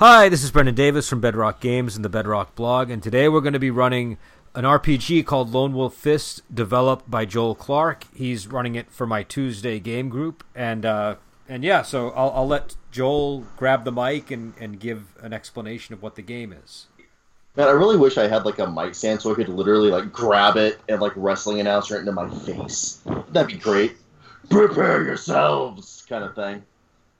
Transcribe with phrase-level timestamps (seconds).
[0.00, 3.40] Hi, this is Brendan Davis from Bedrock Games and the Bedrock blog, and today we're
[3.40, 4.16] going to be running
[4.54, 8.04] an RPG called Lone Wolf Fist, developed by Joel Clark.
[8.14, 11.16] He's running it for my Tuesday game group, and uh,
[11.48, 15.94] and yeah, so I'll, I'll let Joel grab the mic and, and give an explanation
[15.94, 16.86] of what the game is.
[17.56, 20.12] Man, I really wish I had like a mic stand so I could literally like
[20.12, 23.02] grab it and like wrestling announcer it into my face.
[23.30, 23.96] That'd be great.
[24.48, 26.62] Prepare yourselves, kind of thing.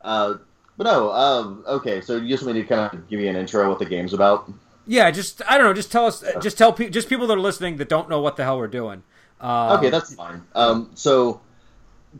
[0.00, 0.34] Uh,
[0.78, 2.00] but no, um, okay.
[2.00, 4.14] So you just want me to kind of give you an intro what the game's
[4.14, 4.50] about?
[4.86, 5.74] Yeah, just I don't know.
[5.74, 6.24] Just tell us.
[6.40, 6.92] Just tell people.
[6.92, 9.02] Just people that are listening that don't know what the hell we're doing.
[9.40, 10.42] Uh, okay, that's fine.
[10.54, 11.40] Um, so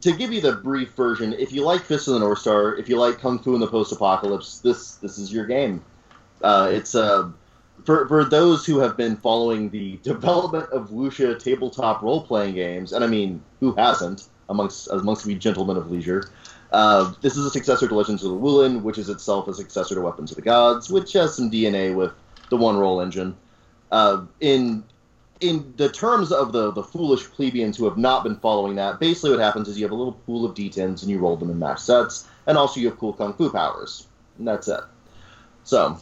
[0.00, 2.88] to give you the brief version, if you like Fist of the North Star, if
[2.88, 5.84] you like Kung Fu in the Post-Apocalypse, this this is your game.
[6.42, 7.30] Uh, it's uh,
[7.84, 13.04] for for those who have been following the development of wuxia tabletop role-playing games, and
[13.04, 16.30] I mean, who hasn't amongst amongst we gentlemen of leisure.
[16.70, 19.94] Uh, this is a successor to Legends of the Wulin, which is itself a successor
[19.94, 22.12] to Weapons of the Gods, which has some DNA with
[22.50, 23.36] the One Roll engine.
[23.90, 24.84] Uh, in
[25.40, 29.30] in the terms of the the foolish plebeians who have not been following that, basically
[29.30, 31.58] what happens is you have a little pool of d10s and you roll them in
[31.58, 34.06] match sets, and also you have cool kung fu powers,
[34.38, 34.80] and that's it.
[35.64, 35.98] So.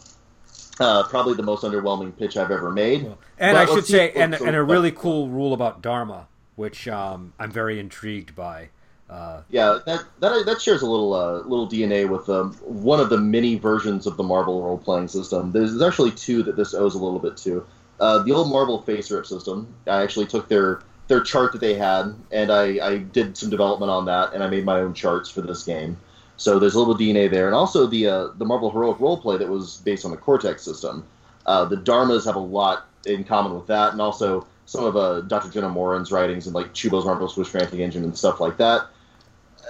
[0.78, 3.06] Uh, probably the most underwhelming pitch I've ever made.
[3.06, 7.32] And but I should say, and, and a really cool rule about Dharma, which um,
[7.38, 8.68] I'm very intrigued by.
[9.08, 13.08] Uh, yeah, that, that that shares a little uh, little DNA with um, one of
[13.08, 15.52] the many versions of the Marvel role playing system.
[15.52, 17.64] There's, there's, actually two that this owes a little bit to.
[17.98, 19.72] Uh, the old Marvel FASERIP system.
[19.86, 23.90] I actually took their their chart that they had, and I, I did some development
[23.90, 25.96] on that, and I made my own charts for this game.
[26.36, 29.36] So there's a little DNA there, and also the uh, the Marvel heroic role play
[29.36, 31.04] that was based on the Cortex system.
[31.46, 35.20] Uh, the Dharmas have a lot in common with that, and also some of uh,
[35.20, 35.48] Dr.
[35.48, 38.88] Jenna Moran's writings and like Chuubo's Marvelous Wish-Granting Engine and stuff like that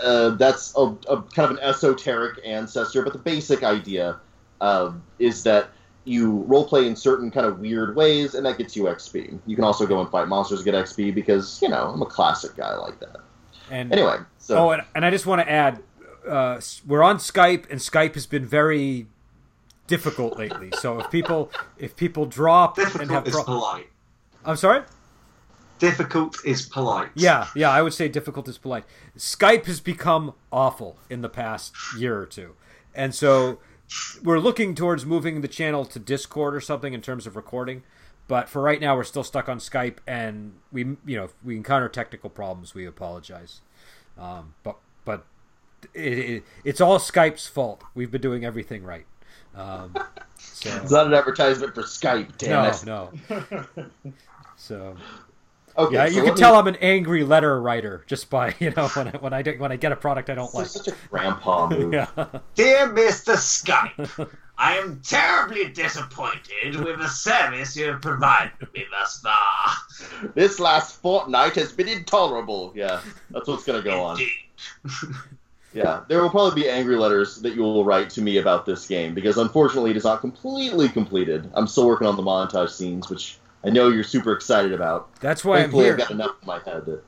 [0.03, 4.21] uh, that's a, a, kind of an esoteric ancestor, but the basic idea
[4.61, 5.69] uh, is that
[6.05, 9.39] you roleplay in certain kind of weird ways, and that gets you XP.
[9.47, 12.07] You can also go and fight monsters to get XP because you know I'm a
[12.07, 13.17] classic guy like that.
[13.71, 15.83] And anyway, so oh, and, and I just want to add,
[16.29, 19.07] uh, we're on Skype, and Skype has been very
[19.87, 20.71] difficult lately.
[20.79, 23.89] So if people if people drop difficult and have is polite.
[24.45, 24.83] I'm sorry.
[25.79, 27.11] Difficult is polite.
[27.15, 28.85] Yeah, yeah, I would say difficult is polite.
[29.17, 32.55] Skype has become awful in the past year or two.
[32.95, 33.59] And so
[34.23, 37.83] we're looking towards moving the channel to Discord or something in terms of recording.
[38.29, 41.57] But for right now, we're still stuck on Skype, and we, you know, if we
[41.57, 43.61] encounter technical problems, we apologize.
[44.19, 45.25] Um, but but
[45.95, 47.85] it, it, it's all Skype's fault.
[47.95, 49.07] We've been doing everything right.
[49.55, 49.95] Um,
[50.39, 50.71] so.
[50.83, 53.47] It's not an advertisement for Skype, damn no, it.
[53.77, 53.85] No,
[54.57, 54.97] So
[55.79, 56.41] Okay, yeah, so you can me...
[56.41, 59.73] tell I'm an angry letter writer just by you know when I when I, when
[59.73, 60.67] I get a product I don't like.
[60.67, 61.93] Such a grandpa move.
[61.93, 62.07] yeah.
[62.55, 69.21] Dear Mister Skype, I am terribly disappointed with the service you have provided me thus
[69.21, 70.31] far.
[70.35, 72.73] This last fortnight has been intolerable.
[72.75, 73.01] Yeah,
[73.31, 74.29] that's what's going to go Indeed.
[74.85, 75.15] on.
[75.75, 78.87] yeah, there will probably be angry letters that you will write to me about this
[78.87, 81.51] game because unfortunately it is not completely completed.
[81.55, 85.13] I'm still working on the montage scenes, which I know you're super excited about.
[85.21, 86.05] That's why Thankfully, I'm here.
[86.05, 87.03] I've got enough in my head that.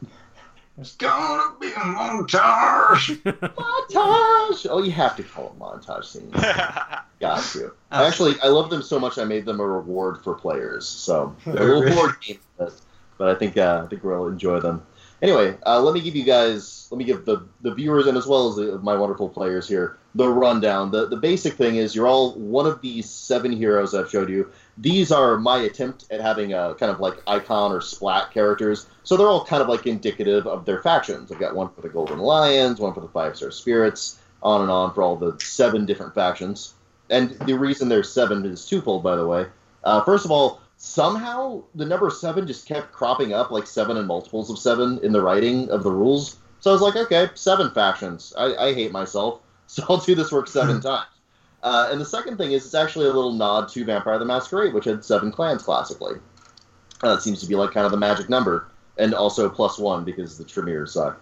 [0.76, 3.20] It's gonna be a montage.
[3.22, 4.66] montage.
[4.70, 6.32] Oh, you have to call it montage scenes.
[7.20, 7.72] Got to.
[7.90, 9.18] Actually, I love them so much.
[9.18, 10.86] I made them a reward for players.
[10.86, 12.72] So they're a little board game, but,
[13.18, 14.84] but I think uh, I think we'll enjoy them.
[15.20, 18.24] Anyway, uh, let me give you guys, let me give the, the viewers and as
[18.24, 20.90] well as the, my wonderful players here the rundown.
[20.90, 24.50] The the basic thing is you're all one of these seven heroes I've showed you.
[24.80, 28.86] These are my attempt at having a kind of like icon or splat characters.
[29.02, 31.32] So they're all kind of like indicative of their factions.
[31.32, 34.70] I've got one for the Golden Lions, one for the Five Star Spirits, on and
[34.70, 36.74] on for all the seven different factions.
[37.10, 39.46] And the reason there's seven is twofold, by the way.
[39.82, 44.06] Uh, first of all, somehow the number seven just kept cropping up like seven and
[44.06, 46.36] multiples of seven in the writing of the rules.
[46.60, 48.32] So I was like, okay, seven factions.
[48.36, 51.06] I, I hate myself, so I'll do this work seven times.
[51.62, 54.74] Uh, and the second thing is it's actually a little nod to Vampire the Masquerade,
[54.74, 56.14] which had seven clans classically.
[57.02, 60.04] Uh, it seems to be like kind of the magic number, and also plus one
[60.04, 61.20] because the Tremere suck.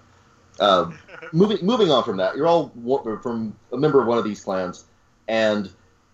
[0.60, 0.90] Uh,
[1.32, 2.70] moving moving on from that, you're all
[3.22, 4.84] from a member of one of these clans,
[5.28, 5.70] and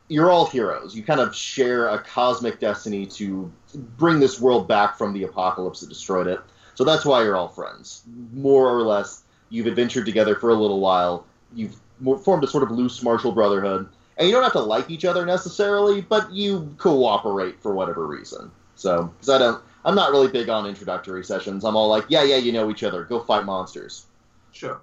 [0.09, 0.95] you're all heroes.
[0.95, 3.51] You kind of share a cosmic destiny to
[3.97, 6.41] bring this world back from the apocalypse that destroyed it.
[6.75, 8.03] So that's why you're all friends.
[8.33, 11.27] More or less, you've adventured together for a little while.
[11.55, 11.77] You've
[12.23, 13.89] formed a sort of loose martial brotherhood
[14.23, 18.51] and you don't have to like each other necessarily, but you cooperate for whatever reason.
[18.77, 21.65] So, because I don't, I'm not really big on introductory sessions.
[21.65, 23.03] I'm all like, yeah, yeah, you know each other.
[23.05, 24.07] Go fight monsters.
[24.53, 24.81] Sure.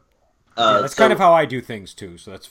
[0.57, 2.17] Uh, Yeah, that's so- kind of how I do things too.
[2.17, 2.49] So that's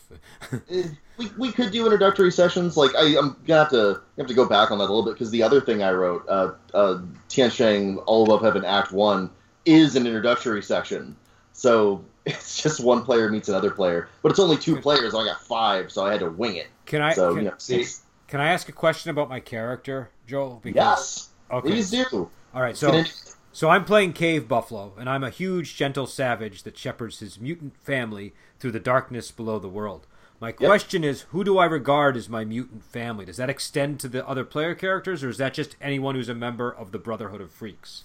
[0.71, 0.85] Eh,
[1.19, 2.77] we, we could do introductory sessions.
[2.77, 5.15] Like I, I'm gonna have to have to go back on that a little bit
[5.15, 9.31] because the other thing I wrote, uh, uh, Tian Shang All Above Heaven Act One,
[9.67, 11.17] is an introductory section.
[11.53, 14.83] So it's just one player meets another player, but it's only two hmm.
[14.83, 15.15] players.
[15.15, 16.69] and I got five, so I had to wing it.
[16.87, 17.85] can I So can, you know, See,
[18.27, 20.61] can I ask a question about my character, Joel?
[20.65, 21.69] yes, Okay.
[21.69, 22.31] please do.
[22.55, 22.77] All right.
[22.77, 23.05] So
[23.53, 27.77] so I'm playing Cave Buffalo, and I'm a huge, gentle savage that shepherds his mutant
[27.77, 30.07] family through the darkness below the world.
[30.41, 33.25] My question is, who do I regard as my mutant family?
[33.25, 36.35] Does that extend to the other player characters, or is that just anyone who's a
[36.35, 38.05] member of the Brotherhood of Freaks?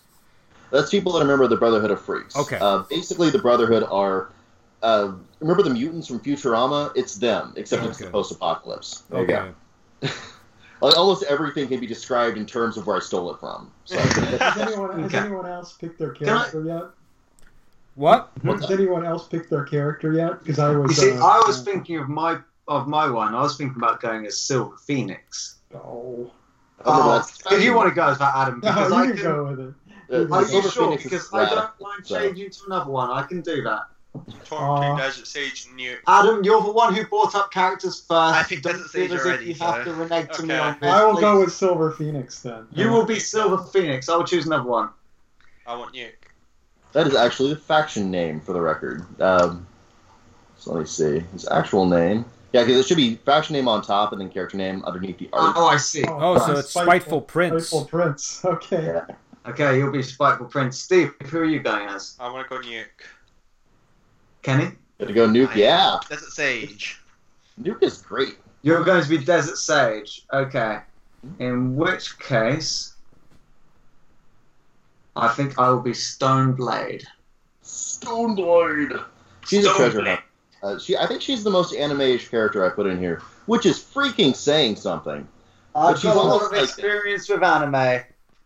[0.74, 2.36] That's people that are a member of the Brotherhood of Freaks.
[2.36, 2.58] Okay.
[2.60, 4.30] Uh, basically, the Brotherhood are.
[4.82, 6.92] Uh, remember the mutants from Futurama?
[6.96, 9.04] It's them, except it's the post-apocalypse.
[9.10, 9.54] There you go.
[10.04, 10.14] Okay.
[10.82, 13.72] Like, almost everything can be described in terms of where I stole it from.
[13.86, 15.26] So, Has anyone, has Okay.
[15.26, 16.84] anyone else picked their I- character yet?
[17.96, 18.32] What?
[18.44, 20.40] Has anyone else picked their character yet?
[20.40, 20.98] Because I was.
[21.02, 23.34] you see, uh, I was uh, thinking of my of my one.
[23.34, 25.56] I was thinking about going as Silver Phoenix.
[25.74, 26.30] Oh.
[26.84, 29.22] Oh, that's- if you want to go as that, Adam, because No, I you can.
[29.22, 29.74] can go with it.
[30.14, 30.72] Uh, Are you sure?
[30.86, 33.10] Phoenix Because I don't mind so- changing to another one.
[33.10, 33.88] I can do that.
[34.46, 35.98] Torquay, Uh, Desert Sage, Nuke.
[36.08, 38.12] Adam, you're the one who brought up characters first.
[38.12, 40.56] I picked Don't Desert feel Sage as if already, You have to renege to me
[40.56, 40.90] on this.
[40.90, 42.68] I will go with Silver Phoenix then.
[42.74, 44.10] You will be Silver Phoenix.
[44.10, 44.90] I will choose another one.
[45.66, 46.10] I want you.
[46.92, 49.04] That is actually the faction name for the record.
[49.20, 49.66] Um,
[50.60, 52.26] so let me see his actual name.
[52.52, 55.28] Yeah, because it should be faction name on top and then character name underneath the
[55.34, 55.56] art.
[55.58, 56.04] Oh, I see.
[56.08, 57.70] Oh, so it's Spiteful Prince.
[57.70, 58.42] Spiteful Prince.
[58.46, 58.86] Okay.
[58.86, 59.06] Yeah.
[59.46, 60.80] Okay, you'll be Spiteful Prince.
[60.80, 62.16] Steve, who are you going as?
[62.20, 62.86] I want to go Nuke.
[64.42, 64.72] Kenny?
[65.00, 65.56] Got to go nuke.
[65.56, 67.02] Yeah, Desert Sage.
[67.62, 68.38] nuke is great.
[68.62, 70.26] You're going to be Desert Sage.
[70.32, 70.80] Okay.
[71.40, 72.94] In which case,
[75.16, 77.04] I think I will be Stone Blade.
[77.62, 78.92] Stone Blade.
[79.48, 80.22] She's a treasure hunt.
[80.62, 83.80] Uh, she, I think she's the most anime-ish character I put in here, which is
[83.80, 85.28] freaking saying something.
[85.76, 88.04] I've she's got a lot almost of like- with anime.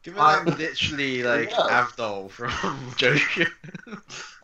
[0.07, 1.83] Given I- I'm literally like Yeah.
[1.86, 3.51] Avdol from Joker.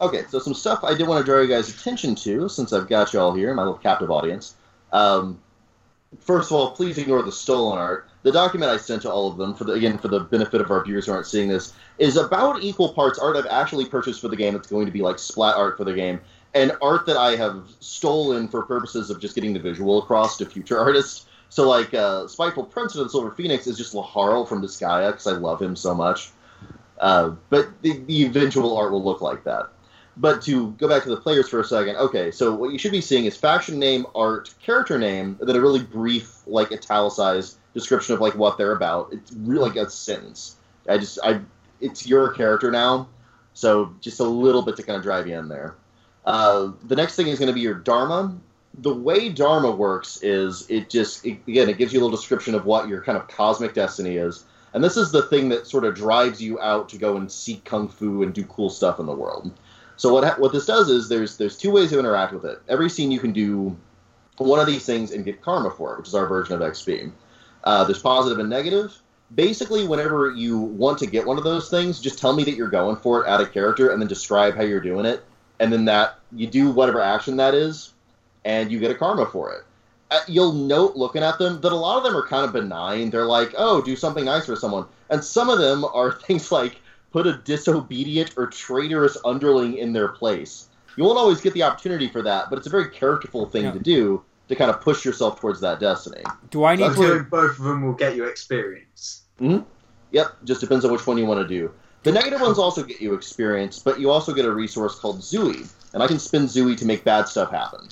[0.01, 2.89] Okay, so some stuff I did want to draw you guys' attention to, since I've
[2.89, 4.56] got you all here, my little captive audience.
[4.92, 5.39] Um,
[6.19, 8.10] first of all, please ignore the stolen art.
[8.24, 10.69] The document I sent to all of them, for the, again for the benefit of
[10.69, 14.27] our viewers who aren't seeing this, is about equal parts art I've actually purchased for
[14.27, 14.51] the game.
[14.56, 16.19] That's going to be like splat art for the game,
[16.54, 20.45] and art that I have stolen for purposes of just getting the visual across to
[20.45, 21.25] future artists.
[21.53, 25.27] So like uh, Spiteful Prince of the Silver Phoenix is just Laharl from Disgaea because
[25.27, 26.31] I love him so much.
[27.00, 29.69] Uh, but the, the eventual art will look like that.
[30.17, 32.91] But to go back to the players for a second, okay, so what you should
[32.91, 37.59] be seeing is faction name, art, character name, and then a really brief, like italicized
[37.75, 39.13] description of like what they're about.
[39.13, 40.55] It's really like a sentence.
[40.89, 41.39] I just, I,
[41.79, 43.10] it's your character now,
[43.53, 45.75] so just a little bit to kind of drive you in there.
[46.25, 48.36] Uh, the next thing is going to be your dharma.
[48.80, 52.56] The way dharma works is it just, it, again, it gives you a little description
[52.56, 54.46] of what your kind of cosmic destiny is.
[54.74, 57.63] And this is the thing that sort of drives you out to go and seek
[57.63, 59.51] kung fu and do cool stuff in the world.
[59.98, 62.62] So what what this does is there's there's two ways to interact with it.
[62.68, 63.77] Every scene you can do
[64.38, 67.12] one of these things and get karma for it, which is our version of XP.
[67.63, 69.00] Uh, there's positive and negative.
[69.36, 72.68] Basically, whenever you want to get one of those things, just tell me that you're
[72.68, 75.24] going for it, add a character, and then describe how you're doing it,
[75.60, 77.92] and then that you do whatever action that is,
[78.45, 79.63] and you get a karma for it.
[80.12, 83.09] Uh, you'll note looking at them that a lot of them are kind of benign.
[83.09, 86.77] They're like, oh, do something nice for someone, and some of them are things like
[87.12, 90.67] put a disobedient or traitorous underling in their place.
[90.97, 93.71] You won't always get the opportunity for that, but it's a very characterful thing Yeah.
[93.71, 96.21] to do to kind of push yourself towards that destiny.
[96.51, 97.01] Do I need That's to?
[97.01, 99.21] So both of them will get you experience.
[99.39, 101.71] Yep, just depends on which one you want to do.
[102.03, 105.67] The negative ones also get you experience, but you also get a resource called Zui,
[105.93, 107.88] and I can spin Zui to make bad stuff happen.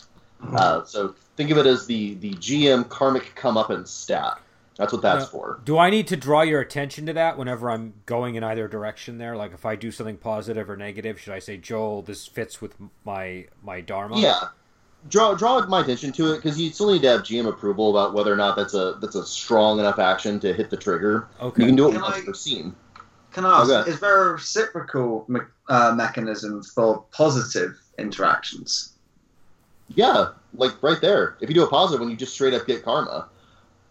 [0.53, 4.39] Uh, so think of it as the the GM karmic come up comeuppance stat.
[4.77, 5.29] That's what that's Yeah.
[5.29, 5.59] for.
[5.63, 9.17] Do I need to draw your attention to that whenever I'm going in either direction
[9.19, 9.35] there?
[9.35, 12.75] Like if I do something positive or negative, should I say, Joel, this fits with
[13.05, 14.17] my my dharma?
[14.19, 14.39] Yeah,
[15.09, 18.13] draw draw my attention to it because you still need to have GM approval about
[18.15, 21.27] whether or not that's a that's a strong enough action to hit the trigger.
[21.39, 21.61] Okay.
[21.61, 22.75] You can do it Can once I- per scene.
[23.33, 23.89] Can I ask, Okay.
[23.91, 28.90] is there a reciprocal me- uh, mechanism for positive interactions?
[29.95, 31.37] Yeah, like right there.
[31.41, 33.27] If you do a positive one, you just straight up get karma.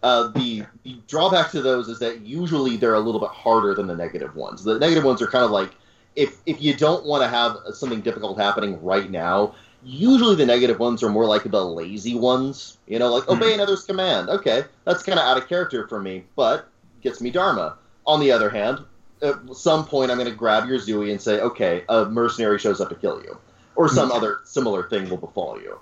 [0.03, 3.87] Uh, the the drawback to those is that usually they're a little bit harder than
[3.87, 4.65] the negative ones.
[4.65, 5.71] The negative ones are kind of like
[6.17, 10.79] if if you don't want to have something difficult happening right now, usually the negative
[10.79, 12.79] ones are more like the lazy ones.
[12.87, 14.31] You know, like obey another's command.
[14.31, 16.69] Okay, that's kind of out of character for me, but
[17.03, 17.77] gets me dharma.
[18.07, 18.79] On the other hand,
[19.23, 22.81] at some point I'm going to grab your Zui and say, okay, a mercenary shows
[22.81, 23.39] up to kill you.
[23.77, 25.79] or some other similar thing will befall you.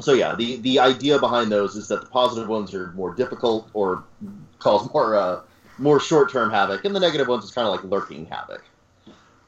[0.00, 3.70] So yeah, the the idea behind those is that the positive ones are more difficult
[3.74, 4.04] or
[4.58, 5.40] cause more uh,
[5.78, 8.62] more short term havoc, and the negative ones is kind of like lurking havoc.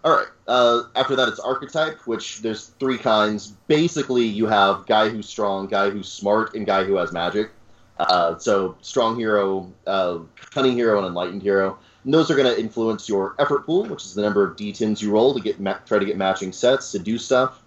[0.04, 0.28] All right.
[0.46, 3.48] Uh, after that, it's archetype, which there's three kinds.
[3.66, 7.50] Basically, you have guy who's strong, guy who's smart, and guy who has magic.
[7.98, 10.18] Uh, so strong hero, uh,
[10.50, 11.76] cunning hero, and enlightened hero.
[12.04, 15.02] And those are going to influence your effort pool, which is the number of d10s
[15.02, 17.62] you roll to get ma- try to get matching sets to do stuff.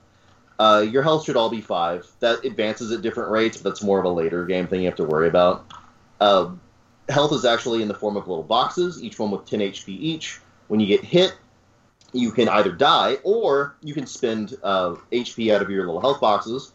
[0.59, 2.05] Uh, your health should all be five.
[2.19, 4.97] That advances at different rates, but that's more of a later game thing you have
[4.97, 5.65] to worry about.
[6.19, 6.51] Uh,
[7.07, 10.39] health is actually in the form of little boxes, each one with 10 HP each.
[10.67, 11.35] When you get hit,
[12.11, 16.19] you can either die or you can spend uh, HP out of your little health
[16.19, 16.73] boxes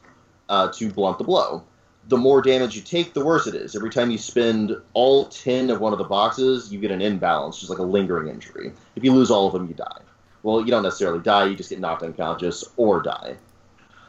[0.48, 1.62] uh, to blunt the blow.
[2.08, 3.76] The more damage you take, the worse it is.
[3.76, 7.58] Every time you spend all 10 of one of the boxes, you get an imbalance,
[7.58, 8.72] just like a lingering injury.
[8.96, 10.00] If you lose all of them, you die.
[10.42, 13.36] Well, you don't necessarily die, you just get knocked unconscious or die.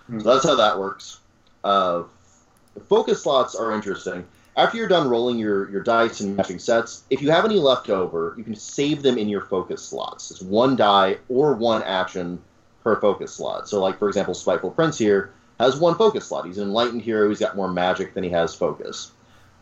[0.08, 0.20] Hmm.
[0.20, 1.20] So that's how that works.
[1.64, 2.04] Uh,
[2.88, 4.26] focus slots are interesting.
[4.58, 7.90] After you're done rolling your, your dice and matching sets, if you have any left
[7.90, 10.32] over, you can save them in your focus slots.
[10.32, 12.40] It's one die or one action
[12.84, 13.68] per focus slot.
[13.68, 16.46] So, like for example, Spiteful Prince here has one focus slot.
[16.46, 17.28] He's an enlightened hero.
[17.28, 19.12] He's got more magic than he has focus.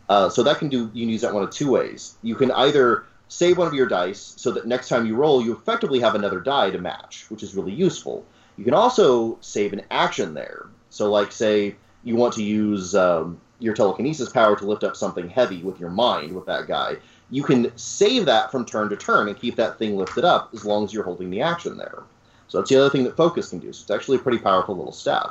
[0.08, 0.90] Uh, so that can do.
[0.92, 2.14] You can use that one of two ways.
[2.22, 5.52] You can either save one of your dice so that next time you roll, you
[5.52, 8.24] effectively have another die to match, which is really useful.
[8.56, 10.66] You can also save an action there.
[10.90, 15.28] So, like say you want to use um, your telekinesis power to lift up something
[15.28, 16.96] heavy with your mind with that guy.
[17.30, 20.64] You can save that from turn to turn and keep that thing lifted up as
[20.64, 22.04] long as you're holding the action there.
[22.48, 23.72] So that's the other thing that focus can do.
[23.72, 25.30] So it's actually a pretty powerful little stat.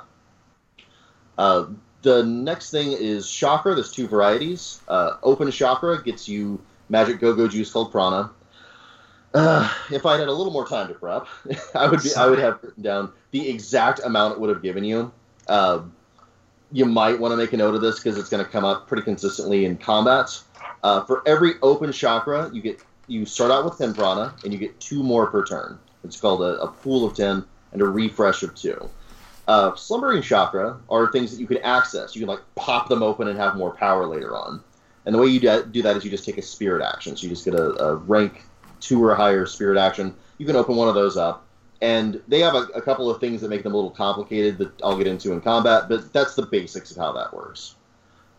[1.37, 1.67] Uh,
[2.01, 3.75] the next thing is chakra.
[3.75, 4.81] There's two varieties.
[4.87, 8.31] Uh, open chakra gets you magic go-go juice called prana.
[9.33, 11.27] Uh, if I had a little more time to prep,
[11.75, 14.83] I would be I would have written down the exact amount it would have given
[14.83, 15.11] you.
[15.47, 15.81] Uh,
[16.71, 18.87] you might want to make a note of this because it's going to come up
[18.87, 20.43] pretty consistently in combats.
[20.83, 24.59] Uh, for every open chakra, you get you start out with 10 prana, and you
[24.59, 25.79] get two more per turn.
[26.03, 28.89] It's called a, a pool of 10 and a refresh of two.
[29.47, 32.15] Uh, slumbering chakra are things that you can access.
[32.15, 34.63] You can like pop them open and have more power later on.
[35.05, 37.17] And the way you do that is you just take a spirit action.
[37.17, 38.43] So you just get a, a rank
[38.83, 40.13] two or higher spirit action.
[40.37, 41.45] You can open one of those up,
[41.81, 44.81] and they have a, a couple of things that make them a little complicated that
[44.83, 45.87] I'll get into in combat.
[45.87, 47.75] But that's the basics of how that works.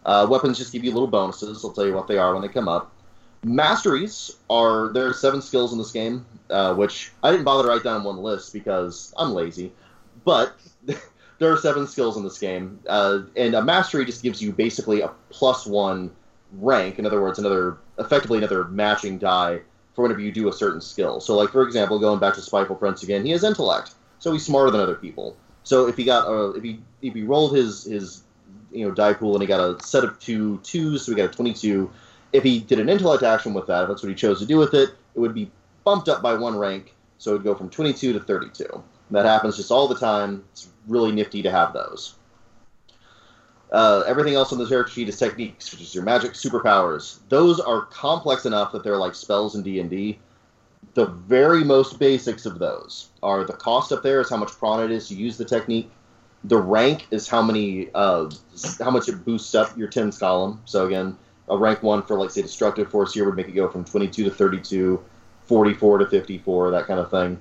[0.05, 1.65] Uh, weapons just give you little bonuses.
[1.65, 2.93] I'll tell you what they are when they come up.
[3.43, 7.69] Masteries are there are seven skills in this game, uh, which I didn't bother to
[7.71, 9.73] write down on one list because I'm lazy.
[10.25, 10.57] But
[11.39, 15.01] there are seven skills in this game, uh, and a mastery just gives you basically
[15.01, 16.11] a plus one
[16.53, 16.99] rank.
[16.99, 19.61] In other words, another effectively another matching die
[19.95, 21.21] for whenever you do a certain skill.
[21.21, 24.45] So, like for example, going back to Spiteful Prince again, he has intellect, so he's
[24.45, 25.37] smarter than other people.
[25.63, 28.23] So if he got a, if he if he rolled his his
[28.71, 31.31] you know die pool and he got a set of two twos, so he got
[31.31, 31.91] a twenty two.
[32.33, 34.57] If he did an intellect action with that, if that's what he chose to do
[34.57, 35.51] with it, it would be
[35.85, 38.83] bumped up by one rank, so it would go from twenty two to thirty two.
[39.11, 40.45] That happens just all the time.
[40.53, 42.15] It's really nifty to have those.
[43.75, 47.19] Uh, everything else on the character sheet is techniques, which is your magic superpowers.
[47.29, 50.21] Those are complex enough that they're like spells in D and D.
[50.95, 54.85] The very most basics of those are the cost up there is how much prana
[54.85, 55.91] it is to use the technique.
[56.45, 58.31] The rank is how many uh,
[58.79, 60.63] how much it boosts up your tens column.
[60.67, 63.69] So again, a rank one for like say destructive force here would make it go
[63.69, 65.05] from 22 to 32,
[65.47, 67.41] 44 to 54, that kind of thing.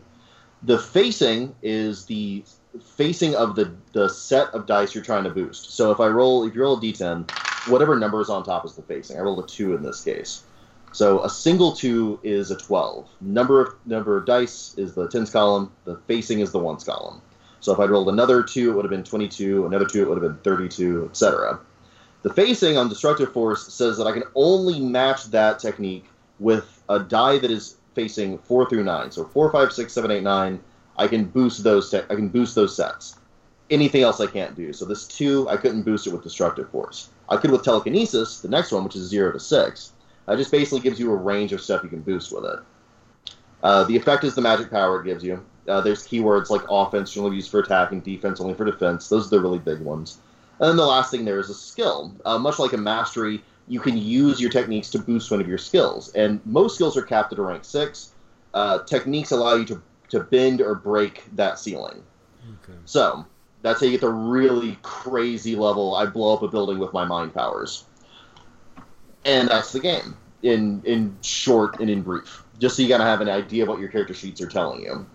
[0.63, 2.43] The facing is the
[2.81, 5.73] facing of the the set of dice you're trying to boost.
[5.73, 7.29] So if I roll, if you roll a d10,
[7.69, 9.17] whatever number is on top is the facing.
[9.17, 10.43] I rolled a two in this case.
[10.91, 13.09] So a single two is a 12.
[13.21, 15.71] Number of number of dice is the tens column.
[15.85, 17.21] The facing is the ones column.
[17.61, 19.65] So if I'd rolled another two, it would have been 22.
[19.65, 21.59] Another two, it would have been 32, etc.
[22.21, 26.05] The facing on destructive force says that I can only match that technique
[26.39, 29.11] with a die that is facing four through nine.
[29.11, 30.59] So four, five, six, seven, eight, nine.
[30.97, 31.89] I can boost those.
[31.89, 33.17] Te- I can boost those sets.
[33.69, 34.73] Anything else I can't do.
[34.73, 37.09] So this two, I couldn't boost it with destructive force.
[37.29, 39.93] I could with telekinesis, the next one, which is zero to six.
[40.27, 42.59] It just basically gives you a range of stuff you can boost with it.
[43.63, 45.43] Uh, the effect is the magic power it gives you.
[45.67, 49.07] Uh, there's keywords like offense, only used for attacking, defense only for defense.
[49.07, 50.19] Those are the really big ones.
[50.59, 52.13] And then the last thing there is a skill.
[52.25, 55.57] Uh, much like a mastery, you can use your techniques to boost one of your
[55.57, 56.09] skills.
[56.09, 58.11] And most skills are capped at a rank six.
[58.53, 59.81] Uh, techniques allow you to,
[60.13, 62.01] to bend or break that ceiling.
[62.63, 62.77] Okay.
[62.85, 63.25] So
[63.61, 65.95] that's how you get the really crazy level.
[65.95, 67.85] I blow up a building with my mind powers,
[69.25, 72.43] and that's the game in in short and in brief.
[72.59, 75.05] Just so you gotta have an idea of what your character sheets are telling you.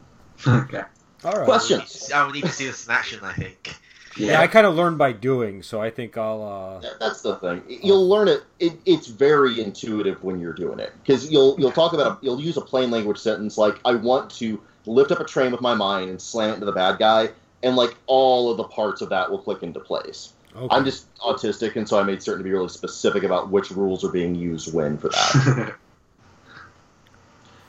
[0.46, 0.82] Okay.
[1.24, 1.44] All right.
[1.44, 2.10] Questions?
[2.12, 3.20] I would need to see this in action.
[3.22, 3.74] I think.
[4.16, 6.42] Yeah, I kind of learned by doing, so I think I'll.
[6.42, 7.62] uh That- That's the thing.
[7.68, 8.42] You'll learn it.
[8.58, 12.40] it it's very intuitive when you're doing it because you'll you'll talk about a, you'll
[12.40, 15.74] use a plain language sentence like I want to lift up a train with my
[15.74, 17.30] mind and slam it into the bad guy,
[17.62, 20.32] and like all of the parts of that will click into place.
[20.56, 20.66] Okay.
[20.74, 24.02] I'm just autistic, and so I made certain to be really specific about which rules
[24.04, 25.74] are being used when for that.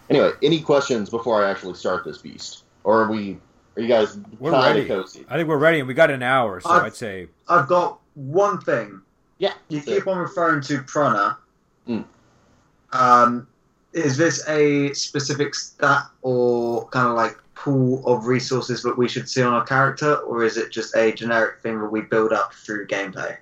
[0.09, 3.37] anyway, any questions before I actually start this beast, or are we?
[3.75, 4.81] Are you guys We're kind ready.
[4.81, 5.25] of cozy?
[5.29, 7.99] I think we're ready, and we got an hour, so I've- I'd say I've got
[8.15, 9.01] one thing.
[9.37, 9.53] Yeah.
[9.69, 11.37] You keep on referring to prana.
[11.87, 12.03] Mm.
[12.91, 13.47] Um,
[13.93, 19.27] is this a specific stat or kind of like pool of resources that we should
[19.27, 22.53] see on our character, or is it just a generic thing that we build up
[22.53, 23.37] through gameplay?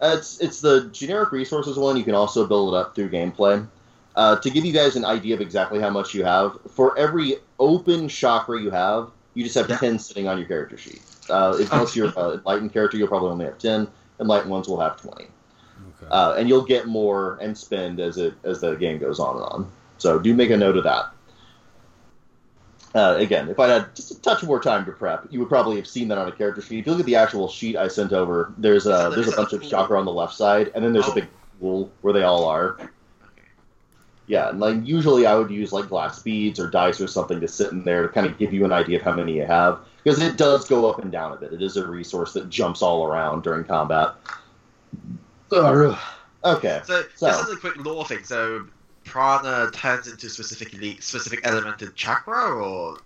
[0.00, 1.96] Uh, it's it's the generic resources one.
[1.96, 3.66] You can also build it up through gameplay.
[4.14, 7.36] Uh, to give you guys an idea of exactly how much you have, for every
[7.58, 9.76] open chakra you have, you just have Yeah.
[9.76, 11.02] ten sitting on your character sheet.
[11.28, 13.86] Uh, if unless you're an enlightened character, you'll probably only have ten.
[14.18, 15.26] Enlightened ones will have twenty.
[16.10, 19.44] Uh, and you'll get more and spend as it as the game goes on and
[19.44, 19.72] on.
[19.98, 21.06] So do make a note of that.
[22.94, 25.76] Uh, again, if I had just a touch more time to prep, you would probably
[25.76, 26.78] have seen that on a character sheet.
[26.78, 29.36] If you look at the actual sheet I sent over, there's a that- there's a
[29.36, 31.12] bunch of chakra on the left side, and then there's Oh.
[31.12, 31.28] a big
[31.60, 32.78] pool where they all are.
[34.28, 37.46] Yeah, and like usually I would use like glass beads or dice or something to
[37.48, 39.78] sit in there to kind of give you an idea of how many you have
[40.02, 41.52] because it does go up and down a bit.
[41.52, 44.14] It is a resource that jumps all around during combat.
[46.44, 46.80] Okay.
[46.84, 48.24] So, So- this is a quick lore thing.
[48.24, 48.66] So
[49.04, 52.98] prana turns into specifically specific elemented chakra, or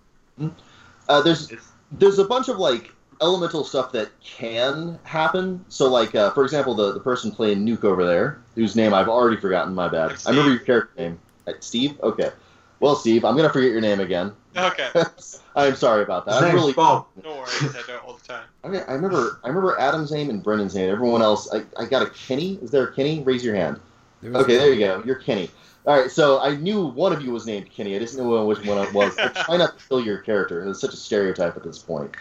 [1.09, 1.51] Uh, there's
[1.91, 5.63] there's a bunch of like elemental stuff that can happen.
[5.69, 9.09] So like uh, for example, the the person playing Nuke over there, whose name I've
[9.09, 9.73] already forgotten.
[9.75, 10.13] My bad.
[10.25, 11.19] I remember your character name.
[11.47, 11.99] Uh, Steve.
[12.01, 12.31] Okay.
[12.79, 14.33] Well, Steve, I'm gonna forget your name again.
[14.55, 14.89] Okay.
[15.55, 16.33] I'm sorry about that.
[16.33, 16.73] His I'm name's really.
[16.73, 17.07] Bob.
[17.23, 17.75] No worries.
[17.75, 18.43] I do it all the time.
[18.63, 19.39] Okay, I remember.
[19.43, 20.89] I remember Adam's name and Brendan's name.
[20.89, 22.55] Everyone else, I, I got a Kenny.
[22.61, 23.21] Is there a Kenny?
[23.23, 23.79] Raise your hand.
[24.21, 25.01] There Okay, there you go.
[25.05, 25.49] You're Kenny.
[25.85, 27.95] All right, so I knew one of you was named Kenny.
[27.95, 29.17] I just didn't know which one it was.
[29.17, 32.11] I try not to kill your character, it's such a stereotype at this point.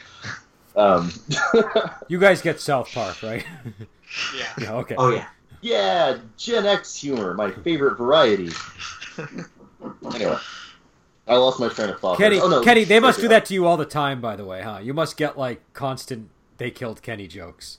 [0.77, 1.13] Um,
[2.09, 3.45] You guys get South Park, right?
[4.37, 4.47] Yeah.
[4.59, 4.73] yeah.
[4.77, 4.95] Okay.
[4.97, 5.27] Oh yeah.
[5.61, 8.51] yeah, Gen X humor, my favorite variety.
[10.15, 10.37] Anyway,
[11.31, 12.19] I lost my train of thought.
[12.19, 14.35] Kenny, oh, no, Kenny, they must there do that to you all the time, by
[14.35, 14.81] the way, huh?
[14.83, 17.79] You must get like constant "they killed Kenny" jokes.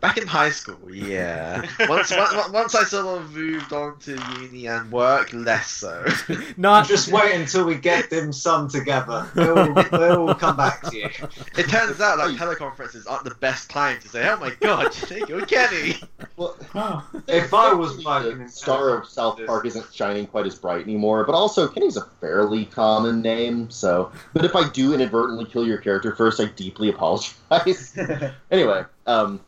[0.00, 1.66] Back in high school, yeah.
[1.88, 6.06] once, once, once I sort of moved on to uni and work, less so.
[6.56, 9.28] Not Just wait until we get them some together.
[9.34, 11.08] They'll, they'll come back to you.
[11.56, 15.20] It turns out like teleconferences aren't the best time to say, "Oh my God, they
[15.20, 15.94] killed Kenny."
[16.36, 16.56] go.
[16.74, 20.54] Well, If I was the working in star of South Park isn't shining quite as
[20.54, 23.70] bright anymore, but also Kenny's a fairly common name.
[23.70, 27.96] So, but if I do inadvertently kill your character first, I deeply apologize.
[28.50, 29.40] anyway, um,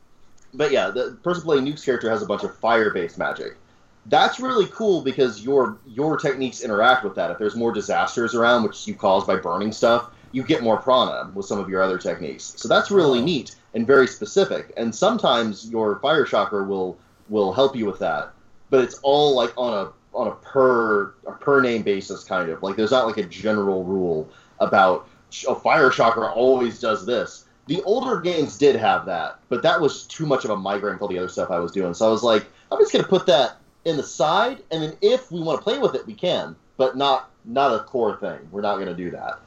[0.54, 3.58] but yeah, the person playing Nuke's character has a bunch of fire-based magic.
[4.06, 7.30] That's really cool because your your techniques interact with that.
[7.30, 11.30] If there's more disasters around, which you cause by burning stuff, you get more prana
[11.34, 12.54] with some of your other techniques.
[12.56, 13.22] So that's really Oh.
[13.22, 14.72] neat and very specific.
[14.76, 18.34] And sometimes your fire chakra will will help you with that,
[18.70, 22.62] but it's all like on a on a per a per name basis kind of
[22.62, 25.08] like there's not like a general rule about
[25.48, 27.41] a fire chakra always does this.
[27.66, 31.02] The older games did have that, but that was too much of a migraine for
[31.02, 31.94] all the other stuff I was doing.
[31.94, 35.30] So I was like, I'm just gonna put that in the side, and then if
[35.30, 38.38] we want to play with it, we can, but not not a core thing.
[38.50, 39.38] We're not gonna do that.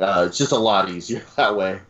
[0.00, 1.80] Uh, it's just a lot easier that way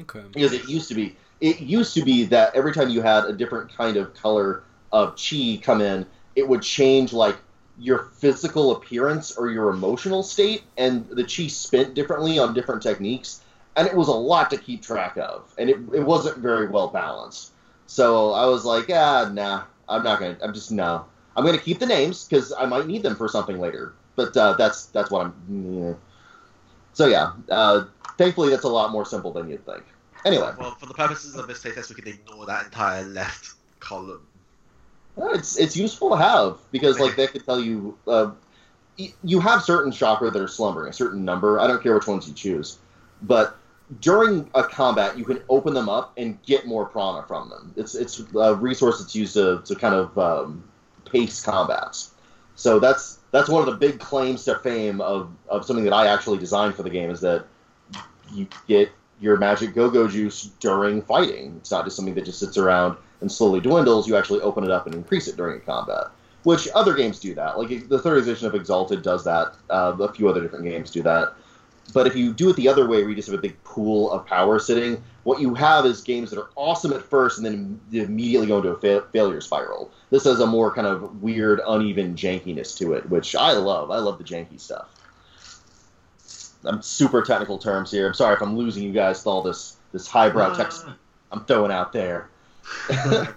[0.00, 0.22] okay.
[0.32, 3.32] because it used to be it used to be that every time you had a
[3.32, 7.36] different kind of color of chi come in it would change like
[7.78, 13.42] your physical appearance or your emotional state and the chi spent differently on different techniques
[13.76, 16.88] and it was a lot to keep track of and it, it wasn't very well
[16.88, 17.52] balanced
[17.86, 21.04] so i was like ah nah i'm not gonna i'm just no
[21.36, 24.52] i'm gonna keep the names because i might need them for something later but uh,
[24.54, 25.94] that's that's what i'm yeah.
[26.92, 27.84] so yeah uh,
[28.18, 29.84] thankfully that's a lot more simple than you'd think
[30.24, 34.26] anyway Well, for the purposes of this playtest, we can ignore that entire left column.
[35.16, 38.30] Uh, It's it's useful to have because like that could tell you uh,
[39.22, 41.60] you have certain chakra that are slumbering, a certain number.
[41.60, 42.78] I don't care which ones you choose,
[43.22, 43.56] but
[44.00, 47.72] during a combat you can open them up and get more prana from them.
[47.76, 50.64] It's it's a resource that's used to, to kind of um,
[51.04, 52.12] pace combats.
[52.56, 56.06] So that's that's one of the big claims to fame of, of something that I
[56.06, 57.46] actually designed for the game is that
[58.32, 61.54] you get your magic go-go juice during fighting.
[61.58, 64.08] It's not just something that just sits around and slowly dwindles.
[64.08, 66.06] You actually open it up and increase it during a combat,
[66.42, 67.58] which other games do that.
[67.58, 69.54] Like the third edition of Exalted does that.
[69.70, 71.34] Uh, a few other different games do that.
[71.92, 74.10] But if you do it the other way, where you just have a big pool
[74.10, 77.80] of power sitting, what you have is games that are awesome at first and then
[77.92, 79.90] immediately go into a fa- failure spiral.
[80.10, 83.90] This has a more kind of weird, uneven jankiness to it, which I love.
[83.90, 84.88] I love the janky stuff.
[86.64, 88.08] I'm super technical terms here.
[88.08, 90.56] I'm sorry if I'm losing you guys with all this this highbrow uh.
[90.56, 90.84] text
[91.32, 92.28] I'm throwing out there.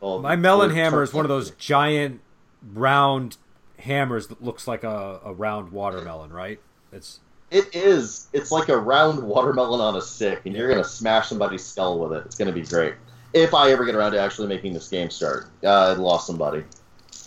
[0.00, 2.20] All My melon hammer is one of those giant
[2.74, 3.36] round
[3.78, 6.60] hammers that looks like a, a round watermelon, right?
[6.96, 8.28] It's It is.
[8.32, 12.12] It's like a round watermelon on a stick, and you're gonna smash somebody's skull with
[12.12, 12.26] it.
[12.26, 12.94] It's gonna be great.
[13.32, 16.64] If I ever get around to actually making this game start, uh, I lost somebody.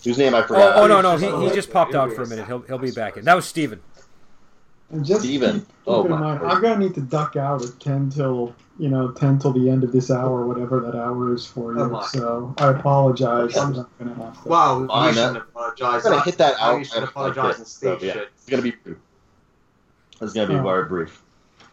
[0.03, 0.77] Whose name I oh, forgot.
[0.77, 2.47] oh no no he, he just popped out for a minute.
[2.47, 3.25] He'll he'll be back in.
[3.25, 3.82] That was Steven.
[4.91, 5.60] And just Steven.
[5.60, 6.39] keep, keep Oh, in my mind.
[6.43, 9.84] I'm gonna need to duck out at ten till you know ten till the end
[9.84, 11.82] of this hour, whatever that hour is for you.
[11.82, 13.55] Oh so I apologize.
[13.55, 14.49] I'm not gonna have to.
[14.49, 16.05] Well, you shouldn't apologize.
[16.05, 16.79] I'm gonna hit that out.
[16.79, 18.27] You should apologize and so, yeah, should.
[18.36, 18.73] It's gonna be
[20.19, 20.27] brief.
[20.27, 20.63] It's gonna be Oh.
[20.63, 21.21] very brief.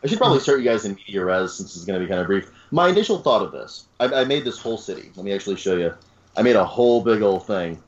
[0.04, 2.26] I should probably start you guys in media res since it's gonna be kind of
[2.26, 2.50] brief.
[2.70, 5.10] My initial thought of this, I, I made this whole city.
[5.16, 5.92] Let me actually show you.
[6.36, 7.82] I made a whole big old thing,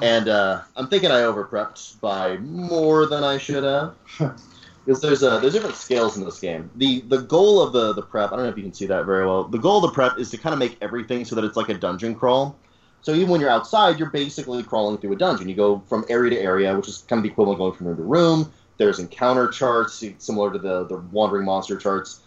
[0.00, 3.94] and uh, I'm thinking I overprepped by more than I should have.
[4.86, 6.70] Because there's uh, there's different scales in this game.
[6.76, 9.04] The the goal of the the prep, I don't know if you can see that
[9.04, 9.44] very well.
[9.44, 11.68] The goal of the prep is to kind of make everything so that it's like
[11.68, 12.56] a dungeon crawl.
[13.02, 15.50] So even when you're outside, you're basically crawling through a dungeon.
[15.50, 17.88] You go from area to area, which is kind of the equivalent of going from
[17.88, 18.52] room to room.
[18.80, 22.20] There's encounter charts similar to the the wandering monster charts.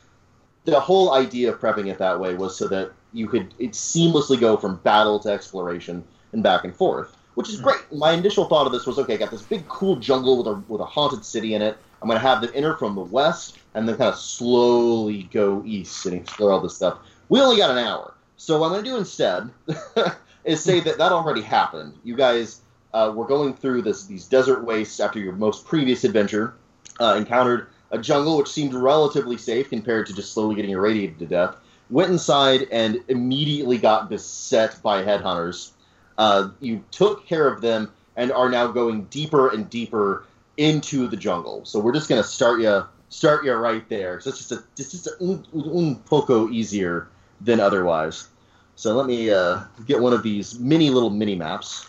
[0.66, 4.40] The whole idea of prepping it that way was so that you could it seamlessly
[4.40, 7.64] go from battle to exploration and back and forth, which is hmm.
[7.64, 7.92] great.
[7.92, 10.64] My initial thought of this was okay, I got this big cool jungle with a
[10.68, 11.76] with a haunted city in it.
[12.04, 16.06] I'm gonna have them enter from the west and then kind of slowly go east
[16.06, 17.00] and explore all this stuff.
[17.30, 19.50] We only got an hour, so what I'm gonna do instead
[20.46, 21.98] is say that that already happened.
[22.04, 22.62] You guys
[22.94, 26.54] uh, were going through this these desert wastes after your most previous adventure,
[27.00, 31.26] uh, encountered a jungle which seemed relatively safe compared to just slowly getting irradiated to
[31.26, 31.56] death.
[31.90, 35.72] Went inside and immediately got beset by headhunters.
[36.18, 40.26] Uh, you took care of them and are now going deeper and deeper
[40.58, 41.66] into the jungle.
[41.66, 44.20] So we're just gonna start you start you right there.
[44.20, 47.08] So it's just a it's just a un, un poco easier
[47.42, 48.28] than otherwise.
[48.76, 51.88] So let me uh, get one of these mini little mini maps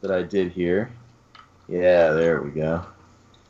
[0.00, 0.90] that I did here.
[1.68, 2.84] Yeah, there we go.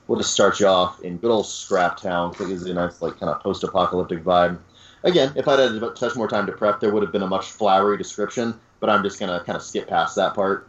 [0.06, 2.30] We'll just start you off in good old Scrap Town.
[2.30, 4.58] I think it's a nice, like, kind of post-apocalyptic vibe.
[5.04, 7.26] Again, if I'd had a touch more time to prep, there would have been a
[7.26, 10.68] much flowery description, but I'm just gonna kind of skip past that part.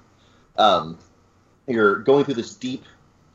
[0.58, 0.98] Um,
[1.68, 2.86] you're going through this deep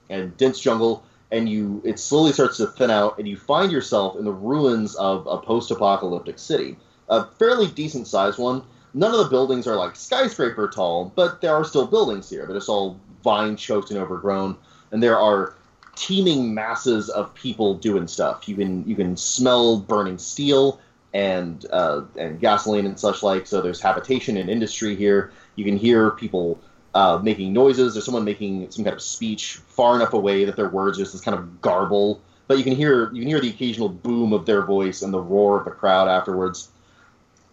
[0.08, 4.16] and dense jungle, and you it slowly starts to thin out, and you find yourself
[4.16, 6.76] in the ruins of a post-apocalyptic city,
[7.08, 8.62] a fairly decent-sized one.
[8.94, 12.46] None of the buildings are like skyscraper tall, but there are still buildings here.
[12.46, 14.56] They're just all vine choked and overgrown,
[14.90, 15.54] and there are
[15.96, 18.48] teeming masses of people doing stuff.
[18.48, 20.80] You can you can smell burning steel
[21.12, 23.46] and uh, and gasoline and such like.
[23.46, 25.30] So there's habitation and industry here.
[25.56, 26.58] You can hear people
[26.94, 27.94] uh, making noises.
[27.94, 31.20] There's someone making some kind of speech far enough away that their words just this
[31.20, 32.20] kind of garble.
[32.48, 35.20] But you can hear you can hear the occasional boom of their voice and the
[35.20, 36.68] roar of the crowd afterwards.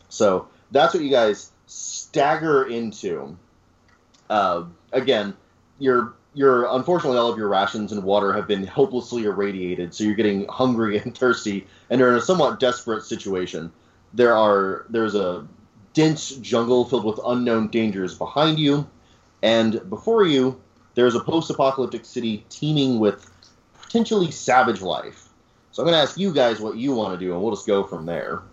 [0.10, 3.38] So that's what you guys stagger into.
[4.30, 5.36] Uh, again,
[5.80, 10.16] you're you're unfortunately all of your rations and water have been hopelessly irradiated, so you're
[10.16, 13.72] getting hungry and thirsty, and you're in a somewhat desperate situation.
[14.14, 15.48] There are there's a
[15.94, 18.88] dense jungle filled with unknown dangers behind you,
[19.42, 20.60] and before you
[20.96, 23.30] there's a post-apocalyptic city teeming with
[23.82, 25.30] potentially savage life.
[25.72, 27.66] So I'm going to ask you guys what you want to do, and we'll just
[27.66, 28.44] go from there.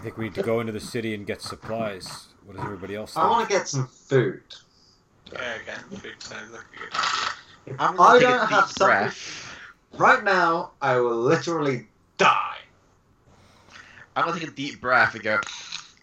[0.00, 2.28] I think we need to go into the city and get supplies.
[2.46, 3.22] What does everybody else think?
[3.22, 4.40] I want to get some food.
[5.30, 7.76] Yeah, again, food sounds like a good idea.
[7.78, 9.56] I'm I gonna don't have something- breath.
[9.98, 11.86] Right now, I will literally
[12.16, 12.56] die.
[14.16, 15.38] I'm gonna take a deep breath and go.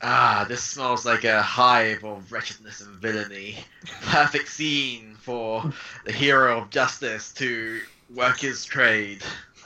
[0.03, 3.57] Ah, this smells like a hive of wretchedness and villainy.
[4.03, 5.73] Perfect scene for
[6.05, 7.81] the hero of justice to
[8.13, 9.23] work his trade.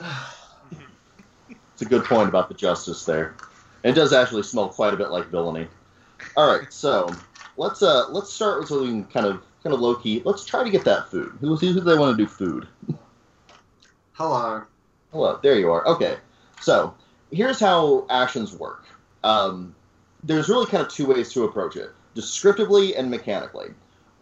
[1.74, 3.34] It's a good point about the justice there.
[3.84, 5.68] It does actually smell quite a bit like villainy.
[6.36, 7.12] All right, so
[7.56, 10.22] let's uh let's start with something kind of kind of low key.
[10.24, 11.36] Let's try to get that food.
[11.40, 12.68] Who who do they want to do food?
[14.12, 14.62] Hello.
[15.10, 15.86] Hello, there you are.
[15.86, 16.16] Okay,
[16.60, 16.94] so
[17.30, 18.86] here's how actions work.
[19.24, 19.74] Um,
[20.22, 23.70] there's really kind of two ways to approach it: descriptively and mechanically.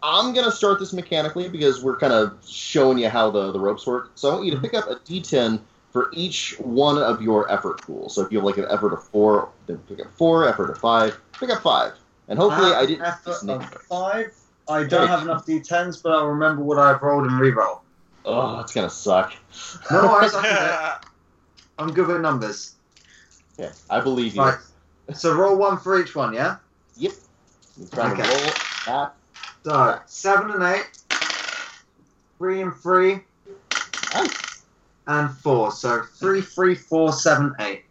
[0.03, 3.85] I'm gonna start this mechanically because we're kind of showing you how the, the ropes
[3.85, 4.11] work.
[4.15, 5.61] So I want you to pick up a D10
[5.91, 8.15] for each one of your effort pools.
[8.15, 10.47] So if you have like an effort of four, then pick up four.
[10.47, 11.93] Effort of five, pick up five.
[12.27, 13.57] And hopefully I didn't Effort sneak.
[13.61, 14.33] of five.
[14.69, 17.81] I don't have enough d10s, but I'll remember what I've rolled and re-roll.
[18.23, 19.33] Oh, that's gonna suck.
[19.91, 20.99] No I'm,
[21.79, 22.75] I'm good with numbers.
[23.57, 24.41] Yeah, I believe you.
[24.41, 24.59] Right.
[25.13, 26.57] So roll one for each one, yeah?
[26.97, 27.11] Yep.
[27.95, 28.21] Okay.
[28.21, 28.51] to roll
[28.85, 29.13] that.
[29.65, 30.87] So seven and eight,
[32.37, 33.21] three and three,
[34.13, 34.50] Nice.
[35.07, 35.71] And four.
[35.71, 37.83] So three, three, four, seven, eight.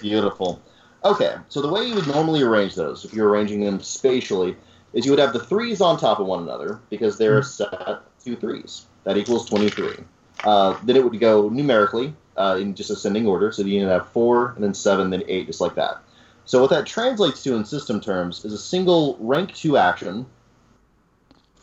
[0.00, 0.62] Beautiful.
[1.04, 4.56] Okay, so the way you would normally arrange those, if you're arranging them spatially,
[4.94, 8.36] is you would have the threes on top of one another because they're set two
[8.36, 8.86] threes.
[9.04, 9.96] That equals 23.
[10.44, 14.52] Uh, then it would go numerically uh, in just ascending order, so you'd have four,
[14.52, 15.98] and then seven, then eight, just like that.
[16.46, 20.26] So what that translates to in system terms is a single rank two action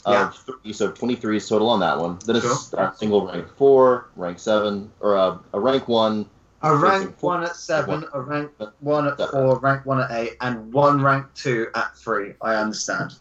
[0.06, 0.30] of Yeah.
[0.30, 2.18] three, so 23 is total on that one.
[2.26, 2.80] Then it's Sure.
[2.80, 6.26] a single rank four, rank seven, or a, a rank one,
[6.64, 9.32] A rank four- one at seven, a rank one at Seven.
[9.32, 12.34] four, rank one at eight, and one rank two at three.
[12.42, 13.16] I understand.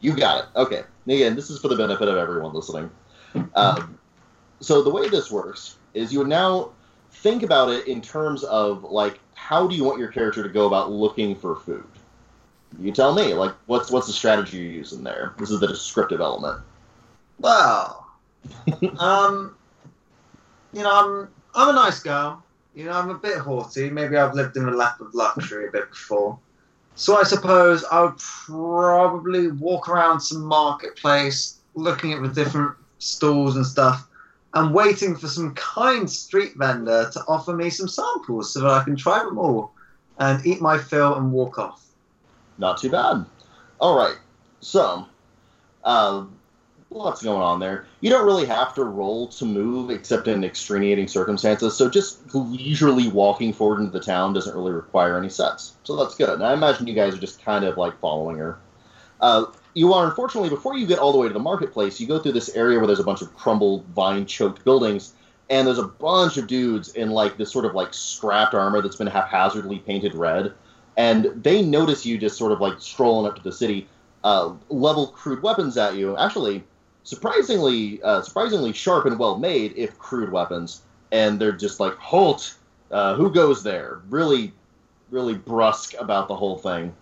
[0.00, 0.44] You got it.
[0.56, 0.82] Okay.
[1.06, 2.90] And Again, this is for the benefit of everyone listening.
[3.54, 3.98] Um,
[4.60, 6.70] so the way this works is you would now
[7.12, 10.66] think about it in terms of like how do you want your character to go
[10.66, 11.84] about looking for food?
[12.78, 13.34] You tell me.
[13.34, 15.34] Like, what's what's the strategy you're using there?
[15.38, 16.60] This is the descriptive element.
[17.38, 18.06] Well,
[18.98, 19.56] um,
[20.72, 22.42] you know, I'm I'm a nice girl.
[22.74, 23.90] You know, I'm a bit haughty.
[23.90, 26.38] Maybe I've lived in a lap of luxury a bit before.
[26.94, 33.56] So I suppose I would probably walk around some marketplace, looking at the different stalls
[33.56, 34.06] and stuff,
[34.54, 38.84] and waiting for some kind street vendor to offer me some samples so that I
[38.84, 39.72] can try them all
[40.18, 41.89] and eat my fill and walk off.
[42.60, 43.24] Not too bad.
[43.80, 44.16] All right.
[44.60, 45.06] So,
[45.82, 46.26] uh,
[46.90, 47.86] lots going on there.
[48.00, 51.76] You don't really have to roll to move except in extenuating circumstances.
[51.76, 55.74] So just leisurely walking forward into the town doesn't really require any sets.
[55.84, 56.28] So that's good.
[56.28, 58.58] And I imagine you guys are just kind of like following her.
[59.20, 62.18] Uh, you are unfortunately before you get all the way to the marketplace, you go
[62.18, 65.14] through this area where there's a bunch of crumbled, vine-choked buildings,
[65.48, 68.96] and there's a bunch of dudes in like this sort of like scrapped armor that's
[68.96, 70.52] been haphazardly painted red
[70.96, 73.86] and they notice you just sort of like strolling up to the city,
[74.24, 76.16] uh, level crude weapons at you.
[76.16, 76.64] Actually,
[77.04, 80.82] surprisingly, uh, surprisingly sharp and well made, if crude weapons.
[81.12, 82.54] And they're just like, "Halt!
[82.90, 84.52] Uh, who goes there?" Really,
[85.10, 86.94] really brusque about the whole thing.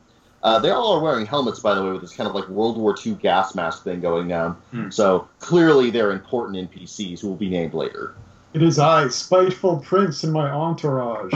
[0.42, 2.78] Uh, they all are wearing helmets, by the way, with this kind of like World
[2.78, 4.52] War II gas mask thing going down.
[4.70, 4.90] Hmm.
[4.90, 8.14] So clearly, they're important NPCs who will be named later.
[8.54, 11.34] It is I, spiteful prince, and my entourage.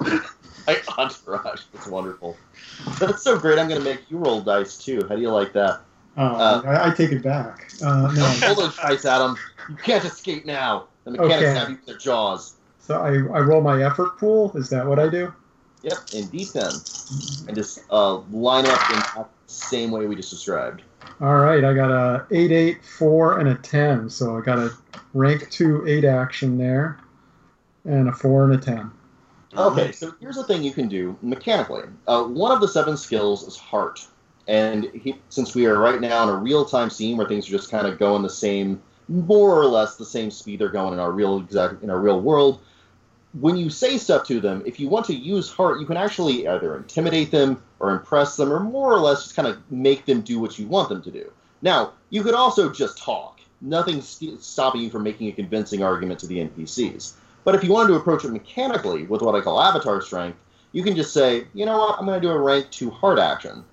[0.68, 1.62] I entourage.
[1.72, 2.36] That's wonderful.
[2.98, 3.58] That's so great.
[3.58, 5.06] I'm going to make you roll dice too.
[5.08, 5.80] How do you like that?
[6.16, 7.70] Uh, Uh, I, I take it back.
[7.82, 8.24] Uh, no.
[8.42, 9.36] Hold those dice at him.
[9.68, 10.88] You can't escape now.
[11.04, 11.58] The mechanics Okay.
[11.58, 12.54] have you with their jaws.
[12.78, 14.52] So I, I roll my effort pool.
[14.56, 15.32] Is that what I do?
[15.82, 17.46] Yep, in D10.
[17.48, 20.82] And just uh, line up in the same way we just described.
[21.20, 24.10] All right, I got a eight, eight, four, and a ten.
[24.10, 24.72] So I got a
[25.14, 26.98] rank two eight action there,
[27.84, 28.90] and a four and a ten.
[29.56, 31.82] Okay, so here's the thing you can do mechanically.
[32.06, 34.06] Uh, one of the seven skills is heart,
[34.46, 37.70] and he, since we are right now in a real-time scene where things are just
[37.70, 41.10] kind of going the same, more or less the same speed they're going in our
[41.10, 42.60] real exact in our real world.
[43.32, 46.46] When you say stuff to them, if you want to use heart, you can actually
[46.46, 50.20] either intimidate them or impress them, or more or less just kind of make them
[50.20, 51.32] do what you want them to do.
[51.62, 53.40] Now, you could also just talk.
[53.60, 57.12] Nothing's stopping you from making a convincing argument to the NPCs.
[57.44, 60.38] But if you wanted to approach it mechanically with what I call avatar strength,
[60.72, 63.18] you can just say, you know what, I'm going to do a rank 2 heart
[63.18, 63.64] action.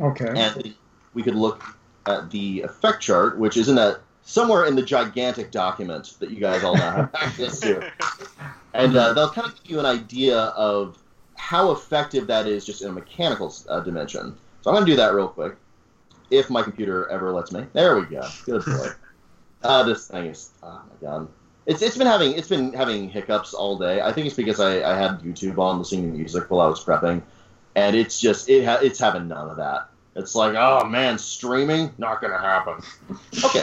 [0.00, 0.32] Okay.
[0.34, 0.74] And
[1.14, 1.62] we could look
[2.06, 6.40] at the effect chart, which is in that somewhere in the gigantic document that you
[6.40, 7.90] guys all now have access to.
[8.74, 10.98] And uh, they'll kind of give you an idea of
[11.36, 14.36] how effective that is just in a mechanical uh, dimension.
[14.62, 15.56] So I'm going to do that real quick,
[16.30, 17.66] if my computer ever lets me.
[17.72, 18.26] There we go.
[18.44, 18.88] Good boy.
[19.62, 21.28] uh, this thing is, oh my god.
[21.70, 24.00] It's, it's been having it's been having hiccups all day.
[24.00, 26.84] I think it's because I, I had YouTube on listening to music while I was
[26.84, 27.22] prepping,
[27.76, 29.88] and it's just it ha- it's having none of that.
[30.16, 32.82] It's like oh man, streaming not gonna happen.
[33.44, 33.62] Okay,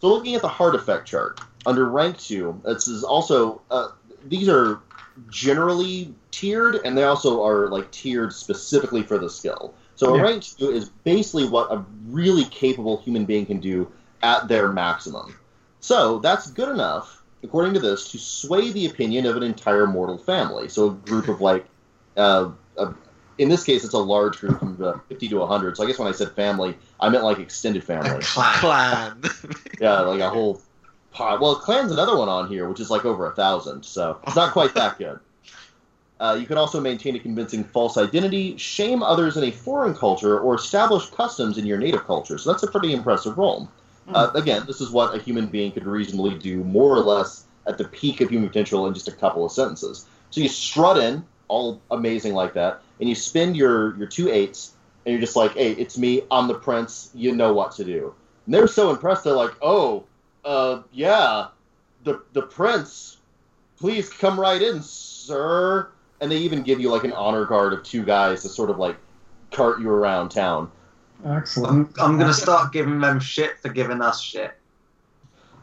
[0.00, 3.88] so looking at the heart effect chart under rank two, this is also uh,
[4.26, 4.80] these are
[5.30, 9.72] generally tiered, and they also are like tiered specifically for the skill.
[9.94, 10.22] So a Yeah.
[10.24, 13.90] rank two is basically what a really capable human being can do
[14.22, 15.34] at their maximum.
[15.80, 20.18] So that's good enough, according to this, to sway the opinion of an entire mortal
[20.18, 20.68] family.
[20.68, 21.66] So a group of like,
[22.16, 22.94] uh, a,
[23.38, 25.76] in this case, it's a large group from uh, 50 to 100.
[25.76, 28.22] So I guess when I said family, I meant like extended family.
[28.22, 28.54] clan.
[28.58, 29.22] Clan.
[29.80, 30.62] Yeah, like a whole
[31.10, 31.40] pod.
[31.40, 34.52] Well, Clan's another one on here, which is like over a thousand, so it's not
[34.52, 35.20] quite that good.
[36.18, 40.38] Uh, you can also maintain a convincing false identity, shame others in a foreign culture,
[40.40, 42.38] or establish customs in your native culture.
[42.38, 43.68] So that's a pretty impressive role.
[44.14, 47.76] Uh, again, this is what a human being could reasonably do more or less at
[47.78, 50.06] the peak of human potential in just a couple of sentences.
[50.30, 54.74] So you strut in, all amazing like that, and you spend your, your two eights,
[55.04, 58.14] and you're just like, hey, it's me, I'm the prince, you know what to do.
[58.44, 60.04] And they're so impressed, they're like, oh,
[60.44, 61.48] uh, yeah,
[62.04, 63.18] the, the prince,
[63.76, 65.90] please come right in, sir.
[66.20, 68.78] And they even give you like an honor guard of two guys to sort of
[68.78, 68.96] like
[69.50, 70.70] cart you around town.
[71.24, 71.98] Excellent.
[71.98, 74.54] I'm, I'm gonna start giving them shit for giving us shit.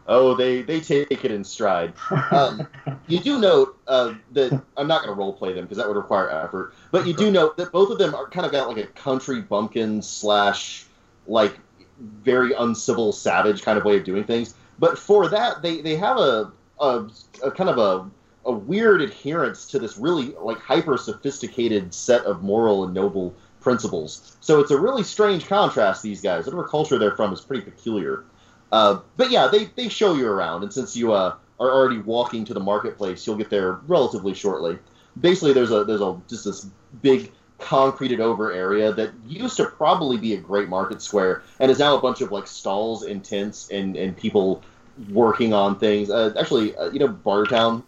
[0.07, 1.93] Oh, they they take it in stride.
[2.31, 2.67] Um,
[3.07, 5.95] you do note uh, that I'm not going to role play them because that would
[5.95, 6.73] require effort.
[6.91, 9.41] But you do note that both of them are kind of got like a country
[9.41, 10.85] bumpkin slash
[11.27, 11.57] like
[11.99, 14.55] very uncivil savage kind of way of doing things.
[14.77, 17.07] But for that, they they have a a,
[17.43, 18.09] a kind of a
[18.45, 23.33] a weird adherence to this really like hyper sophisticated set of moral and noble
[23.63, 24.35] principles.
[24.41, 26.03] So it's a really strange contrast.
[26.03, 28.25] These guys, whatever culture they're from, is pretty peculiar.
[28.71, 32.45] Uh, but yeah, they, they show you around, and since you uh, are already walking
[32.45, 34.79] to the marketplace, you'll get there relatively shortly.
[35.19, 36.65] Basically, there's a there's a just this
[37.01, 41.79] big concreted over area that used to probably be a great market square, and is
[41.79, 44.63] now a bunch of like stalls and tents and, and people
[45.09, 46.09] working on things.
[46.09, 47.83] Uh, actually, uh, you know, Bartertown,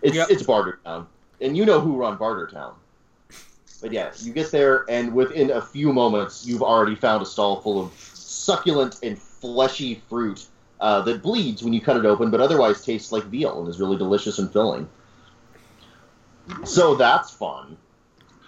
[0.00, 0.30] it's Yep.
[0.30, 1.06] it's Bartertown,
[1.40, 2.72] and you know who run Bartertown.
[3.82, 7.60] But yeah, you get there, and within a few moments, you've already found a stall
[7.60, 10.46] full of succulent and fleshy fruit
[10.80, 13.80] uh, that bleeds when you cut it open, but otherwise tastes like veal and is
[13.80, 14.88] really delicious and filling.
[16.64, 17.76] So that's fun.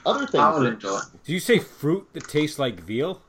[0.06, 0.42] Other things.
[0.42, 1.00] I will enjoy.
[1.24, 3.20] Did you say fruit that tastes like veal?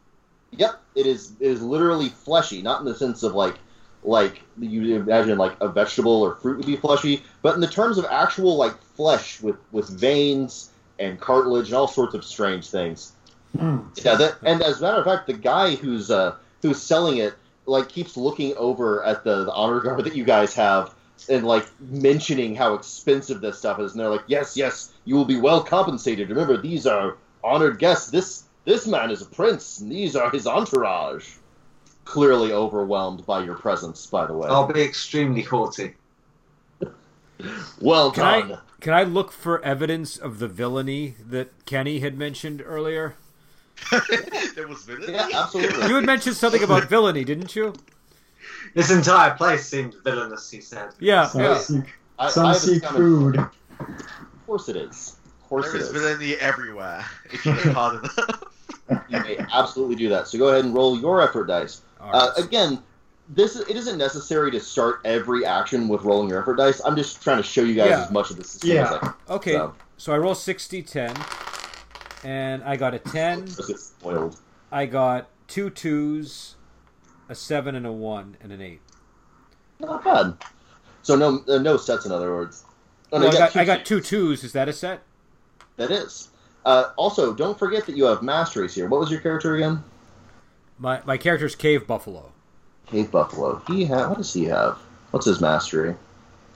[0.51, 1.33] Yep, it is.
[1.39, 3.55] It is literally fleshy, not in the sense of like
[4.03, 7.97] like you imagine like a vegetable or fruit would be fleshy, but in the terms
[7.97, 13.13] of actual like flesh with with veins and cartilage and all sorts of strange things.
[13.57, 13.85] Mm.
[14.03, 17.33] Yeah, that, and as a matter of fact, the guy who's uh, who's selling it
[17.65, 20.93] like keeps looking over at the, the honor guard that you guys have
[21.29, 25.25] and like mentioning how expensive this stuff is, and they're like, "Yes, yes, you will
[25.25, 26.29] be well compensated.
[26.29, 28.09] Remember, these are honored guests.
[28.11, 31.27] This this man is a prince, and these are his entourage."
[32.03, 34.47] Clearly overwhelmed by your presence, by the way.
[34.47, 35.95] I'll be extremely haughty.
[37.81, 38.51] well Can done.
[38.53, 43.15] I can I look for evidence of the villainy that Kenny had mentioned earlier?
[44.55, 45.13] there was villainy.
[45.13, 45.87] Yeah, absolutely.
[45.87, 47.73] You had mentioned something about villainy, didn't you?
[48.73, 50.89] This entire place seemed villainous, he said.
[50.99, 51.57] Yeah, Some yeah.
[51.57, 51.83] seek,
[52.19, 53.37] I, some I seek food.
[53.37, 55.17] Of, of course it is.
[55.41, 55.93] Of course There it is is.
[55.93, 57.05] villainy everywhere.
[57.31, 58.43] If you look hard enough.
[59.09, 60.27] You may absolutely do that.
[60.27, 61.81] So go ahead and roll your effort dice.
[61.99, 62.83] All Uh, again,
[63.29, 66.81] this it isn't necessary to start every action with rolling your effort dice.
[66.85, 68.03] I'm just trying to show you guys Yeah.
[68.03, 69.13] as much of this system as I can.
[69.29, 71.15] Okay, So, so I roll 60 10,
[72.23, 73.47] and I got a 10.
[73.47, 74.37] just get spoiled.
[74.71, 76.55] I got two twos,
[77.29, 78.81] a 7, and a 1, and an 8.
[79.79, 80.37] Not bad.
[81.01, 82.63] So no uh, no sets in other words.
[83.11, 84.43] Oh, no, Well, I, you got, I got two twos.
[84.43, 85.01] Is that a set?
[85.77, 86.29] That is.
[86.65, 88.87] Uh, also, don't forget that you have masteries here.
[88.87, 89.83] What was your character again?
[90.79, 92.31] My, my character's Cave Buffalo.
[92.87, 93.61] Cave Buffalo.
[93.67, 94.77] He ha- what does he have?
[95.11, 95.95] What's his mastery?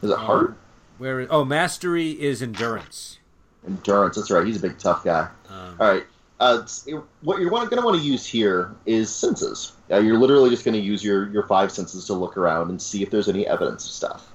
[0.02, 0.58] Is it Um, heart?
[0.98, 3.20] Where is, oh, mastery is endurance.
[3.66, 4.16] Endurance.
[4.16, 4.46] That's right.
[4.46, 5.30] He's a big tough guy.
[5.50, 6.04] Um, All right.
[6.40, 6.66] Uh,
[7.22, 9.74] what you're going to want to use here is senses.
[9.92, 12.82] Uh, you're literally just going to use your, your five senses to look around and
[12.82, 14.32] see if there's any evidence of stuff.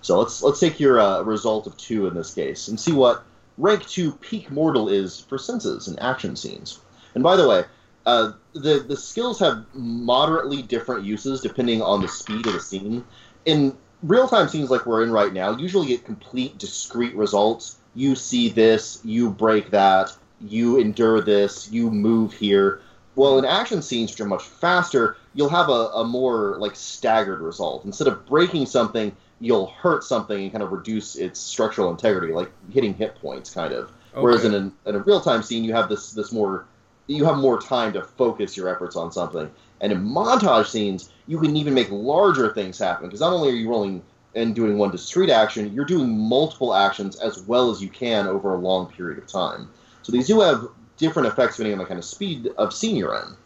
[0.00, 3.24] So let's let's take your uh, result of two in this case and see what
[3.58, 6.80] rank two peak mortal is for senses and action scenes.
[7.14, 7.64] And by the way,
[8.06, 13.04] uh, the the skills have moderately different uses depending on the speed of the scene.
[13.44, 17.76] In real time scenes like we're in right now, usually get complete discrete results.
[17.94, 22.80] You see this, you break that, you endure this, you move here.
[23.14, 27.40] Well, in action scenes, which are much faster, you'll have a, a more like staggered
[27.40, 27.84] result.
[27.84, 32.50] Instead of breaking something, you'll hurt something and kind of reduce its structural integrity, like
[32.72, 33.90] hitting hit points, kind of.
[34.14, 34.64] Whereas in, okay.
[34.64, 36.66] an, in a real time scene, you have this this more
[37.06, 39.50] you have more time to focus your efforts on something.
[39.80, 43.54] And in montage scenes, you can even make larger things happen because not only are
[43.54, 44.02] you rolling
[44.34, 48.54] and doing one discrete action, you're doing multiple actions as well as you can over
[48.54, 49.68] a long period of time.
[50.02, 53.14] So these do have different effects depending on the kind of speed of scene you're
[53.16, 53.36] in.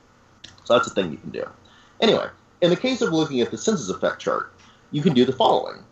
[0.65, 1.45] So that's a thing you can do.
[2.01, 2.29] Anyway,
[2.61, 4.53] in the case of looking at the senses effect chart,
[4.91, 5.83] you can do the following.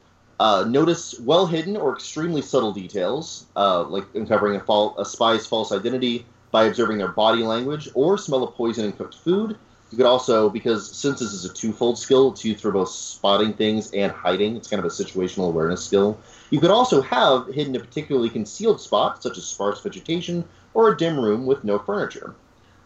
[0.40, 5.72] Uh, notice well hidden or extremely subtle details, uh, like uncovering a, a spy's false
[5.72, 9.56] identity by observing their body language, or smell of poison in cooked food.
[9.90, 13.90] You could also, because senses is a twofold skill, it's used for both spotting things
[13.90, 14.54] and hiding.
[14.54, 16.16] It's kind of a situational awareness skill.
[16.50, 20.44] You could also have hidden a particularly concealed spot, such as sparse vegetation
[20.74, 22.36] or a dim room with no furniture.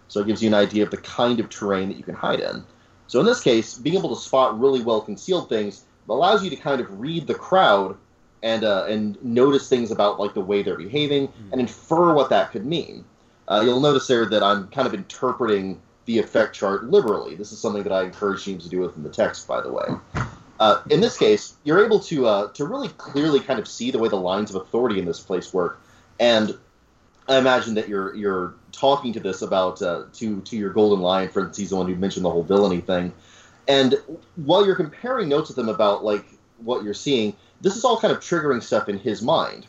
[0.09, 2.41] So it gives you an idea of the kind of terrain that you can hide
[2.41, 2.65] in.
[3.07, 6.57] So in this case, being able to spot really well concealed things allows you to
[6.57, 7.99] kind of read the crowd
[8.43, 12.51] and uh, and notice things about like the way they're behaving and infer what that
[12.51, 13.05] could mean.
[13.49, 17.35] Uh, you'll notice there that I'm kind of interpreting the effect chart liberally.
[17.35, 19.87] This is something that I encourage teams to do within the text, by the way.
[20.61, 23.99] Uh, in this case, you're able to uh, to really clearly kind of see the
[23.99, 25.81] way the lines of authority in this place work,
[26.19, 26.57] and
[27.29, 31.29] I imagine that you're you're talking to this about uh, to to your golden lion,
[31.29, 33.13] for instance, he's the one who mentioned the whole villainy thing,
[33.69, 33.95] and
[34.35, 36.25] while you're comparing notes with him about like
[36.59, 39.67] what you're seeing, this is all kind of triggering stuff in his mind,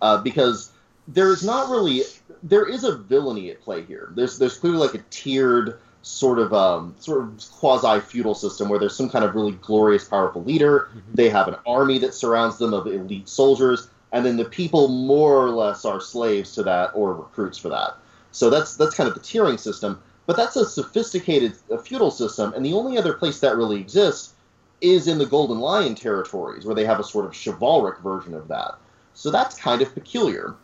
[0.00, 0.70] uh, because
[1.06, 2.02] there is not really
[2.42, 4.12] there is a villainy at play here.
[4.14, 8.78] There's there's clearly like a tiered sort of um, sort of quasi feudal system where
[8.78, 10.88] there's some kind of really glorious, powerful leader.
[11.12, 15.44] They have an army that surrounds them of elite soldiers, and then the people more
[15.44, 17.96] or less are slaves to that or recruits for that.
[18.32, 20.00] So that's that's kind of the tiering system.
[20.26, 24.34] But that's a sophisticated uh, feudal system, and the only other place that really exists
[24.80, 28.48] is in the Golden Lion territories, where they have a sort of chivalric version of
[28.48, 28.76] that.
[29.12, 30.54] So that's kind of peculiar.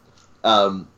[0.44, 0.88] Um,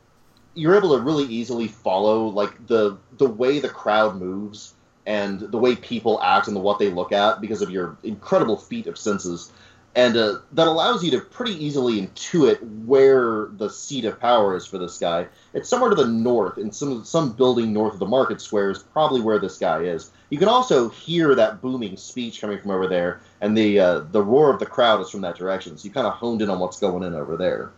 [0.53, 4.73] you're able to really easily follow like the the way the crowd moves
[5.05, 8.57] and the way people act and the, what they look at because of your incredible
[8.57, 9.51] feat of senses.
[9.95, 14.67] And uh, that allows you to pretty easily intuit where the seat of power is
[14.67, 15.27] for this guy.
[15.53, 18.83] It's somewhere to the north in some some building north of the market square is
[18.83, 20.11] probably where this guy is.
[20.29, 24.21] You can also hear that booming speech coming from over there and the uh, the
[24.21, 25.75] roar of the crowd is from that direction.
[25.75, 27.71] So you kind of honed in on what's going in over there.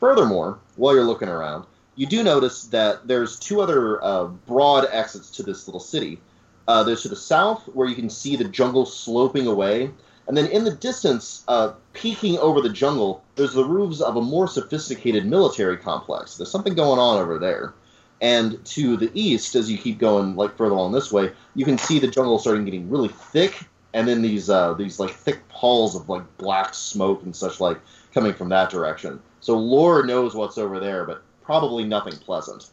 [0.00, 1.64] Furthermore while you're looking around
[1.96, 6.20] you do notice that there's two other uh, broad exits to this little city.
[6.66, 9.90] Uh, there's to the south, where you can see the jungle sloping away,
[10.26, 14.22] and then in the distance, uh, peeking over the jungle, there's the roofs of a
[14.22, 16.36] more sophisticated military complex.
[16.36, 17.74] There's something going on over there.
[18.20, 21.76] And to the east, as you keep going like further along this way, you can
[21.76, 25.94] see the jungle starting getting really thick, and then these uh, these like thick palls
[25.94, 27.78] of like black smoke and such like
[28.14, 29.20] coming from that direction.
[29.40, 32.70] So Lore knows what's over there, but probably nothing pleasant.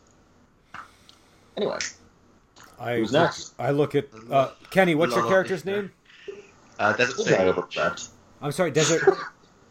[1.57, 1.77] Anyway,
[2.79, 3.53] I who's next?
[3.59, 4.95] I look at uh, Kenny.
[4.95, 5.91] What's your character's name?
[6.79, 7.75] Uh, Desert We'll Sage.
[7.75, 8.07] that.
[8.41, 9.03] I'm sorry, Desert.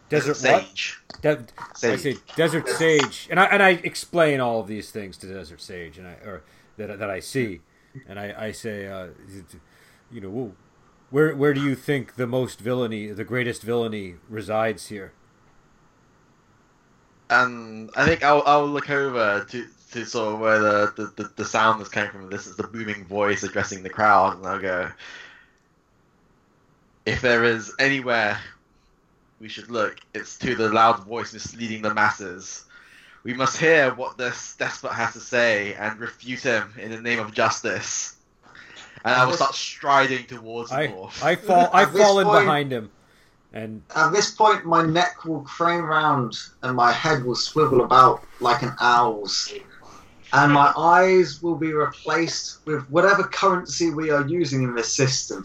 [0.08, 0.66] Desert what?
[0.66, 0.98] Sage.
[1.22, 1.46] De-
[1.82, 5.60] I say Desert Sage, and I and I explain all of these things to Desert
[5.60, 6.42] Sage, and I or
[6.76, 7.60] that that I see,
[8.08, 9.08] and I I say, uh,
[10.10, 10.52] you know,
[11.10, 15.12] where where do you think the most villainy, the greatest villainy, resides here?
[17.30, 21.30] And I think I'll, I'll look over to, to sort of where the, the, the,
[21.36, 22.28] the sound is coming from.
[22.28, 24.90] This is the booming voice addressing the crowd, and I'll go,
[27.06, 28.38] if there is anywhere
[29.40, 32.64] we should look, it's to the loud voice misleading the masses.
[33.22, 37.18] We must hear what this despot has to say and refute him in the name
[37.20, 38.16] of justice.
[39.04, 41.22] And I will start striding towards the I north.
[41.22, 42.90] I fall I At this fall in point- behind him,
[43.52, 48.22] and At this point, my neck will crane round and my head will swivel about
[48.40, 49.52] like an owl's.
[50.32, 55.42] And my eyes will be replaced with whatever currency we are using in this system.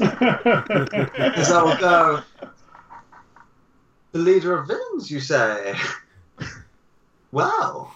[0.00, 2.22] As I will go,
[4.10, 5.76] the leader of villains, you say?
[7.30, 7.94] Well,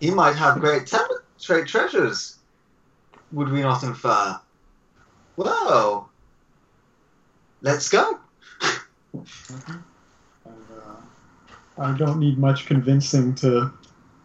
[0.00, 1.06] he might have great, tem-
[1.46, 2.38] great treasures,
[3.32, 4.38] would we not infer?
[5.36, 6.11] Well,
[7.62, 8.18] let's go.
[9.12, 9.26] And,
[10.44, 10.94] uh,
[11.78, 13.72] I don't need much convincing to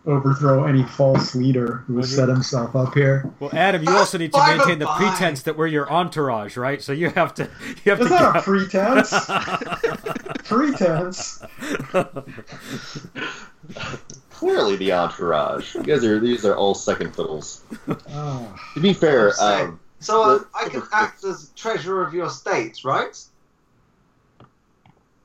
[0.05, 3.29] overthrow any false leader who has set himself up here.
[3.41, 4.97] well, Adam, you also need to Bye, maintain the bye.
[4.97, 6.81] pretense that we're your entourage, right?
[6.81, 7.43] So you have to
[7.83, 8.13] you have Is to.
[8.13, 9.11] that a pretense?
[10.45, 11.43] pretense.
[14.31, 15.75] Clearly, the entourage.
[15.75, 17.63] You guys are these are all second fiddles.
[18.09, 22.30] Oh, To be fair, um, So uh, The- I can act as treasurer of your
[22.30, 23.18] state, right?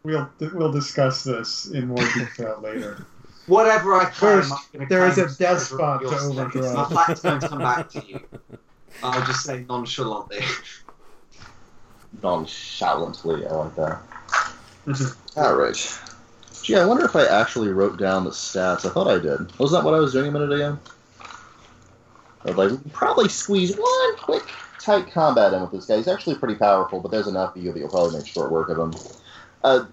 [0.04, 3.06] we'll we'll discuss this in more detail later.
[3.46, 6.18] Whatever I claim, First, I'm gonna there is claim a as treasurer despot of to
[6.18, 6.38] state.
[6.38, 6.74] overthrow.
[6.74, 8.20] My fact's going to come back to you.
[9.02, 10.40] I'll just say nonchalantly.
[12.22, 14.00] nonchalantly, I like that.
[15.36, 16.00] All right.
[16.62, 18.84] Gee, I wonder if I actually wrote down the stats.
[18.84, 19.58] I thought I did.
[19.58, 20.78] Wasn't that what I was doing a minute ago?
[22.44, 24.44] I'd like probably squeeze one quick
[24.80, 25.96] tight combat in with this guy.
[25.96, 28.68] He's actually pretty powerful, but there's enough of you that you'll probably make short work
[28.68, 28.94] of him.
[29.62, 29.84] Uh,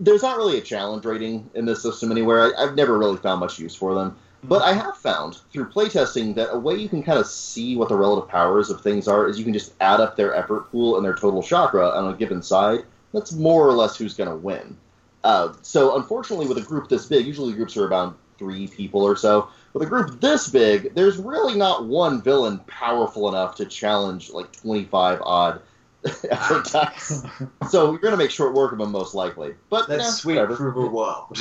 [0.00, 2.54] there's not really a challenge rating in this system anywhere.
[2.56, 4.16] I, I've never really found much use for them.
[4.44, 7.88] But I have found through playtesting that a way you can kind of see what
[7.88, 10.96] the relative powers of things are is you can just add up their effort pool
[10.96, 12.84] and their total chakra on a given side.
[13.12, 14.76] That's more or less who's going to win.
[15.24, 19.16] Uh, so unfortunately, with a group this big, usually groups are about three people or
[19.16, 19.48] so.
[19.78, 24.50] With a group this big, there's really not one villain powerful enough to challenge like
[24.50, 25.62] 25 odd
[26.04, 27.22] attacks.
[27.70, 29.54] So you're gonna make short work of him most likely.
[29.70, 30.72] But Let's nah, sweep whatever.
[30.72, 31.38] the world.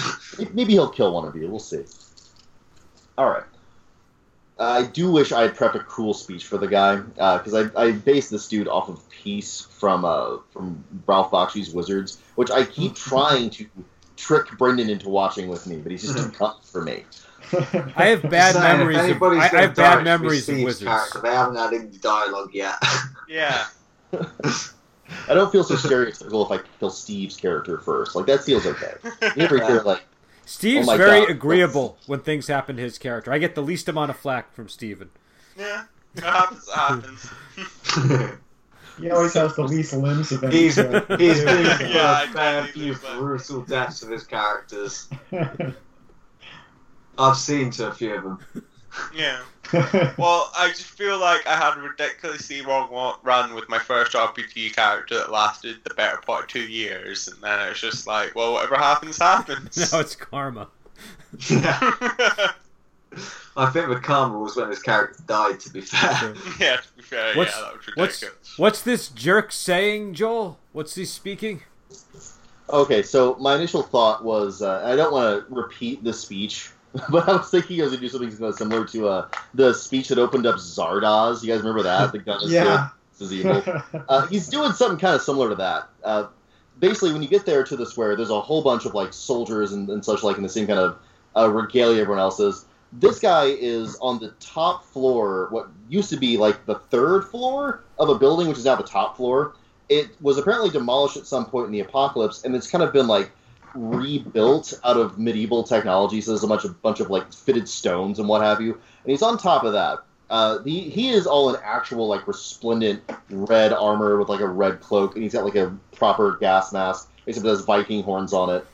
[0.53, 1.49] Maybe he'll kill one of you.
[1.49, 1.83] We'll see.
[3.17, 3.43] All right.
[4.59, 7.91] I do wish I had prepped a cool speech for the guy because I, I
[7.93, 12.93] based this dude off of Peace from uh, from Ralph Bakshi's Wizards, which I keep
[13.09, 13.65] trying to
[14.15, 17.03] trick Brendan into watching with me, but he's just too cut for me.
[17.95, 18.97] I have bad Saying, if memories.
[19.15, 20.89] Of, I, I have bad memories of Steve's Wizards.
[20.89, 22.75] Character, they haven't had any dialogue yet.
[23.29, 23.65] Yeah.
[24.13, 28.15] I don't feel so stereotypical if I kill Steve's character first.
[28.15, 28.93] Like that feels okay.
[29.21, 30.05] You never hear like
[30.45, 31.29] Steve's Oh very God.
[31.31, 33.33] agreeable when things happen to his character.
[33.33, 35.09] I get the least amount of flack from Steven.
[35.57, 35.83] Yeah.
[36.15, 36.67] It happens.
[36.69, 37.29] It happens.
[38.97, 41.17] he always has the least limbs of any he's character.
[41.17, 45.09] he's been Yeah, a fair few brutal deaths of his characters.
[47.17, 48.63] I've seen to a few of them.
[49.15, 49.39] Yeah.
[50.17, 54.73] Well, I just feel like I had a ridiculously long run with my first RPG
[54.73, 58.53] character that lasted the better part of two years, and then it's just like, well,
[58.53, 59.75] whatever happens, happens.
[59.91, 60.69] now it's karma.
[63.57, 65.59] I think the karma was when his character died.
[65.61, 69.51] To be fair, yeah, to be fair, What's- yeah, that was What's what's this jerk
[69.51, 70.59] saying, Joel?
[70.71, 71.63] What's he speaking?
[72.69, 76.69] Okay, so my initial thought was uh, I don't want to repeat the speech,
[77.09, 80.09] but I was thinking I was going to do something similar to uh, the speech
[80.09, 81.43] that opened up Zardoz.
[81.43, 82.11] You guys remember that?
[82.11, 82.63] The gun is yeah.
[82.63, 83.83] good, this is evil.
[84.09, 85.89] Uh, he's doing something kind of similar to that.
[86.03, 86.27] Uh,
[86.79, 89.73] basically, when you get there to the square, there's a whole bunch of like soldiers
[89.73, 90.97] and, and such like in the same kind of
[91.35, 92.65] uh, regalia everyone else is.
[92.93, 97.83] This guy is on the top floor, what used to be like the third floor
[97.99, 99.55] of a building, which is now the top floor.
[99.89, 103.07] It was apparently demolished at some point in the apocalypse, and it's kind of been
[103.07, 103.31] like
[103.73, 106.21] rebuilt out of medieval technology.
[106.21, 108.73] So there's a bunch of bunch of like fitted stones and what have you.
[108.73, 109.99] And he's on top of that.
[110.29, 114.81] Uh, he he is all in actual like resplendent red armor with like a red
[114.81, 118.49] cloak, and he's got like a proper gas mask, except it has Viking horns on
[118.49, 118.65] it.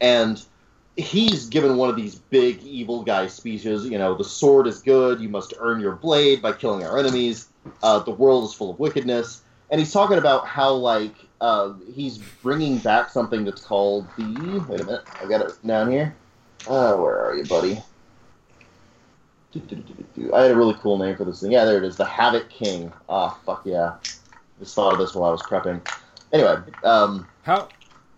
[0.00, 0.42] And
[0.96, 3.84] he's given one of these big evil guy speeches.
[3.84, 5.20] You know, the sword is good.
[5.20, 7.48] You must earn your blade by killing our enemies.
[7.82, 9.42] Uh, the world is full of wickedness,
[9.72, 14.64] and he's talking about how like uh, he's bringing back something that's called the.
[14.68, 16.14] Wait a minute, I got it down here.
[16.68, 17.82] Uh, where are you, buddy?
[19.54, 21.50] I had a really cool name for this thing.
[21.50, 21.96] Yeah, there it is.
[21.96, 22.92] The Havoc King.
[23.08, 23.96] Ah, fuck yeah.
[24.60, 25.80] Just thought of this while I was prepping.
[26.32, 27.68] Anyway, um, How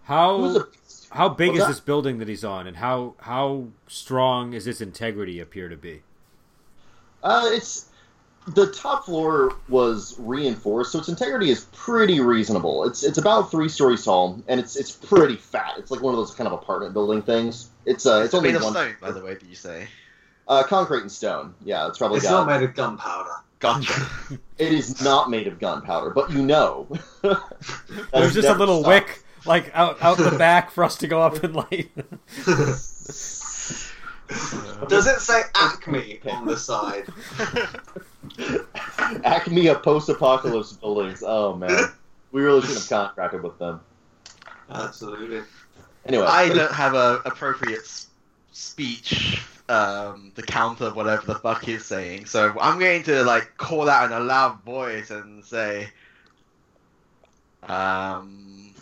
[0.03, 0.67] how a
[1.11, 1.69] how big is that?
[1.69, 6.03] this building that he's on, and how how strong is its integrity appear to be?
[7.23, 7.89] Uh, it's
[8.47, 12.85] the top floor was reinforced, so its integrity is pretty reasonable.
[12.85, 15.75] It's it's about three stories tall, and it's it's pretty fat.
[15.79, 17.71] It's like one of those kind of apartment building things.
[17.87, 19.35] It's uh, it's only made of one stone, by the way.
[19.35, 19.89] Did you say?
[20.49, 21.55] uh, concrete and stone.
[21.65, 22.47] Yeah, it's probably it's got.
[22.47, 23.31] not made of gunpowder.
[23.59, 24.07] Gotcha.
[24.57, 26.87] It is not made of gunpowder, but you know.
[28.13, 31.43] There's just a little wick like out out the back for us to go up
[31.43, 31.91] and light.
[34.89, 37.07] Does it say Acme on the side?
[39.25, 41.23] Acme of post-apocalypse buildings.
[41.27, 41.93] Oh man,
[42.33, 43.81] we really should have contracted with them.
[44.71, 45.43] Absolutely.
[46.07, 48.09] Anyway, I don't have a appropriate s-
[48.53, 53.89] speech um, to counter whatever the fuck he's saying, so I'm going to like call
[53.89, 55.89] out in a loud voice and say,
[57.63, 58.75] um,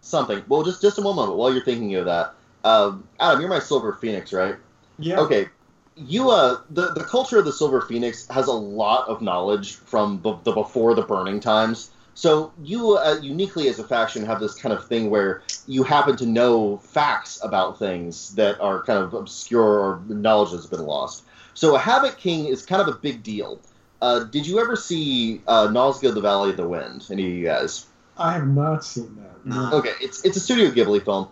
[0.00, 0.42] something.
[0.48, 2.34] Well, just just a moment while you're thinking of that.
[2.64, 4.56] Um, Adam, you're my Silver Phoenix, right?
[4.98, 5.20] Yeah.
[5.20, 5.48] Okay.
[5.94, 10.20] You uh the the culture of the Silver Phoenix has a lot of knowledge from
[10.22, 11.90] the, the before the burning times.
[12.14, 16.16] So you uh, uniquely as a faction have this kind of thing where you happen
[16.16, 21.24] to know facts about things that are kind of obscure or knowledge has been lost.
[21.54, 23.60] So a Havoc King is kind of a big deal.
[24.00, 27.06] Uh, did you ever see uh, Nausicaä: The Valley of the Wind?
[27.10, 27.86] Any of you guys?
[28.16, 29.46] I have not seen that.
[29.46, 29.70] No.
[29.74, 31.28] Okay, it's it's a Studio Ghibli film.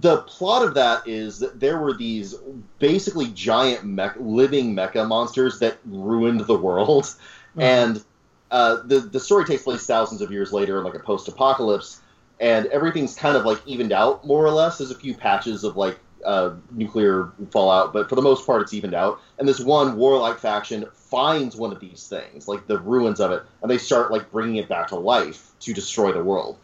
[0.00, 2.34] The plot of that is that there were these
[2.80, 7.14] basically giant mech, living mecha monsters that ruined the world,
[7.56, 8.02] and
[8.50, 12.00] uh, the the story takes place thousands of years later in like a post apocalypse,
[12.40, 14.78] and everything's kind of like evened out more or less.
[14.78, 18.74] There's a few patches of like uh, nuclear fallout, but for the most part, it's
[18.74, 19.20] evened out.
[19.38, 23.44] And this one warlike faction finds one of these things, like the ruins of it,
[23.62, 26.58] and they start like bringing it back to life to destroy the world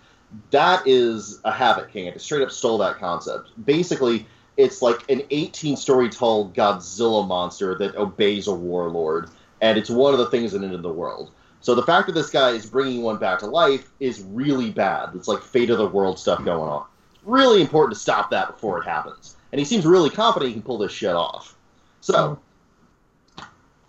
[0.51, 2.07] that is a Havoc King.
[2.07, 3.51] It straight up stole that concept.
[3.65, 4.27] Basically,
[4.57, 10.13] it's like an 18 story tall Godzilla monster that obeys a warlord, and it's one
[10.13, 11.31] of the things that ended the world.
[11.61, 15.11] So the fact that this guy is bringing one back to life is really bad.
[15.15, 16.87] It's like fate of the world stuff going on.
[17.25, 19.37] Really important to stop that before it happens.
[19.53, 21.57] And he seems really confident he can pull this shit off.
[22.01, 22.39] So,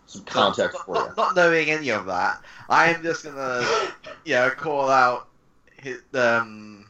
[0.06, 1.14] some context not, for you.
[1.16, 3.66] not, knowing any of that, I am just gonna,
[4.26, 5.30] you know, call out
[6.14, 6.86] um,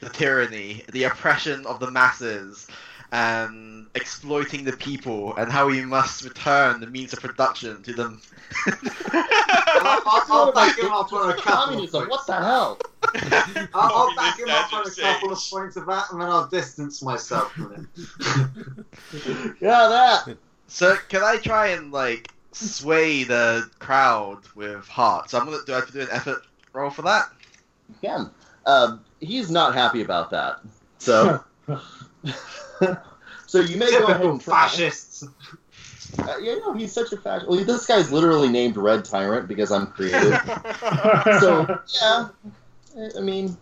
[0.00, 2.66] the tyranny, the oppression of the masses,
[3.12, 8.20] and exploiting the people, and how we must return the means of production to them.
[8.66, 8.72] I'll,
[10.06, 12.78] I'll, I'll back him up on a couple of Communism, what the hell?
[13.74, 16.46] I'll, I'll back him up on a couple of points of that, and then I'll
[16.46, 18.84] distance myself from it.
[19.60, 20.36] Yeah, that.
[20.68, 25.30] So can I try and like sway the crowd with heart?
[25.30, 27.26] So I'm gonna do I have to do an effort roll for that?
[27.88, 28.30] You can.
[28.66, 30.60] Um, he's not happy about that.
[30.98, 31.42] So,
[33.46, 34.54] so you may go ahead and try.
[34.54, 35.24] fascists.
[36.18, 37.48] Uh, yeah, no, he's such a fascist.
[37.48, 40.34] Well, this guy's literally named Red Tyrant because I'm creative.
[41.40, 41.66] so,
[42.00, 42.28] yeah.
[42.96, 43.56] I- I mean,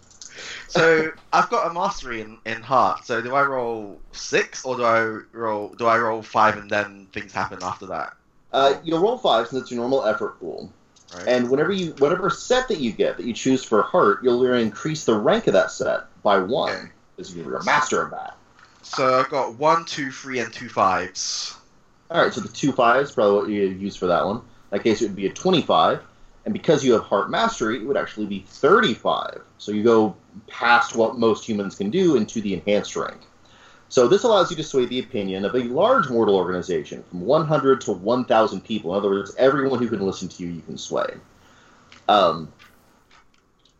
[0.68, 3.04] So I've got a mastery in, in heart.
[3.04, 5.02] So do I roll six or do I
[5.32, 8.14] roll do I roll five and then things happen after that?
[8.52, 10.72] uh, you'll roll five since it's your normal effort pool.
[11.14, 11.28] Right.
[11.28, 15.04] And whenever you, whatever set that you get that you choose for heart, you'll increase
[15.04, 16.88] the rank of that set by one Okay.
[17.16, 18.36] because you're a master of that.
[18.82, 21.56] So I've got one, two, three, and two fives.
[22.11, 24.36] All right, so the two fives probably what you use for that one.
[24.36, 26.00] In that case, it would be a twenty-five,
[26.44, 29.42] and because you have heart mastery, it would actually be thirty-five.
[29.59, 33.20] So you go past what most humans can do into the enhanced rank.
[33.91, 37.80] So this allows you to sway the opinion of a large mortal organization from 100
[37.82, 38.93] to 1,000 people.
[38.93, 41.14] In other words, everyone who can listen to you, you can sway.
[42.09, 42.53] Um,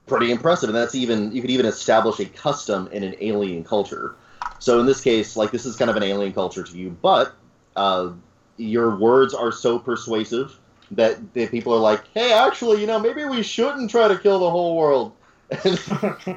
[0.09, 4.17] pretty impressive, and that's even you could even establish a custom in an alien culture.
[4.59, 7.35] So in this case, like this is kind of an alien culture to you, but
[7.77, 8.13] uh,
[8.57, 10.59] your words are so persuasive
[10.93, 14.39] that the people are like, "Hey, actually, you know, maybe we shouldn't try to kill
[14.41, 15.13] the whole world,"
[15.65, 15.79] and,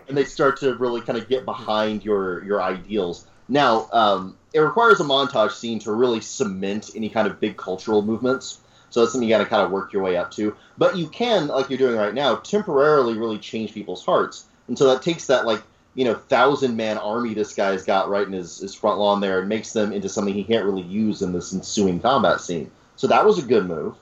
[0.07, 3.27] and they start to really kind of get behind your your ideals.
[3.51, 8.01] Now, um, it requires a montage scene to really cement any kind of big cultural
[8.01, 8.61] movements.
[8.89, 10.55] So that's something you got to kind of work your way up to.
[10.77, 14.45] But you can, like you're doing right now, temporarily really change people's hearts.
[14.69, 15.61] And so that takes that like
[15.95, 19.39] you know thousand man army this guy's got right in his, his front lawn there
[19.41, 22.71] and makes them into something he can't really use in this ensuing combat scene.
[22.95, 23.95] So that was a good move.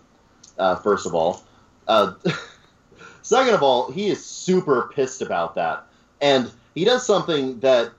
[0.60, 1.42] Uh, first of all,
[1.88, 2.14] uh,
[3.24, 5.86] second of all, he is super pissed about that,
[6.22, 7.92] and he does something that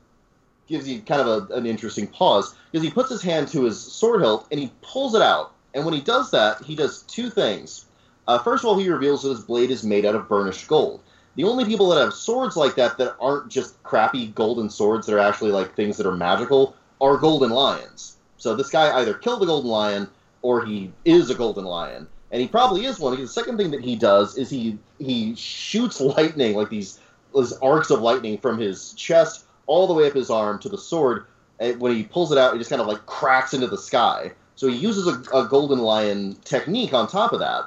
[0.71, 3.79] gives you kind of a, an interesting pause because he puts his hand to his
[3.79, 5.53] sword hilt and he pulls it out.
[5.75, 7.85] And when he does that, he does two things.
[8.27, 11.01] Uh, first of all, he reveals that his blade is made out of burnished gold.
[11.37, 15.15] The only people that have swords like that that aren't just crappy golden swords that
[15.15, 18.17] are actually like things that are magical are golden lions.
[18.37, 20.09] So this guy either killed a golden lion
[20.43, 23.13] or he is a golden lion, and he probably is one.
[23.13, 26.99] Because the second thing that he does is he he shoots lightning like these
[27.35, 30.77] these arcs of lightning from his chest all the way up his arm to the
[30.77, 31.27] sword.
[31.61, 34.33] And when he pulls it out, it just kind of like cracks into the sky.
[34.57, 37.67] So he uses a, a golden lion technique on top of that.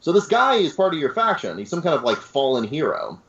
[0.00, 1.56] So this guy is part of your faction.
[1.56, 3.20] He's some kind of like fallen hero.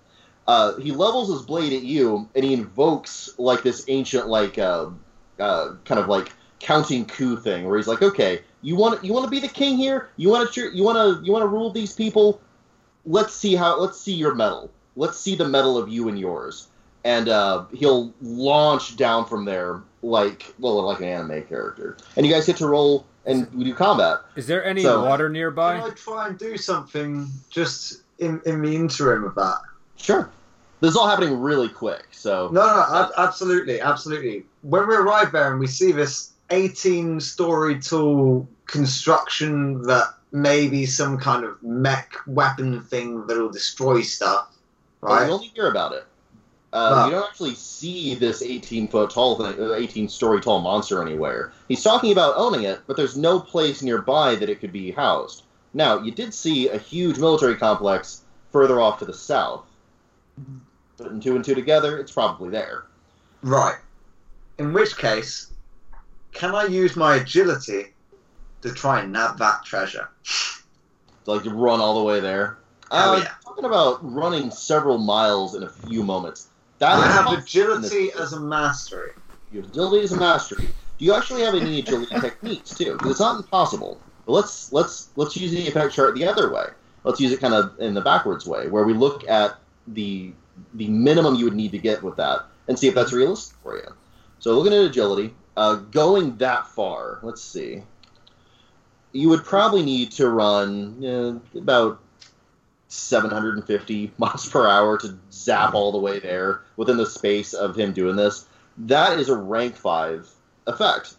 [0.47, 4.89] Uh, he levels his blade at you, and he invokes like this ancient like uh,
[5.39, 9.25] uh, kind of like counting coup thing, where he's like, okay, you want you want
[9.25, 10.09] to be the king here?
[10.17, 12.41] You want to you want to you want to rule these people?
[13.05, 14.71] Let's see how let's see your mettle.
[14.95, 16.67] Let's see the mettle of you and yours.
[17.05, 21.95] And uh, he'll launch down from there like well like an anime character.
[22.17, 24.17] And you guys get to roll and we do combat.
[24.35, 25.81] Is there any So- water Can nearby?
[25.81, 29.59] I try and do something just in, in the interim of that?
[29.97, 30.29] Sure.
[30.81, 34.45] This is all happening really quick, so No, no, ab- absolutely, absolutely.
[34.61, 40.85] When we arrive there and we see this 18 story tall construction that may be
[40.85, 44.49] some kind of mech weapon thing that'll destroy stuff,
[45.01, 45.27] Well, right?
[45.27, 46.05] you only hear about it.
[46.75, 47.05] Uh, Ah.
[47.05, 51.53] You don't actually see this 18 foot tall thing, uh, 18 story tall monster anywhere.
[51.69, 55.43] He's talking about owning it, but there's no place nearby that it could be housed.
[55.73, 59.63] Now, you did see a huge military complex further off to the south.
[60.97, 62.83] Putting two and two together, it's probably there.
[63.41, 63.77] Right.
[64.57, 65.47] In which case,
[66.33, 67.93] can I use my agility
[68.63, 70.09] to try and nab that treasure?
[71.25, 72.57] Like to run all the way there.
[72.91, 73.31] Hell Uh, yeah.
[73.43, 76.47] Talking about running several miles in a few moments.
[76.79, 79.11] That I have agility as a mastery.
[79.51, 80.67] Your agility is a mastery.
[80.97, 82.93] Do you actually have any agility techniques too?
[82.93, 84.01] Because it's not impossible.
[84.25, 86.65] But let's let's let's use the effect chart the other way.
[87.03, 89.57] Let's use it kind of in the backwards way, where we look at
[89.87, 90.33] the
[90.73, 93.77] the minimum you would need to get with that, and see if that's realistic for
[93.77, 93.87] you.
[94.39, 97.83] So looking at agility, uh, going that far, let's see.
[99.11, 102.01] You would probably need to run uh, about
[102.95, 107.93] 750 miles per hour to zap all the way there within the space of him
[107.93, 108.45] doing this.
[108.77, 110.29] That is a rank five
[110.67, 111.15] effect.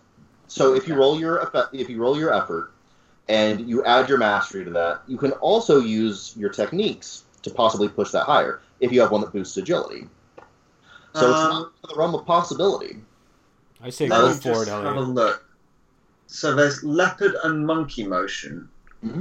[0.49, 2.73] So if you roll your effect, if you roll your effort,
[3.29, 5.01] and you add your mastery to that.
[5.09, 9.21] You can also use your techniques to possibly push that higher if you have one
[9.23, 10.09] that boosts agility.
[11.13, 13.01] So it's Um, not the realm of possibility.
[13.81, 15.45] I say Let go us for it, just have a look.
[16.29, 18.69] So there's leopard and monkey motion.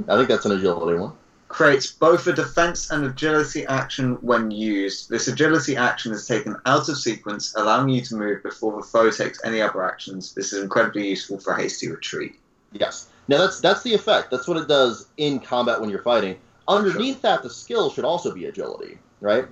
[0.07, 1.13] I think that's an agility one.
[1.47, 5.09] Creates both a defense and agility action when used.
[5.09, 9.11] This agility action is taken out of sequence, allowing you to move before the foe
[9.11, 10.33] takes any other actions.
[10.33, 12.35] This is incredibly useful for hasty retreat.
[12.73, 13.07] Yes.
[13.27, 14.31] Now that's that's the effect.
[14.31, 16.37] That's what it does in combat when you're fighting.
[16.67, 19.45] Underneath that, the skill should also be agility, right?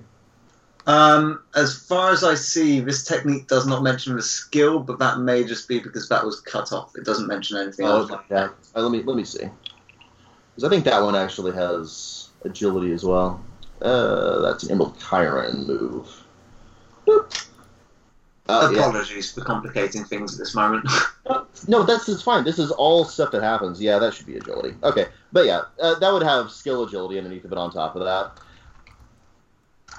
[0.86, 5.20] Um, as far as I see, this technique does not mention the skill, but that
[5.20, 6.96] may just be because that was cut off.
[6.96, 8.12] It doesn't mention anything Oh, else.
[8.12, 8.24] okay.
[8.30, 8.50] Yeah.
[8.76, 9.46] Uh, let me let me see.
[10.56, 13.44] Because I think that one actually has agility as well.
[13.82, 16.24] Uh, that's an Emerald Chiron move.
[17.08, 17.48] Boop.
[18.48, 18.80] Uh, yeah.
[18.80, 20.88] Apologies for complicating things at this moment.
[21.66, 22.44] No, that's is fine.
[22.44, 23.82] This is all stuff that happens.
[23.82, 24.76] Yeah, that should be agility.
[24.84, 27.58] Okay, but yeah, uh, that would have skill agility underneath of it.
[27.58, 28.38] On top of that,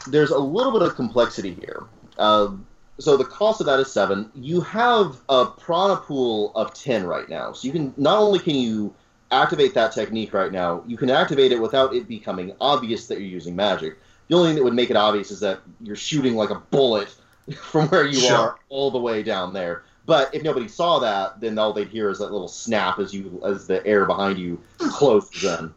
[0.06, 1.84] there's a little bit of complexity here.
[2.18, 2.66] Um,
[2.98, 4.30] so the cost of that is seven.
[4.34, 8.54] You have a prana pool of ten right now, so you can not only can
[8.54, 8.94] you
[9.42, 13.28] activate that technique right now, you can activate it without it becoming obvious that you're
[13.28, 13.98] using magic.
[14.28, 17.14] The only thing that would make it obvious is that you're shooting like a bullet
[17.62, 18.38] from where you Sure.
[18.38, 19.84] are all the way down there.
[20.06, 23.42] But if nobody saw that, then all they'd hear is that little snap as you
[23.44, 25.72] as the air behind you closes in.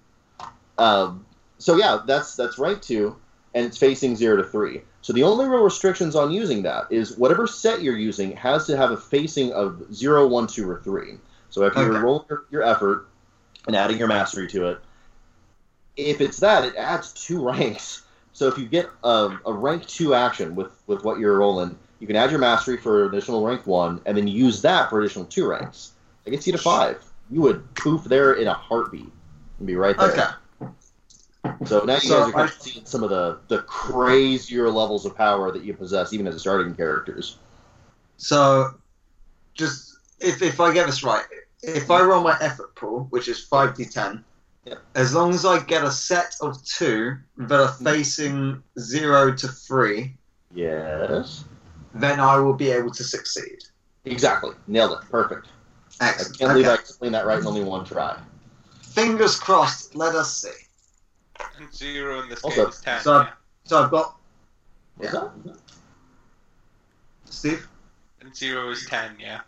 [0.78, 1.26] Um,
[1.58, 3.16] so yeah, that's that's right too,
[3.54, 4.82] and it's facing zero to three.
[5.02, 8.78] So the only real restrictions on using that is whatever set you're using has to
[8.78, 11.20] have a facing of zero, one, two, or three.
[11.50, 12.00] So if you're Okay.
[12.00, 13.07] rolling your, your effort
[13.68, 14.80] and adding your mastery to it,
[15.96, 18.04] if it's that, it adds two ranks.
[18.34, 22.08] So if you get a, a rank two action with with what you're rolling, you
[22.08, 25.48] can add your mastery for additional rank one, and then use that for additional two
[25.48, 25.92] ranks.
[26.24, 27.04] That gets you to five.
[27.30, 29.12] You would poof there in a heartbeat
[29.58, 30.12] and be right there.
[30.12, 30.74] okay.
[31.66, 34.70] So now you So guys are kind I- of seeing some of the, the crazier
[34.70, 37.38] levels of power that you possess, even as starting characters.
[38.18, 38.76] So,
[39.54, 41.26] just if, if I get this right,
[41.64, 44.24] if I roll my effort pool, which is 5d10,
[44.66, 44.80] Yep.
[44.96, 50.18] as long as I get a set of two that are facing 0 to 3,
[50.54, 51.46] Yes.
[51.94, 53.64] then I will be able to succeed.
[54.06, 54.56] Exactly.
[54.68, 55.10] Nailed it.
[55.10, 55.48] Perfect.
[56.00, 58.20] I can't believe I explained that right in only one try.
[58.82, 60.50] Fingers crossed, let us see.
[61.60, 63.02] And zero in this Also- game is ten.
[63.02, 63.32] So- yeah.
[63.64, 64.18] So I've got.
[64.98, 65.20] What's Yeah.
[65.46, 65.58] that?
[67.26, 67.68] Steve?
[68.22, 69.16] And zero is ten.
[69.20, 69.42] Yeah.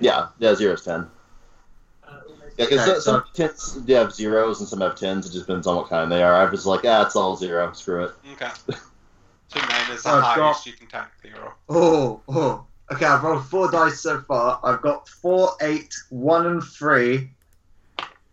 [0.00, 1.08] Yeah, yeah, zero's ten.
[2.56, 5.26] Yeah, because Okay, some tens they have zeros and some have tens.
[5.26, 6.34] It just depends on what kind they are.
[6.34, 7.72] I was like, ah, it's all zero.
[7.72, 8.12] Screw it.
[8.32, 8.50] Okay.
[9.48, 11.54] So nine is the I've highest got- you can tank zero.
[11.68, 12.66] Oh, oh.
[12.90, 14.58] Okay, I've rolled four dice so far.
[14.64, 17.30] I've got four, eight, one, and three.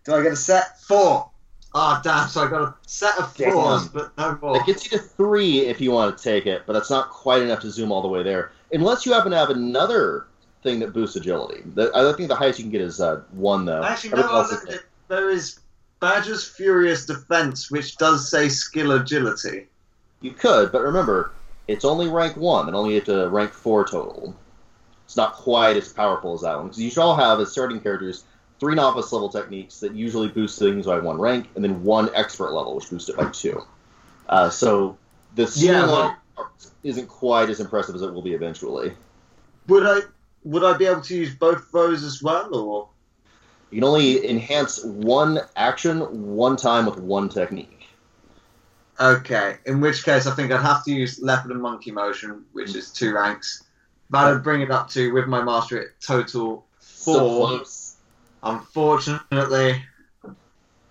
[0.03, 0.81] Do I get a set?
[0.81, 1.29] Four.
[1.75, 3.51] Ah, damn, so I got a set of Damn.
[3.53, 4.57] fours, but no more.
[4.57, 7.43] It gets you to three if you want to take it, but that's not quite
[7.43, 8.51] enough to zoom all the way there.
[8.71, 10.25] Unless you happen to have another
[10.63, 11.61] thing that boosts agility.
[11.75, 13.83] The, I think the highest you can get is uh, one, though.
[13.83, 15.59] Actually, no, Everything I else is- there is
[15.99, 19.67] Badger's Furious Defense, which does say skill agility.
[20.21, 21.31] You could, but remember,
[21.67, 24.35] it's only rank one, and only at to rank four total.
[25.05, 27.79] It's not quite as powerful as that one because you should all have as starting
[27.81, 28.23] characters
[28.59, 32.51] three novice level techniques that usually boost things by one rank, and then one expert
[32.51, 33.61] level, which boosts it by two.
[34.29, 34.97] Uh, so
[35.35, 36.15] the Yeah, ceiling
[36.83, 38.93] isn't quite as impressive as it will be eventually.
[39.67, 40.01] Would I
[40.43, 42.89] would I be able to use both those as well, or
[43.69, 45.99] You can only enhance one action
[46.35, 47.87] one time with one technique.
[48.99, 49.57] okay?
[49.65, 52.91] In which case, I think I'd have to use Leopard and Monkey Motion, which is
[52.91, 53.63] two ranks.
[54.09, 57.47] That'd bring it up to with my mastery at total four.
[57.47, 57.95] close.
[58.43, 59.81] Unfortunately,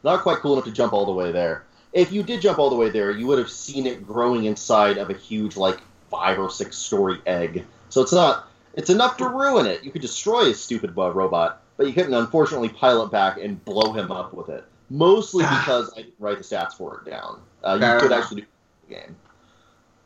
[0.02, 1.64] not quite cool enough to jump all the way there.
[1.92, 4.96] If you did jump all the way there, you would have seen it growing inside
[4.96, 5.80] of a huge, like
[6.10, 7.64] five or six story egg.
[7.88, 8.49] So it's not.
[8.74, 9.82] It's enough to ruin it.
[9.84, 13.92] You could destroy a stupid uh, robot, but you couldn't, unfortunately, pilot back and blow
[13.92, 14.64] him up with it.
[14.90, 17.40] Mostly because I didn't write the stats for it down.
[17.64, 18.24] Uh, you Fair could enough.
[18.24, 19.16] actually do it in the game.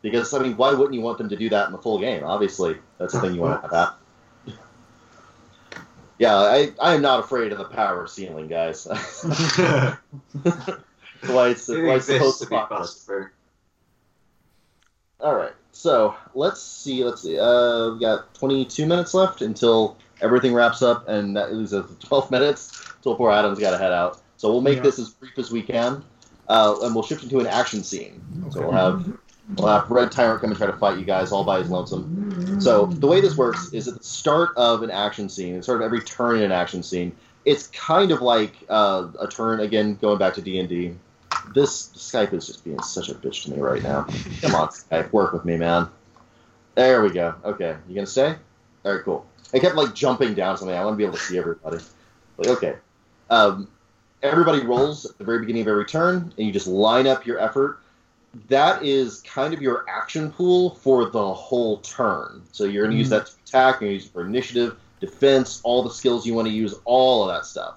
[0.03, 2.25] Because I mean, why wouldn't you want them to do that in the full game?
[2.25, 3.99] Obviously, that's the thing you want to have happen.
[6.17, 8.87] Yeah, I, I am not afraid of the power ceiling, guys.
[11.27, 13.31] why it's, it why it's supposed to be pop bust through.
[15.25, 17.03] All right, so let's see.
[17.03, 17.39] Let's see.
[17.39, 22.31] Uh, we got 22 minutes left until everything wraps up, and that leaves us 12
[22.31, 24.20] minutes until poor Adam's got to head out.
[24.37, 24.83] So we'll make Yeah.
[24.83, 26.05] this as brief as we can,
[26.49, 28.22] uh, and we'll shift into an action scene.
[28.51, 29.18] So we'll have
[29.57, 32.61] we'll have Red Tyrant come and try to fight you guys all by his lonesome.
[32.61, 35.81] So the way this works is at the start of an action scene, at sort
[35.81, 37.12] of every turn in an action scene,
[37.47, 39.97] it's kind of like uh, a turn again.
[40.03, 40.95] Going back to D and D,
[41.53, 44.07] this Skype is just being such a bitch to me right now.
[44.40, 45.88] Come on, Skype, work with me, man.
[46.74, 47.34] There we go.
[47.45, 48.34] Okay, you gonna stay?
[48.84, 49.26] All right, cool.
[49.53, 50.76] I kept like jumping down something.
[50.76, 51.78] I want to be able to see everybody.
[52.36, 52.76] Like, okay.
[53.30, 53.68] Um,
[54.22, 57.38] everybody rolls at the very beginning of every turn, and you just line up your
[57.38, 57.78] effort.
[58.49, 62.42] That is kind of your action pool for the whole turn.
[62.51, 65.61] So you're going to use that to attack, you're to use it for initiative, defense,
[65.62, 67.76] all the skills you want to use, all of that stuff.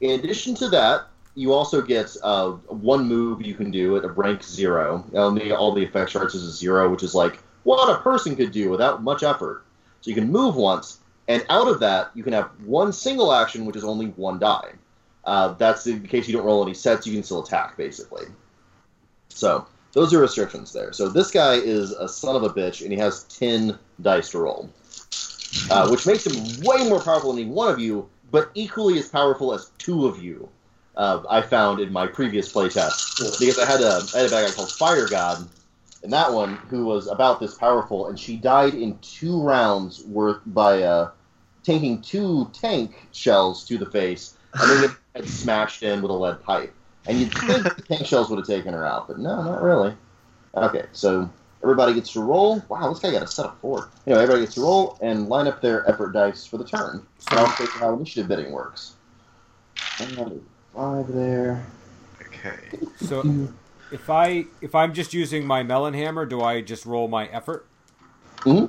[0.00, 1.06] In addition to that,
[1.40, 5.02] you also get uh, one move you can do at rank zero.
[5.14, 8.68] All the, effect charts is a zero, which is like what a person could do
[8.68, 9.64] without much effort.
[10.02, 13.64] So you can move once, and out of that, you can have one single action,
[13.64, 14.72] which is only one die.
[15.24, 18.26] Uh, that's in case you don't roll any sets, you can still attack, basically.
[19.30, 20.92] So those are restrictions there.
[20.92, 24.40] So this guy is a son of a bitch, and he has 10 dice to
[24.40, 24.68] roll,
[25.70, 29.08] uh, which makes him way more powerful than any one of you, but equally as
[29.08, 30.48] powerful as two of you.
[31.00, 34.46] Uh, I found in my previous playtest because I had a I had a bad
[34.46, 35.48] guy called Fire God,
[36.02, 40.42] and that one who was about this powerful, and she died in two rounds worth
[40.44, 41.10] by uh,
[41.62, 46.42] tanking two tank shells to the face, and then get smashed in with a lead
[46.42, 46.74] pipe.
[47.06, 49.94] And you'd think the tank shells would have taken her out, but no, not really.
[50.54, 51.30] Okay, so
[51.62, 52.62] everybody gets to roll.
[52.68, 53.88] Wow, this guy got a set of four.
[54.06, 57.06] Anyway, everybody gets to roll and line up their effort dice for the turn.
[57.20, 58.96] So I'll show you how initiative bidding works.
[59.98, 60.44] And
[60.74, 61.64] Five there.
[62.26, 62.56] Okay.
[62.96, 63.48] So
[63.92, 67.66] if I if I'm just using my melon hammer, do I just roll my effort?
[68.42, 68.66] hmm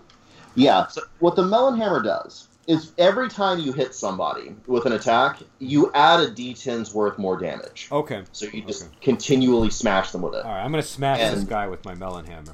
[0.56, 0.88] Yeah.
[0.88, 5.40] So- what the melon hammer does is every time you hit somebody with an attack,
[5.60, 7.88] you add a d10's worth more damage.
[7.92, 8.24] Okay.
[8.34, 8.92] So you just Okay.
[9.02, 10.46] continually smash them with it.
[10.46, 10.64] All right.
[10.64, 12.54] I'm gonna smash this guy with my melon hammer.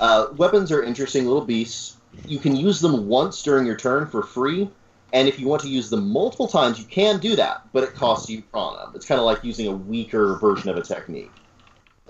[0.00, 1.96] Uh, weapons are interesting little beasts.
[2.26, 4.68] You can use them once during your turn for free,
[5.14, 7.94] and if you want to use them multiple times, you can do that, but it
[7.94, 8.90] costs you prana.
[8.96, 11.30] It's kind of like using a weaker version of a technique.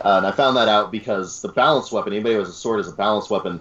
[0.03, 2.81] Uh, and I found that out because the balanced weapon, anybody who has a sword
[2.81, 3.61] as a balanced weapon,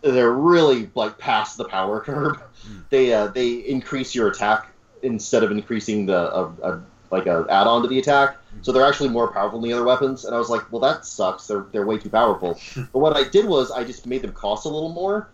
[0.00, 2.40] they're really like past the power curve.
[2.88, 4.72] They uh, they increase your attack
[5.02, 8.38] instead of increasing the like a add-on to the attack.
[8.62, 10.24] So they're actually more powerful than the other weapons.
[10.24, 11.46] And I was like, well, that sucks.
[11.46, 12.58] They're they're way too powerful.
[12.74, 15.28] but what I did was I just made them cost a little more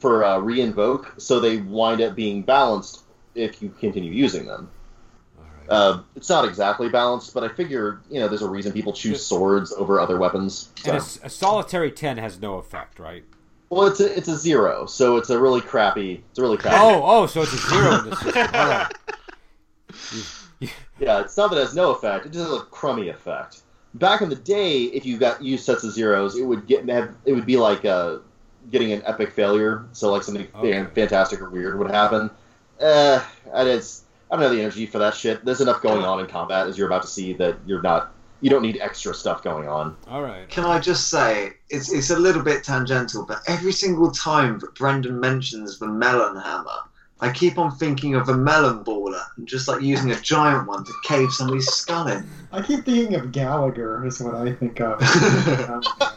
[0.00, 3.02] for uh, re-invoke, so they wind up being balanced
[3.34, 4.70] if you continue using them.
[5.38, 5.66] All right.
[5.68, 9.24] Uh, it's not exactly balanced, but I figure you know there's a reason people choose
[9.24, 10.70] swords over other weapons.
[10.82, 10.90] So.
[10.90, 13.24] and a, s- a solitary ten has no effect, right?
[13.70, 16.24] Well, it's a it's a zero, so it's a really crappy.
[16.30, 16.76] It's a really crappy.
[16.80, 18.46] Oh, oh, so it's a zero in this system.
[18.54, 18.92] All right.
[20.12, 20.22] You-
[20.60, 20.68] you-
[20.98, 22.26] Yeah, it's not that it has no effect.
[22.26, 23.62] It just has a crummy effect.
[23.94, 27.14] Back in the day, if you got used sets of zeros, it would get have,
[27.24, 28.18] it would be like uh,
[28.70, 29.84] getting an epic failure.
[29.92, 30.84] So like something Okay.
[30.94, 32.30] fantastic or weird would happen.
[32.80, 33.20] Uh,
[33.52, 35.44] and it's I don't have the energy for that shit.
[35.44, 38.12] There's enough going on in combat as you're about to see that you're not.
[38.40, 39.96] You don't need extra stuff going on.
[40.06, 40.48] All right.
[40.48, 44.74] Can I just say, it's, it's a little bit tangential, but every single time that
[44.76, 46.78] Brendan mentions the melon hammer,
[47.20, 50.84] I keep on thinking of a melon baller and just like using a giant one
[50.84, 52.28] to cave somebody's skull in.
[52.52, 54.98] I keep thinking of Gallagher is what I think of.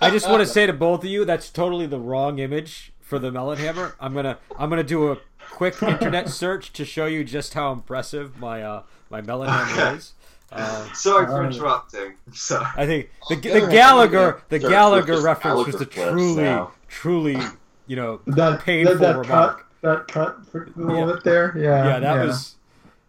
[0.02, 3.18] I just want to say to both of you, that's totally the wrong image for
[3.20, 3.96] the melon hammer.
[4.00, 5.18] I'm gonna I'm gonna do a
[5.50, 10.14] quick internet search to show you just how impressive my uh, my melon hammer is.
[10.52, 11.54] Uh, Sorry for Alright.
[11.56, 12.14] interrupting.
[12.34, 12.68] Sorry.
[12.76, 15.84] I think the, On the, the other hand, Gallagher the sure, Gallagher reference was Gallagher
[15.84, 16.72] a clips truly now.
[16.90, 17.38] truly
[17.88, 19.58] you know that, painful that, that remark.
[19.60, 21.14] cut, that cut for a little Yeah.
[21.16, 21.54] bit there.
[21.58, 22.56] Yeah, yeah, that was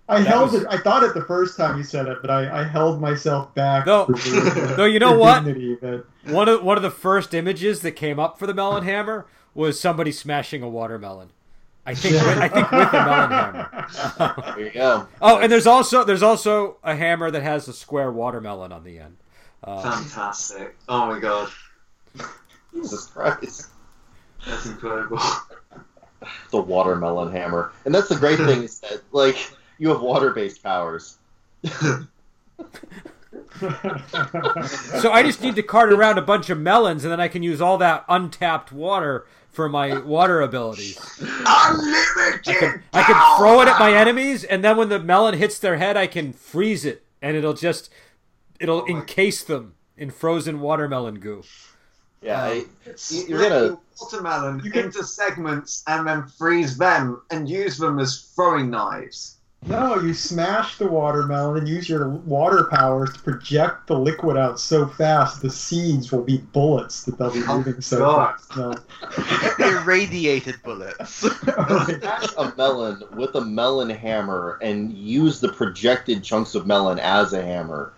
[0.09, 0.69] I that held was- it.
[0.71, 3.87] I thought it the first time you said it, but I, I held myself back.
[3.87, 4.07] No.
[4.07, 5.45] for the- No, you know what?
[5.45, 8.85] dignity that- one of one of the first images that came up for the melon
[8.85, 11.31] hammer was somebody smashing a watermelon.
[11.85, 14.55] I think with, I think with a melon hammer.
[14.57, 15.09] There you go.
[15.21, 18.99] Oh, and there's also there's also a hammer that has a square watermelon on the
[18.99, 19.17] end.
[19.65, 20.77] Uh, Fantastic.
[20.89, 21.49] Oh my god.
[22.73, 23.69] Jesus Christ.
[24.47, 25.19] That's incredible.
[26.53, 31.17] The watermelon hammer, and that's the great thing is that like you have water-based powers.
[31.65, 32.07] so
[35.11, 37.63] I just need to cart around a bunch of melons, and then I can use
[37.63, 41.01] all that untapped water for my water abilities.
[41.21, 45.39] Unlimited I can I can throw it at my enemies, and then when the melon
[45.39, 47.89] hits their head, I can freeze it, and it'll just
[48.61, 51.45] it'll encase them in frozen watermelon goo.
[52.23, 52.65] Yeah, I,
[52.95, 57.79] Split you're gonna the watermelon You can- into segments and then freeze them and use
[57.79, 59.37] them as throwing knives.
[59.65, 64.59] No, you smash the watermelon and use your water powers to project the liquid out
[64.59, 68.41] so fast the seeds will be bullets that they'll be Oh, moving so God.
[68.41, 68.57] fast.
[68.57, 68.75] No.
[69.65, 71.11] Irradiated bullets.
[71.43, 77.33] Smash a melon with a melon hammer and use the projected chunks of melon as
[77.33, 77.93] a hammer.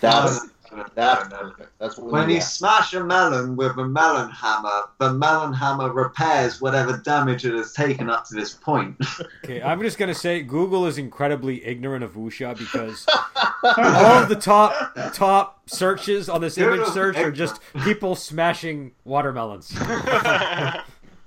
[0.00, 0.46] That's uh,
[0.94, 1.70] that's perfect.
[1.78, 5.92] That's what When you to smash a melon with a melon hammer, the melon hammer
[5.92, 8.96] repairs whatever damage it has taken up to this point.
[9.44, 13.04] Okay, I'm just gonna say Google is incredibly ignorant of wuxia because
[13.62, 19.70] all of the top top searches on this image search are just people smashing watermelons.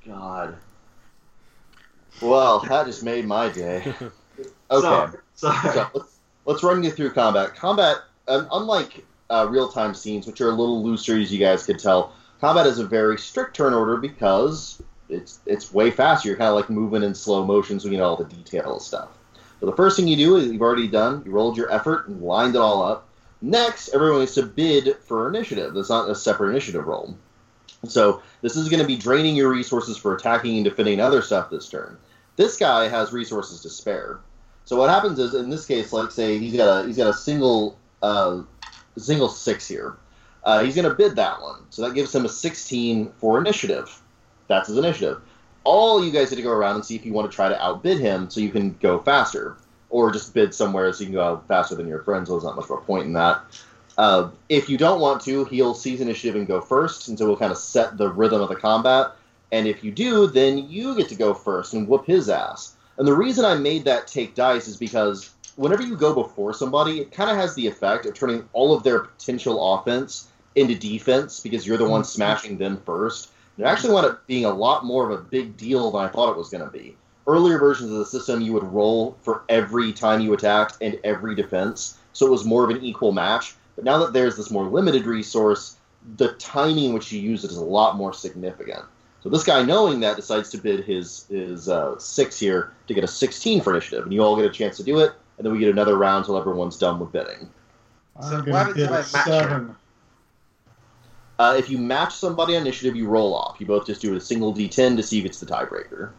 [0.06, 0.56] God.
[2.22, 3.84] Well, that just made my day.
[3.90, 4.10] Okay.
[4.70, 7.56] So, so, So let's, let's run you through combat.
[7.56, 11.66] Combat, um, unlike uh, real time scenes, which are a little looser, as you guys
[11.66, 16.30] could tell, combat is a very strict turn order because it's it's way faster.
[16.30, 18.82] You're kind of like moving in slow motion, so you know all the detail and
[18.82, 19.10] stuff.
[19.60, 21.24] So the first thing you do is you've already done.
[21.26, 23.08] You rolled your effort and lined it all up.
[23.42, 25.74] Next, everyone needs to bid for initiative.
[25.74, 27.16] That's not a separate initiative roll.
[27.88, 31.50] So this is going to be draining your resources for attacking and defending other stuff
[31.50, 31.98] this turn.
[32.36, 34.20] This guy has resources to spare.
[34.66, 37.14] So what happens is, in this case, like say he's got a he's got a
[37.14, 38.42] single uh,
[39.00, 39.98] single six here.
[40.44, 44.02] Uh, he's going to bid that one, so that gives him a 16 for initiative.
[44.48, 45.22] That's his initiative.
[45.64, 47.62] All you guys get to go around and see if you want to try to
[47.62, 49.58] outbid him, so you can go faster,
[49.90, 52.28] or just bid somewhere so you can go out faster than your friends.
[52.28, 53.42] So there's not much of a point in that.
[53.98, 57.36] Uh, if you don't want to, he'll seize initiative and go first, and so we'll
[57.36, 59.12] kind of set the rhythm of the combat.
[59.52, 62.76] And if you do, then you get to go first and whoop his ass.
[62.98, 67.02] And the reason I made that take dice is because whenever you go before somebody,
[67.02, 71.42] it kind of has the effect of turning all of their potential offense into defense
[71.42, 73.32] because you're the one smashing them first.
[73.58, 76.08] And it actually wound up being a lot more of a big deal than I
[76.08, 76.96] thought it was going to be.
[77.26, 81.36] Earlier versions of the system, you would roll for every time you attacked and every
[81.36, 83.56] defense, so it was more of an equal match.
[83.76, 85.76] But now that there's this more limited resource,
[86.16, 88.86] the timing in which you use it is a lot more significant.
[89.22, 93.04] So this guy, knowing that, decides to bid his his uh, six here to get
[93.04, 95.54] a 16 for initiative, and you all get a chance to do it, and then
[95.54, 97.50] we get another round until everyone's done with bidding.
[98.22, 99.76] So I'm what happens if I a match seven.
[101.40, 103.58] Uh, if you match somebody on initiative, you roll off.
[103.60, 106.12] You both just do a single d10 to see if it's the tiebreaker.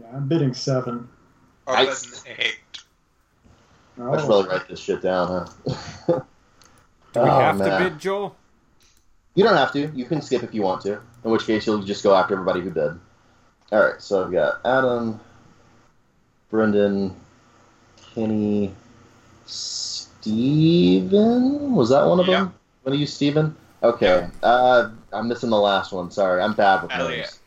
[0.00, 1.08] Yeah, I'm bidding seven.
[1.66, 2.24] Or Nice.
[2.24, 2.56] an eight.
[3.98, 5.46] I should Oh, probably write this shit down, huh?
[6.08, 6.20] Do we
[7.14, 7.80] Oh, have man.
[7.80, 8.36] to bid, Joel?
[9.36, 9.90] You don't have to.
[9.94, 11.00] You can skip if you want to.
[11.24, 12.98] In which case, you'll just go after everybody who bid.
[13.72, 14.00] All right.
[14.02, 15.20] So I've got Adam,
[16.50, 17.14] Brendan,
[18.16, 18.74] Kenny,
[19.44, 21.04] Steven?
[21.74, 22.38] Was that one of Yeah.
[22.44, 22.54] them?
[22.82, 23.54] One of you, Steven?
[23.82, 24.26] Okay.
[24.42, 26.10] Uh, I'm missing the last one.
[26.10, 26.40] Sorry.
[26.42, 27.18] I'm bad with Elliot.
[27.26, 27.38] names.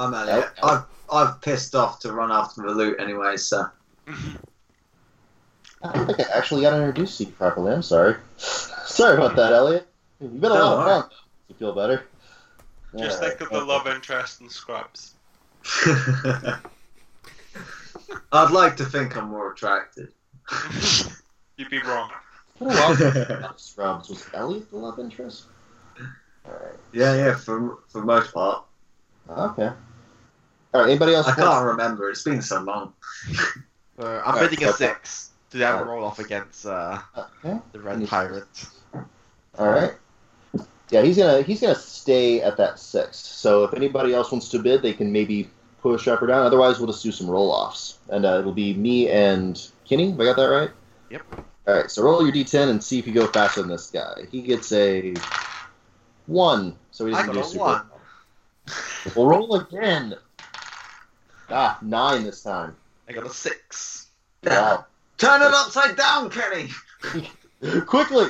[0.00, 0.50] I'm Elliot.
[0.64, 3.66] I've, I've pissed off to run after the loot anyway, so.
[4.08, 7.72] I don't think I actually got introduced to you properly.
[7.72, 8.16] I'm sorry.
[8.36, 9.86] sorry about that, Elliot.
[10.20, 11.10] You've been a lot of Don't fun.
[11.48, 12.02] You feel better?
[12.98, 15.14] Just All think of the love interest in Scrubs.
[18.32, 20.10] I'd like to think I'm more attractive.
[21.56, 22.10] You'd be wrong.
[22.48, 24.08] It's been a while since I watched Scrubs.
[24.08, 25.44] Was Elliot the love interest?
[26.46, 26.74] Alright.
[26.92, 28.64] Yeah, yeah, for for the most part.
[29.28, 29.70] Okay.
[30.74, 31.26] Alright, anybody else?
[31.28, 32.10] I can't remember.
[32.10, 32.92] It's been so long.
[33.98, 37.58] So I'm Alright, bidding a so- six to have a roll off against uh, Okay.
[37.72, 38.66] the red pirate.
[39.58, 39.94] Alright.
[40.90, 43.16] Yeah, he's gonna he's gonna stay at that six.
[43.18, 45.50] So if anybody else wants to bid, they can maybe
[45.80, 46.44] push up or down.
[46.44, 50.10] Otherwise, we'll just do some roll offs, and uh, it'll be me and Kenny.
[50.10, 50.70] Have I got that right?
[51.10, 51.22] Yep.
[51.66, 51.90] All right.
[51.90, 54.22] So roll your d10 and see if you go faster than this guy.
[54.30, 55.14] He gets a
[56.26, 57.64] one, so he doesn't got do a super.
[57.64, 57.82] one.
[59.14, 60.16] We'll roll again.
[61.48, 62.76] Ah, nine this time.
[63.08, 64.08] I got a six.
[64.44, 64.86] Wow.
[65.18, 66.68] Turn it upside down, Kenny!
[67.86, 68.26] Quickly,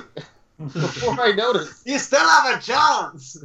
[0.59, 1.83] before I notice.
[1.85, 3.43] You still have a chance!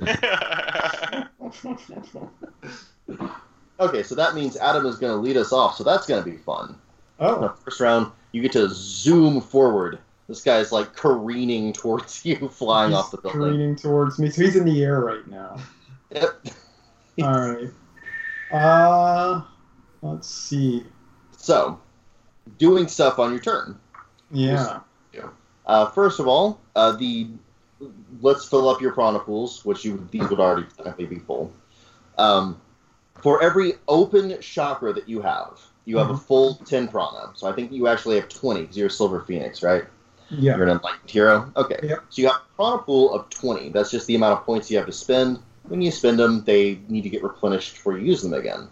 [3.82, 6.30] Okay, so that means Adam is going to lead us off, so that's going to
[6.30, 6.78] be fun.
[7.20, 10.00] Oh, first round, you get to zoom forward.
[10.28, 13.42] This guy's like careening towards you, flying he's off the building.
[13.42, 14.30] careening towards me.
[14.30, 15.58] So he's in the air right now.
[16.12, 16.46] Yep.
[17.24, 17.70] All right.
[18.52, 19.42] Uh,
[20.02, 20.86] let's see.
[21.38, 21.80] So,
[22.60, 23.80] doing stuff on your turn.
[24.32, 24.80] Yeah.
[25.66, 27.28] Uh, first of all, uh, the
[28.20, 30.66] let's fill up your prana pools, which you these would already
[31.06, 31.52] be full.
[32.18, 32.60] Um,
[33.22, 36.24] for every open chakra that you have, you have a mm-hmm.
[36.24, 37.32] full ten prana.
[37.36, 39.84] So I think you actually have twenty because you're a silver phoenix, right?
[40.30, 40.56] Yeah.
[40.56, 41.52] You're an enlightened hero.
[41.56, 41.80] Okay.
[41.84, 42.00] Yep.
[42.10, 43.70] So you have a prana pool of twenty.
[43.70, 45.40] That's just the amount of points you have to spend.
[45.64, 48.68] When you spend them, they need to get replenished before you use them again.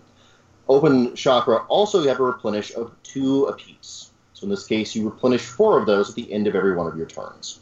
[0.68, 4.12] Open chakra also you have a replenish of two apiece.
[4.34, 6.88] So in this case, you replenish four of those at the end of every one
[6.88, 7.60] of your turns.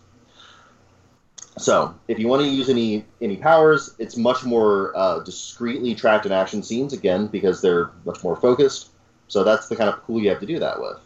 [1.57, 6.25] So if you want to use any any powers, it's much more uh, discreetly tracked
[6.25, 8.89] in action scenes again because they're much more focused.
[9.27, 10.99] So that's the kind of pool you have to do that with.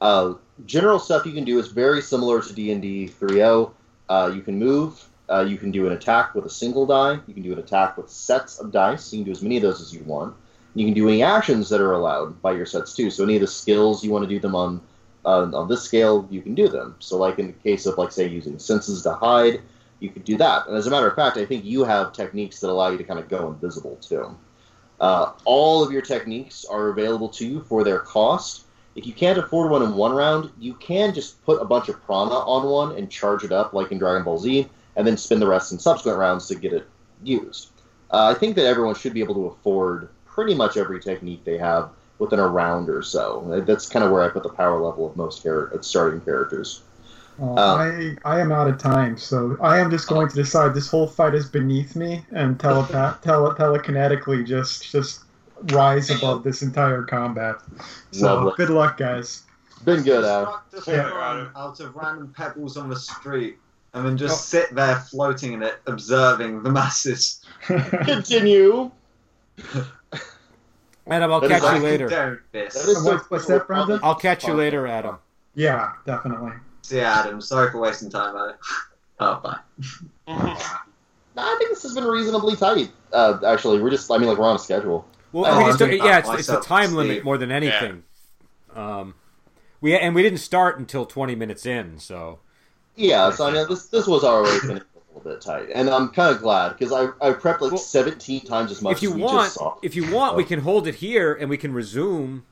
[0.00, 0.34] Uh,
[0.66, 3.72] general stuff you can do is very similar to D and D 3.0.
[4.08, 5.08] Uh, you can move.
[5.28, 7.18] Uh, you can do an attack with a single die.
[7.26, 9.12] You can do an attack with sets of dice.
[9.12, 10.34] You can do as many of those as you want.
[10.74, 13.10] You can do any actions that are allowed by your sets too.
[13.10, 14.80] So any of the skills you want to do them on
[15.24, 16.96] on this scale, you can do them.
[16.98, 19.60] So like in the case of like say using senses to hide,
[20.02, 20.66] you could do that.
[20.66, 23.04] And as a matter of fact, I think you have techniques that allow you to
[23.04, 24.36] kind of go invisible too.
[25.00, 28.64] Uh, all of your techniques are available to you for their cost.
[28.94, 32.02] If you can't afford one in one round, you can just put a bunch of
[32.04, 35.40] prana on one and charge it up, like in Dragon Ball Z, and then spend
[35.40, 36.86] the rest in subsequent rounds to get it
[37.22, 37.68] used.
[38.10, 41.58] Uh, I think that everyone should be able to afford pretty much every technique they
[41.58, 43.62] have within a round or so.
[43.66, 46.82] That's kind of where I put the power level of most char- starting characters.
[47.40, 50.74] Uh, Uh, I I am out of time, so I am just going to decide
[50.74, 55.24] this whole fight is beneath me and telepath tele- telekinetically just just
[55.72, 57.56] rise above this entire combat.
[58.10, 58.52] So Lovely.
[58.56, 59.42] good luck, guys.
[59.84, 60.62] Been good, Al.
[60.70, 61.50] Construct a Yeah.
[61.56, 63.58] out of random pebbles on the street
[63.94, 67.40] and then just sit there floating in it, observing the masses.
[67.66, 68.90] Continue.
[71.06, 72.08] Adam, I'll That is catch you later.
[72.08, 72.74] Condone this.
[72.74, 73.98] That is What's- what's that, Brandon?
[74.02, 75.16] I'll catch you later, Adam.
[75.54, 76.52] yeah, definitely.
[76.82, 77.40] See ya, Adam.
[77.40, 78.56] Sorry for wasting time on it.
[79.20, 79.58] Oh, bye.
[80.26, 82.90] I think this has been reasonably tight.
[83.12, 85.06] Uh, actually, we're just, I mean, like, we're on a schedule.
[85.30, 88.02] Well, Oh, we just, yeah, it's, it's the time to limit more than anything.
[88.74, 89.14] Um,
[89.80, 92.40] we and we didn't start until twenty minutes in, so
[92.96, 94.82] Yeah, so I mean, this this was already a little
[95.22, 98.70] bit tight, and I'm kind of glad because I I prepped like Well, 17 times
[98.72, 99.76] as much if you as we want, just saw.
[99.82, 102.44] if you want, we can hold it here and we can resume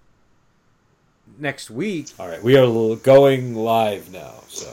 [1.41, 2.09] next week.
[2.19, 4.43] All right, we are going live now.
[4.49, 4.73] So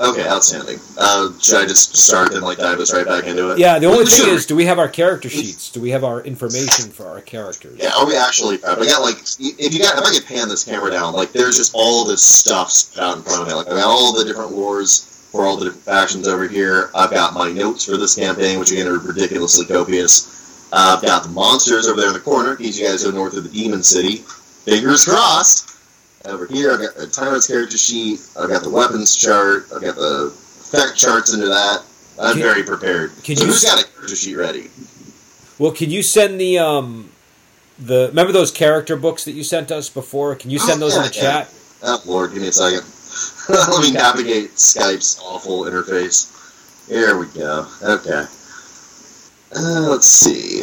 [0.00, 0.78] Okay, outstanding.
[0.98, 3.58] Uh, should I just start and like dive us right back into it?
[3.58, 5.70] yeah, the only thing is, do we have our character sheets?
[5.70, 7.78] Do we have our information for our characters?
[7.78, 8.78] Yeah, are we actually prepped?
[8.82, 11.56] I got like, if you got, if I could pan this camera down, like, there's
[11.56, 13.54] just all this stuff out in front of me.
[13.54, 16.90] Like, I got all the different wars for all the different factions over here.
[16.92, 20.68] I've got my notes for this campaign, which again are ridiculously copious.
[20.72, 23.12] Uh, I've got the monsters over there in the corner, in case you guys go
[23.12, 24.24] north of the Demon City.
[24.64, 25.70] Fingers crossed.
[26.26, 28.20] Over here, I've got the Tyrant's character sheet.
[28.40, 29.66] I've got the weapons chart.
[29.74, 31.82] I've got the effect charts under that.
[32.18, 33.10] I'm Can- very prepared.
[33.22, 34.70] can so you who's got a character sheet ready?
[35.58, 37.10] Well, can you send the um
[37.78, 40.34] the remember those character books that you sent us before?
[40.36, 41.20] Can you send Oh, those in the yeah.
[41.44, 41.54] chat?
[41.82, 42.84] Oh Lord, give me a second.
[43.48, 46.30] Let me navigate Skype's awful interface.
[46.88, 47.66] Here we go.
[47.82, 48.24] Okay.
[49.54, 50.62] Uh, let's see.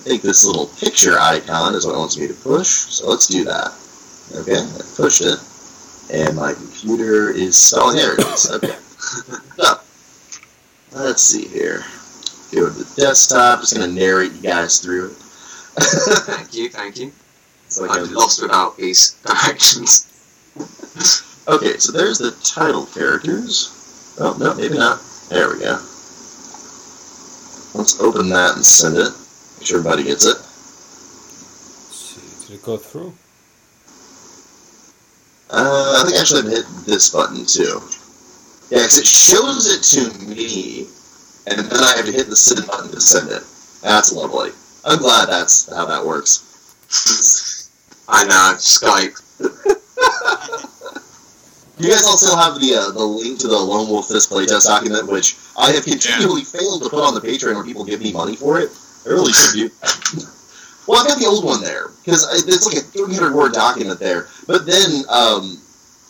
[0.00, 3.26] I think this little picture icon is what it wants me to push, so let's
[3.26, 3.74] do that.
[4.34, 5.38] Okay, I pushed it,
[6.10, 7.74] and my computer is.
[7.76, 8.50] Oh, there it is.
[8.50, 8.68] Okay.
[9.56, 9.80] so,
[10.92, 11.84] let's see here.
[12.50, 13.60] Go to the desktop.
[13.60, 15.16] Just gonna narrate you guys through it.
[15.76, 17.12] Thank you, thank you.
[17.68, 20.06] so I can I'm lost without these directions.
[21.48, 24.14] Okay, so there's the title characters.
[24.20, 25.00] Oh, no, maybe not.
[25.30, 25.72] There we go.
[27.74, 29.12] Let's open that and send it.
[29.60, 30.36] Make sure everybody gets it.
[30.38, 33.12] Let's see, did it go through?
[35.50, 37.82] Uh, I think I should have hit this button too.
[38.70, 40.88] Yeah, because it shows it to me,
[41.46, 43.42] and then I have to hit the send button to send it.
[43.82, 44.52] That's lovely.
[44.86, 47.68] I'm glad that's how that works.
[48.08, 49.20] I know, Skype.
[51.80, 55.08] You guys also have the uh, the link to the Lone Wolf Fist playtest document,
[55.08, 58.36] which I have continually failed to put on the Patreon where people give me money
[58.36, 58.68] for it.
[59.06, 59.72] I really should
[60.90, 64.26] well, I've got the old one there because it's like a 300 word document there.
[64.48, 65.62] But then um,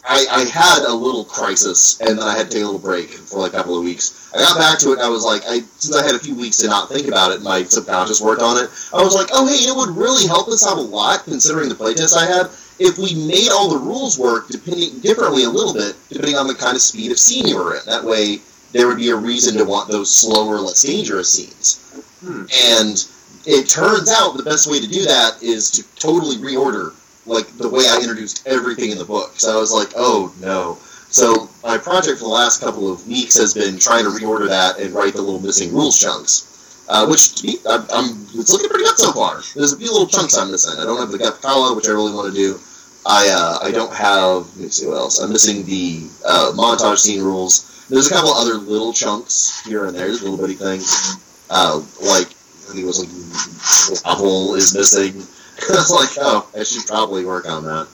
[0.08, 3.10] I, I had a little crisis, and then I had to take a little break
[3.10, 4.32] for like a couple of weeks.
[4.32, 6.34] I got back to it, and I was like, I since I had a few
[6.34, 8.70] weeks to not think about it, my subconscious worked on it.
[8.94, 11.74] I was like, oh hey, it would really help us out a lot considering the
[11.74, 12.48] playtest I had
[12.80, 16.54] if we made all the rules work depending differently a little bit, depending on the
[16.54, 17.82] kind of speed of scene you were in.
[17.84, 18.40] That way,
[18.72, 22.02] there would be a reason to want those slower, less dangerous scenes.
[22.20, 22.44] Hmm.
[22.74, 23.04] And
[23.46, 26.94] it turns out the best way to do that is to totally reorder,
[27.26, 29.32] like the way I introduced everything in the book.
[29.36, 30.78] So I was like, oh no.
[31.10, 34.78] So my project for the last couple of weeks has been trying to reorder that
[34.78, 36.46] and write the little missing rules chunks.
[36.88, 39.40] Uh, which to me, I'm, I'm, it's looking pretty good so far.
[39.54, 40.78] There's a few little chunks I'm missing.
[40.78, 42.58] I don't have the Gapkala, which I really want to do.
[43.06, 44.46] I uh, I don't have.
[44.56, 45.20] Let me see what else.
[45.20, 47.69] I'm missing the uh, montage scene rules.
[47.90, 51.16] There's a couple other little chunks here and there, just little bitty things.
[51.50, 55.14] Uh, like I think it was like Apple is missing.
[55.68, 57.88] I was like, oh, I should probably work on that.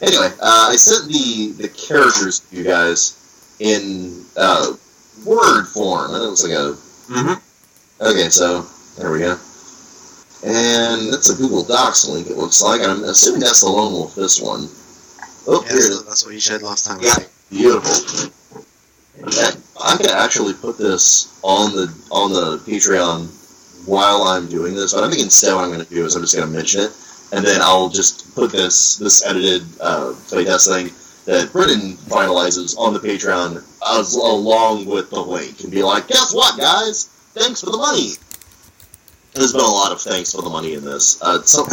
[0.00, 4.72] Anyway, uh, I sent the the characters to you guys in uh,
[5.26, 6.14] word form.
[6.14, 6.76] It looks like a.
[7.10, 8.04] Mm-hmm.
[8.06, 8.62] Okay, so
[8.98, 9.36] there we go.
[10.42, 12.28] And that's a Google Docs link.
[12.28, 12.80] It looks like.
[12.82, 14.14] I'm assuming that's the lone wolf.
[14.14, 14.68] This one.
[15.46, 16.98] Oh, Yeah, here it that's, that's what you shared last time.
[17.02, 17.16] Yeah.
[17.50, 18.30] Beautiful.
[19.24, 25.04] I can actually put this on the on the Patreon while I'm doing this, but
[25.04, 26.92] I think instead what I'm going to do is I'm just going to mention it,
[27.32, 30.90] and then I'll just put this this edited uh, playtest thing
[31.26, 33.62] that Britton finalizes on the Patreon
[33.98, 37.06] as, along with the link, and be like, guess what, guys?
[37.34, 38.12] Thanks for the money.
[39.34, 41.22] There's been a lot of thanks for the money in this.
[41.22, 41.64] Uh, so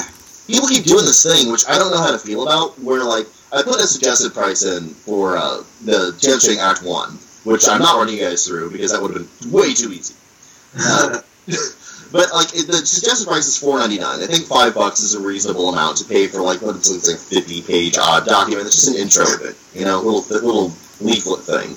[0.47, 3.25] people keep doing this thing, which I don't know how to feel about, where like
[3.51, 7.17] I put a suggested price in for uh, the Dancing Act One,
[7.47, 10.15] which I'm not running you guys through because that would have been way too easy.
[12.11, 14.21] But like it, the suggested price is four ninety nine.
[14.21, 17.61] I think five bucks is a reasonable amount to pay for like what like fifty
[17.61, 18.65] page odd document.
[18.65, 20.71] It's just an intro of it, you know, little little
[21.01, 21.75] leaflet thing.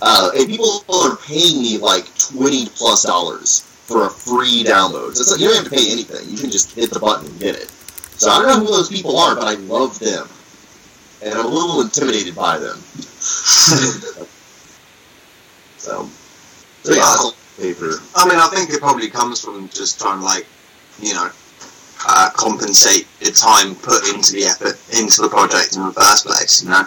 [0.00, 5.14] Uh, and people are paying me like twenty plus dollars for a free download.
[5.14, 6.30] So it's like you don't have to pay anything.
[6.30, 7.70] You can just hit the button and get it.
[8.18, 10.28] So I don't know who those people are, but I love them,
[11.22, 12.78] and I'm a little intimidated by them.
[15.82, 16.08] so,
[16.84, 17.90] so yeah, I'll pay for.
[18.14, 20.46] I mean, I think it probably comes from just trying to, like,
[21.00, 21.28] you know,
[22.06, 26.62] uh, compensate the time put into the effort into the project in the first place.
[26.62, 26.86] You know,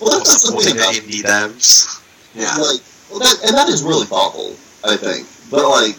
[0.00, 1.98] Well, that's, that's the supporting thing the about indie devs.
[2.34, 2.56] Yeah.
[2.56, 4.56] like well that and that is really thoughtful
[4.88, 5.96] i think but like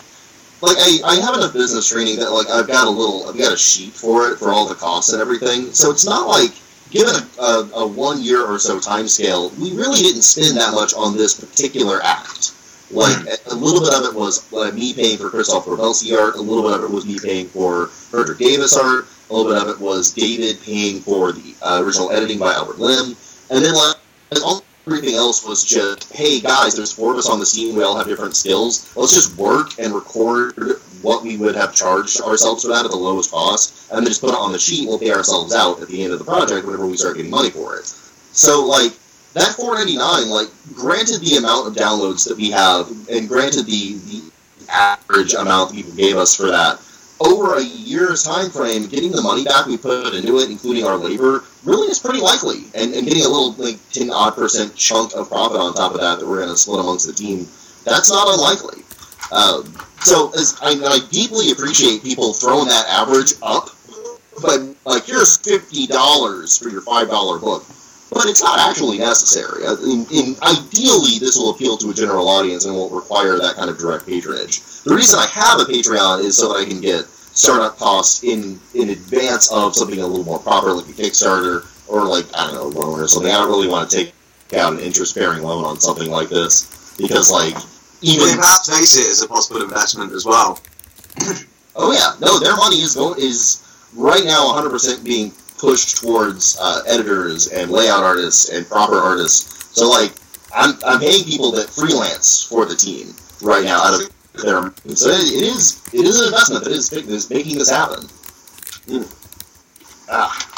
[0.65, 3.53] like I, I have enough business training that like i've got a little i've got
[3.53, 6.49] a sheet for it for all the costs and everything so it's not like
[6.94, 10.74] given a, a, a one year or so time scale we really didn't spend that
[10.74, 12.53] much on this particular act.
[12.91, 13.18] Like
[13.49, 16.70] a little bit of it was uh, me paying for Christoph Robelsi art, a little
[16.70, 19.82] bit of it was me paying for Frederick Davis art, a little bit of it
[19.82, 23.15] was David paying for the uh, original editing by Albert Lim,
[23.49, 23.98] and then like
[24.44, 27.84] all everything else was just, hey guys, there's four of us on the team, we
[27.84, 28.94] all have different skills.
[28.95, 30.53] Let's just work and record
[31.03, 34.21] what we would have charged ourselves for that at the lowest cost, and then just
[34.21, 34.88] put it on the sheet.
[34.88, 37.49] We'll pay ourselves out at the end of the project whenever we start getting money
[37.49, 37.85] for it.
[37.85, 38.93] So like
[39.34, 44.31] that 499, like granted the amount of downloads that we have, and granted the the
[44.69, 46.80] average amount that people gave us for that.
[47.19, 50.97] Over a year's time frame, getting the money back we put into it, including our
[50.97, 52.65] labor, really is pretty likely.
[52.73, 56.01] And, and getting a little like ten odd percent chunk of profit on top of
[56.01, 57.47] that that we're going to split amongst the team,
[57.85, 58.84] that's not unlikely.
[59.31, 59.73] Um,
[60.03, 63.69] so as I, deeply appreciate people throwing that average up,
[64.41, 67.65] but like here's fifty dollars for your five dollar book,
[68.11, 69.65] but it's not actually necessary.
[69.65, 73.55] I mean, in, ideally, this will appeal to a general audience and won't require that
[73.55, 74.61] kind of direct patronage.
[74.84, 78.59] The reason I have a Patreon is so that I can get startup costs in
[78.73, 82.55] in advance of something a little more proper, like a Kickstarter or like I don't
[82.55, 83.31] know, a loan or something.
[83.31, 84.13] I don't really want to take
[84.55, 87.55] out an interest bearing loan on something like this because like
[88.03, 90.59] Even even perhaps face it as a possible investment as well.
[91.75, 93.63] Oh yeah, no, their money is going is
[93.95, 99.75] right now 100% being pushed towards uh, editors and layout artists and proper artists.
[99.75, 100.11] So like,
[100.53, 104.09] I'm, I'm paying people that freelance for the team right now out of
[104.43, 107.71] their so it, it is it is an investment that is, that is making this
[107.71, 108.03] happen.
[108.85, 109.09] Mm.
[110.11, 110.49] Ah.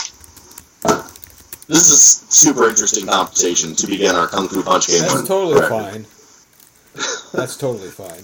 [1.67, 5.01] This is super interesting conversation to begin our Kung Fu Punch game.
[5.01, 5.25] That's on.
[5.25, 5.69] totally Correct.
[5.71, 6.05] fine.
[7.33, 8.23] That's totally fine.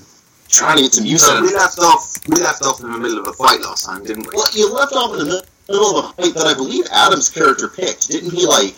[0.50, 2.18] Trying to get some use So out of we left off.
[2.28, 4.34] We left off in the middle of a fight last time, didn't we?
[4.36, 7.68] Well, you left off in the middle of a fight that I believe Adam's character
[7.68, 8.10] picked.
[8.10, 8.76] Didn't he, like...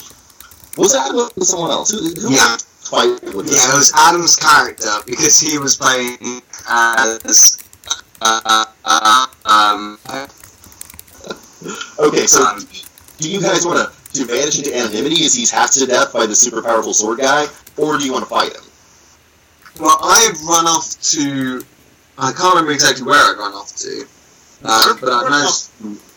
[0.77, 1.91] Was Adam with someone else?
[1.91, 2.57] Who, who Yeah.
[2.57, 7.57] fight with Yeah, it was Adam's character because he was playing as
[8.21, 9.99] uh, uh, um,
[11.99, 12.67] Okay, so Um,
[13.19, 16.25] do you guys want to, to vanish into anonymity as he's hacked to death by
[16.25, 17.45] the super powerful sword guy,
[17.77, 18.63] or do you want to fight him?
[19.79, 21.63] Well, I've run off to.
[22.17, 24.05] I can't remember exactly where I've run off to,
[24.63, 25.69] uh, but I've managed.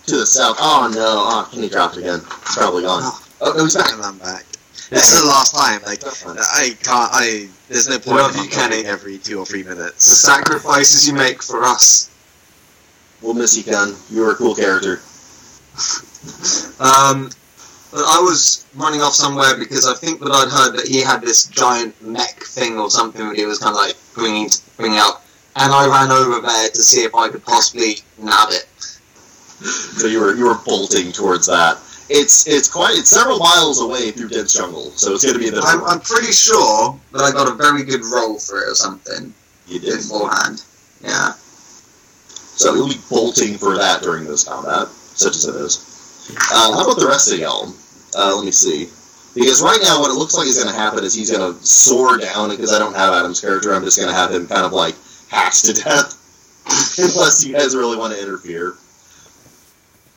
[0.07, 0.57] To the south.
[0.61, 2.21] Oh no, oh, Kenny dropped again.
[2.23, 3.03] It's probably gone.
[3.41, 3.93] Oh, no, he's back.
[3.93, 4.45] And I'm back.
[4.89, 5.83] This is the last time.
[5.83, 7.11] Like I can't.
[7.13, 8.85] I there's no point Love in you, Kenny.
[8.85, 10.09] every two or three minutes.
[10.09, 12.09] The sacrifices you make for us.
[13.21, 13.95] We'll miss you, Ken.
[14.11, 15.01] You were a cool character.
[16.81, 17.31] Um,
[17.97, 21.23] but I was running off somewhere because I think that I'd heard that he had
[21.23, 25.23] this giant mech thing or something that he was kind of like bringing bringing out,
[25.57, 28.69] and I ran over there to see if I could possibly nab it.
[29.97, 31.79] So you were you were bolting towards that.
[32.11, 35.49] It's it's quite it's several miles away through dense jungle, so it's going to be
[35.49, 35.65] a bit.
[35.65, 39.33] I'm, I'm pretty sure that I got a very good roll for it or something
[39.67, 39.97] you did.
[40.05, 40.63] beforehand.
[41.01, 41.33] Yeah.
[42.61, 45.97] So you'll be bolting for that during this combat, such as it is.
[46.53, 47.73] Uh, how about the rest of y'all?
[48.17, 48.89] Uh, let me see.
[49.35, 51.67] Because right now, what it looks like is going to happen is he's going to
[51.67, 54.65] soar down, because I don't have Adam's character, I'm just going to have him kind
[54.65, 54.95] of like
[55.29, 56.17] hacked to death.
[56.99, 58.75] Unless you guys really want to interfere.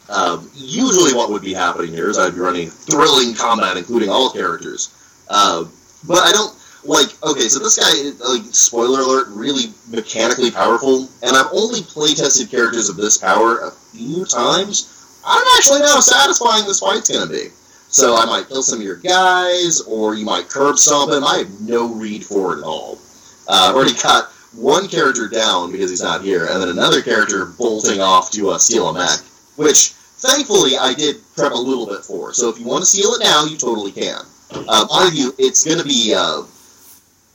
[0.09, 4.31] Um, usually, what would be happening here is I'd be running thrilling combat, including all
[4.31, 4.95] characters.
[5.29, 5.65] Uh,
[6.07, 6.55] but I don't
[6.85, 7.09] like.
[7.21, 7.91] Okay, so this guy,
[8.25, 13.59] like, spoiler alert, really mechanically powerful, and I've only play tested characters of this power
[13.59, 14.95] a few times.
[15.27, 17.49] I don't actually how satisfying this fight's going to be.
[17.89, 21.23] So I might kill some of your guys, or you might curb stomp him.
[21.23, 22.99] I have no read for it at all.
[23.47, 27.47] Uh, I've already got one character down because he's not here, and then another character
[27.57, 29.19] bolting off to uh, steal a mech,
[29.55, 29.89] which
[30.21, 32.31] thankfully I did prep a little bit for.
[32.33, 34.21] So if you want to steal it now, you totally can.
[34.51, 36.13] Uh, mind you, it's going to be.
[36.15, 36.43] Uh,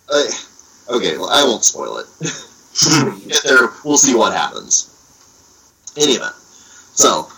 [0.08, 2.06] uh, okay, well, I won't spoil it.
[3.28, 4.90] get there, we'll see what happens.
[5.96, 7.28] In any event, so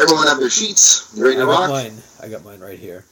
[0.00, 1.10] everyone have their sheets.
[1.14, 1.70] You ready I to got rock?
[1.70, 2.02] mine.
[2.22, 3.04] I got mine right here.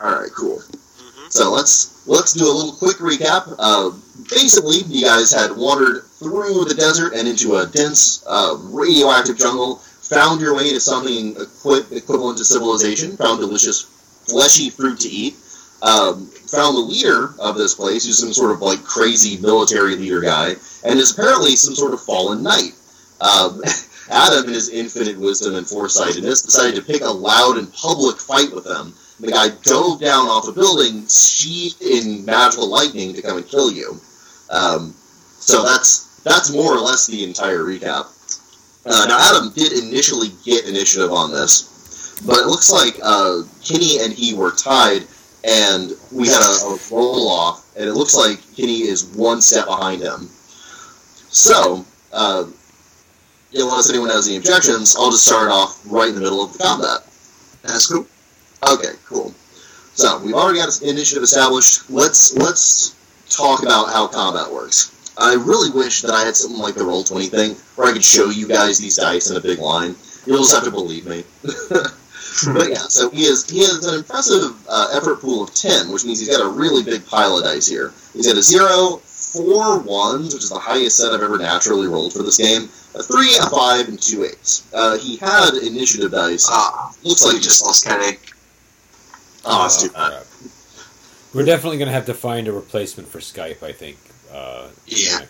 [0.00, 0.58] All right, cool.
[0.58, 1.30] Mhm.
[1.32, 3.54] So let's let's do a little quick recap.
[3.58, 3.90] Uh,
[4.30, 9.76] basically, you guys had wandered through the desert and into a dense uh, radioactive jungle,
[9.76, 13.82] found your way to something equi- equivalent to civilization, found delicious
[14.28, 15.34] fleshy fruit to eat,
[15.82, 20.20] um, found the leader of this place, who's some sort of like crazy military leader
[20.20, 20.54] guy,
[20.84, 22.72] and is apparently some sort of fallen knight.
[23.20, 23.60] Um,
[24.10, 28.52] Adam, in his infinite wisdom and foresightedness, decided to pick a loud and public fight
[28.52, 28.94] with them.
[29.20, 33.70] The guy dove down off a building, sheathed in magical lightning to come and kill
[33.70, 34.00] you.
[34.50, 34.94] Um,
[35.38, 38.06] so that's that's more or less the entire recap.
[38.86, 44.00] Uh, now, Adam did initially get initiative on this, but it looks like uh, Kenny
[44.00, 45.02] and he were tied,
[45.44, 49.66] and we had a, a roll off, and it looks like Kenny is one step
[49.66, 50.28] behind him.
[51.28, 52.46] So, uh,
[53.54, 56.58] unless anyone has any objections, I'll just start off right in the middle of the
[56.58, 57.00] combat.
[57.62, 58.06] That's cool.
[58.68, 59.34] Okay, cool.
[59.94, 61.90] So we've already got initiative established.
[61.90, 62.94] Let's let's
[63.28, 65.12] talk about how combat works.
[65.18, 68.04] I really wish that I had something like the roll twenty thing where I could
[68.04, 69.94] show you guys these dice in a big line.
[70.26, 71.24] You'll just have to believe me.
[71.42, 76.04] but yeah, so he has he has an impressive uh, effort pool of ten, which
[76.04, 77.92] means he's got a really big pile of dice here.
[78.12, 82.12] He's got a zero, four ones, which is the highest set I've ever naturally rolled
[82.12, 82.68] for this game.
[82.94, 84.66] A three, a five, and two eights.
[84.74, 86.46] Uh, he had initiative dice.
[86.50, 88.16] Ah, Looks like he just lost Kenny.
[89.44, 90.24] Oh, that's too bad.
[91.32, 93.96] We're definitely going to have to find a replacement for Skype, I think.
[94.32, 95.20] Uh, Yeah.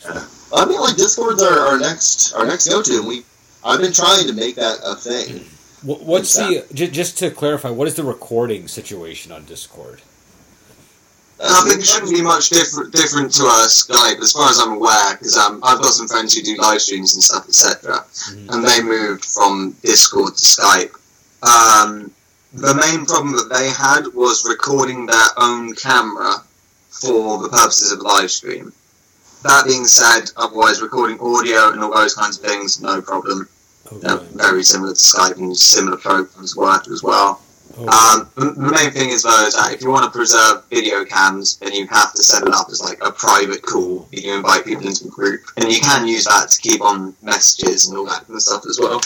[0.55, 3.23] I mean, like Discord's our, our next our next go to, and we
[3.65, 5.45] I've been trying to make that a thing.
[5.83, 7.71] What's the just to clarify?
[7.71, 10.01] What is the recording situation on Discord?
[11.43, 14.73] I think it shouldn't be much different different to uh, Skype, as far as I'm
[14.73, 18.53] aware, because um, I've got some friends who do live streams and stuff, etc., Mhm.
[18.55, 20.93] and they moved from Discord to Skype.
[21.43, 22.11] Um,
[22.53, 26.43] the main problem that they had was recording their own camera
[26.91, 28.73] for the purposes of live stream.
[29.43, 33.49] That being said, otherwise recording audio and all those kinds of things, no problem.
[33.93, 34.25] Okay.
[34.35, 37.41] very similar to Skype and similar programs work as well.
[37.81, 37.89] Okay.
[37.89, 41.57] Um, the main thing is though is that if you want to preserve video cams,
[41.59, 44.07] then you have to set it up as like a private call.
[44.13, 47.89] You invite people into the group, and you can use that to keep on messages
[47.89, 49.01] and all that kind of stuff as well.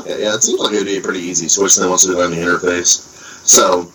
[0.00, 2.32] Okay, yeah, it seems like it would be pretty easy switch than once it on
[2.32, 3.00] the interface.
[3.46, 3.88] So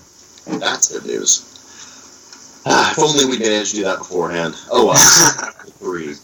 [0.57, 2.63] that's good news.
[2.65, 4.55] Ah, if only we managed to do that beforehand.
[4.71, 5.53] Oh well.
[5.77, 6.15] Three.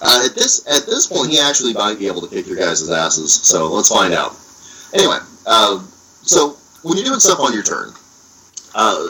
[0.00, 2.88] Uh, at this at this point, he actually might be able to kick your guys'
[2.88, 3.34] asses.
[3.34, 4.32] So let's find out.
[4.94, 5.84] Anyway, uh,
[6.22, 6.56] so
[6.86, 7.90] when you're doing stuff on your turn,
[8.74, 9.08] uh,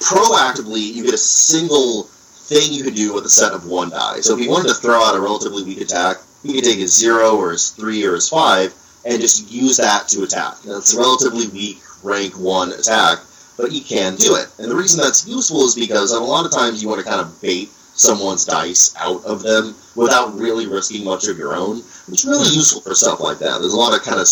[0.00, 4.20] proactively you get a single thing you can do with a set of one die.
[4.20, 6.94] So if you wanted to throw out a relatively weak attack, you could take his
[6.94, 8.74] zero or his three or his five
[9.06, 10.54] and just use that to attack.
[10.64, 13.18] It's a relatively weak rank one attack,
[13.56, 14.48] but you can do it.
[14.58, 17.22] And the reason that's useful is because a lot of times you want to kind
[17.22, 21.78] of bait someone's dice out of them without really risking much of your own.
[22.08, 23.60] It's really useful for stuff like that.
[23.60, 24.26] There's a lot of kind of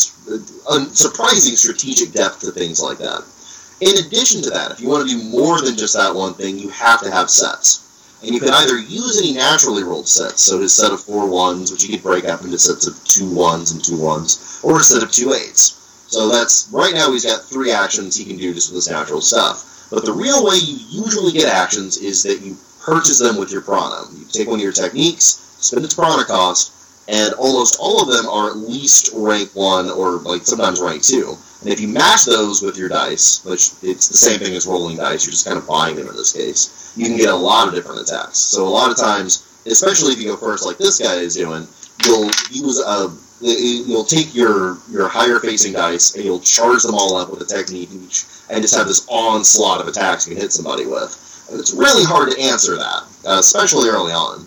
[0.68, 3.22] uh, surprising strategic depth to things like that.
[3.80, 6.58] In addition to that, if you want to do more than just that one thing,
[6.58, 7.88] you have to have sets.
[8.22, 11.72] And you can either use any naturally rolled sets, so his set of four ones,
[11.72, 14.84] which you could break up into sets of two ones and two ones, or a
[14.84, 16.06] set of two eights.
[16.06, 19.20] So that's right now he's got three actions he can do just with his natural
[19.20, 19.88] stuff.
[19.90, 23.62] But the real way you usually get actions is that you purchase them with your
[23.62, 24.06] prana.
[24.16, 26.72] You take one of your techniques, spend its prana cost,
[27.08, 31.36] and almost all of them are at least rank one or like sometimes rank two.
[31.62, 34.96] And if you match those with your dice, which it's the same thing as rolling
[34.96, 37.68] dice, you're just kind of buying them in this case, you can get a lot
[37.68, 38.38] of different attacks.
[38.38, 41.66] So a lot of times, especially if you go first like this guy is doing,
[42.04, 43.10] you'll use a
[43.44, 47.40] it- you'll take your your higher facing dice and you'll charge them all up with
[47.42, 51.18] a technique each, and just have this onslaught of attacks you can hit somebody with.
[51.50, 54.46] It's really hard to answer that, uh, especially early on.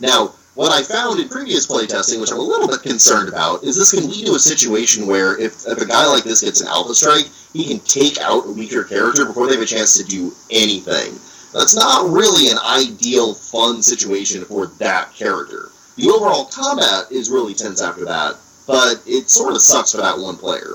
[0.00, 3.76] Now, what I found in previous playtesting, which I'm a little bit concerned about, is
[3.76, 6.68] this can lead to a situation where if, if a guy like this gets an
[6.68, 10.04] alpha strike, he can take out a weaker character before they have a chance to
[10.04, 11.18] do anything.
[11.52, 15.70] That's not really an ideal, fun situation for that character.
[15.96, 20.18] The overall combat is really tense after that, but it sort of sucks for that
[20.18, 20.74] one player.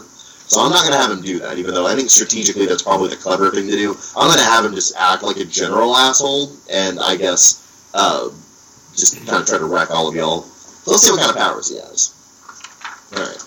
[0.50, 2.82] So I'm not going to have him do that, even though I think strategically that's
[2.82, 3.96] probably the clever thing to do.
[4.18, 7.62] I'm going to have him just act like a general asshole, and I guess
[7.94, 8.30] uh,
[8.98, 10.42] just kind of try to wreck all of y'all.
[10.42, 12.16] So let's see what kind of powers he has.
[13.14, 13.38] Alright,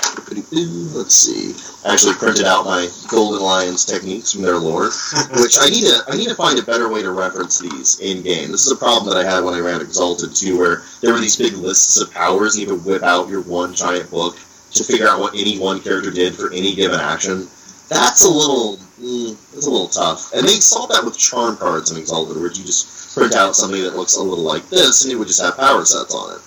[0.94, 1.54] let's see.
[1.84, 4.90] I actually printed out my Golden Lions techniques from their lore,
[5.42, 8.22] which I need to I need to find a better way to reference these in
[8.22, 8.50] game.
[8.50, 11.20] This is a problem that I had when I ran Exalted too, where there were
[11.20, 14.36] these big lists of powers, and you would whip out your one giant book
[14.74, 17.46] to figure out what any one character did for any given action.
[17.88, 20.32] That's a little mm, that's a little tough.
[20.32, 23.82] And they solved that with charm cards in Exalted, where you just print out something
[23.82, 26.40] that looks a little like this, and it would just have power sets on it.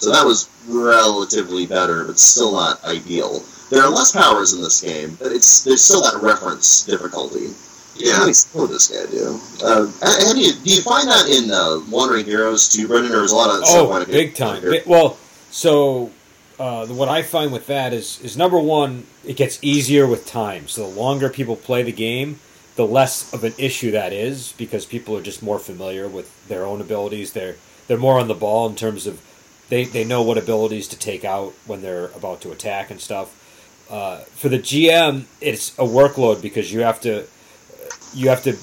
[0.00, 3.42] So that was relatively better, but still not ideal.
[3.70, 7.48] There are less powers in this game, but it's there's still that reference difficulty.
[7.96, 8.30] Yeah.
[8.30, 9.40] Skill does this guy do?
[9.62, 13.12] Uh, how do you do you find that in uh, Wandering Heroes too, Brendan?
[13.12, 14.62] Or is a lot of Oh, big time.
[14.62, 15.18] Bi- Well,
[15.50, 16.10] so
[16.58, 20.68] uh, what I find with that is is number one, it gets easier with time.
[20.68, 22.40] So the longer people play the game,
[22.76, 26.64] the less of an issue that is because people are just more familiar with their
[26.64, 27.32] own abilities.
[27.32, 27.56] They're
[27.86, 29.20] they're more on the ball in terms of
[29.68, 33.34] they, they know what abilities to take out when they're about to attack and stuff.
[33.90, 37.26] Uh, for the GM, it's a workload because you have to
[38.14, 38.56] you have to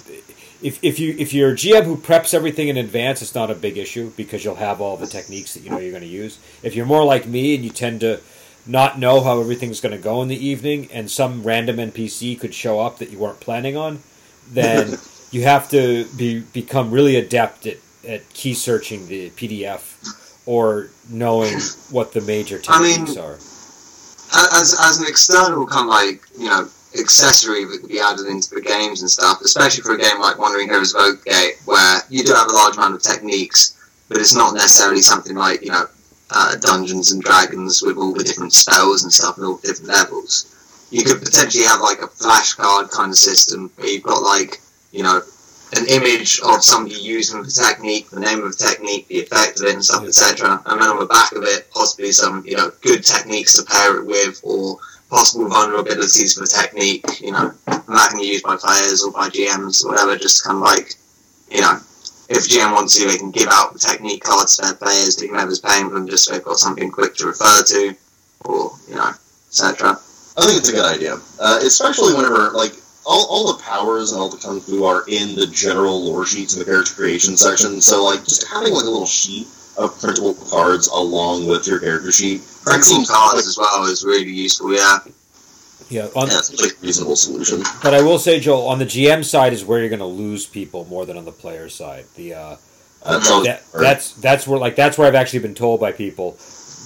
[0.61, 3.55] if, if you if you're a GM who preps everything in advance, it's not a
[3.55, 6.39] big issue because you'll have all the techniques that you know you're going to use.
[6.63, 8.21] If you're more like me and you tend to
[8.65, 12.53] not know how everything's going to go in the evening, and some random NPC could
[12.53, 14.01] show up that you weren't planning on,
[14.49, 14.97] then
[15.31, 17.77] you have to be become really adept at,
[18.07, 21.53] at key searching the PDF or knowing
[21.91, 23.33] what the major techniques I mean, are.
[23.33, 26.69] as as an external kind of like you know
[26.99, 30.37] accessory that could be added into the games and stuff, especially for a game like
[30.37, 33.77] Wandering Heroes of Ogre Gate, where you do have a large amount of techniques,
[34.09, 35.87] but it's not necessarily something like you know
[36.31, 39.89] uh, Dungeons and Dragons with all the different spells and stuff and all the different
[39.89, 40.51] levels.
[40.91, 44.61] You could potentially have like a flashcard kind of system where you've got like
[44.91, 45.21] you know
[45.73, 49.65] an image of somebody using the technique, the name of the technique, the effect of
[49.65, 50.61] it, and stuff, etc.
[50.65, 53.97] And then on the back of it, possibly some you know good techniques to pair
[53.97, 54.77] it with, or
[55.09, 57.05] possible vulnerabilities for technique.
[57.21, 60.17] You know, and that can be used by players or by GMs or whatever.
[60.17, 60.95] Just kind of like
[61.51, 61.77] you know,
[62.29, 65.27] if GM wants to, they can give out the technique cards to their players to
[65.27, 67.95] whoever's paying them, just so they've got something quick to refer to,
[68.45, 69.11] or you know,
[69.47, 69.91] etc.
[70.37, 72.73] I think it's a good idea, uh, especially whenever like
[73.05, 76.53] all, all the powers and all the kung fu are in the general lore sheets
[76.53, 77.79] in the character creation section.
[77.79, 79.47] So like just having like a little sheet
[79.77, 82.41] of printable cards along with your character sheet.
[82.41, 84.73] that Printable cards as well is really useful.
[84.73, 84.99] Yeah.
[85.89, 87.61] Yeah, on, yeah, it's like a reasonable solution.
[87.83, 90.47] But I will say, Joel, on the GM side is where you're going to lose
[90.47, 92.05] people more than on the player side.
[92.15, 92.55] The uh,
[93.05, 96.37] That's always that, that's that's where like that's where I've actually been told by people.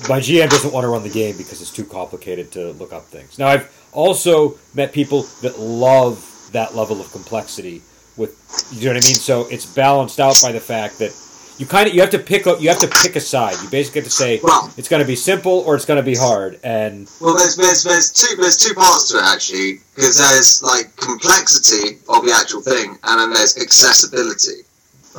[0.10, 3.06] My GM doesn't want to run the game because it's too complicated to look up
[3.06, 3.40] things.
[3.40, 7.82] Now I've also met people that love that level of complexity.
[8.18, 8.36] With
[8.74, 9.16] you know what I mean.
[9.16, 11.12] So it's balanced out by the fact that
[11.60, 13.56] you kind of you have to pick up you have to pick a side.
[13.62, 16.04] You basically have to say Well, it's going to be simple or it's going to
[16.04, 16.60] be hard.
[16.64, 20.96] And Well, there's there's there's two there's two parts to it actually because there's like
[20.96, 24.64] complexity of the actual thing, and then there's accessibility.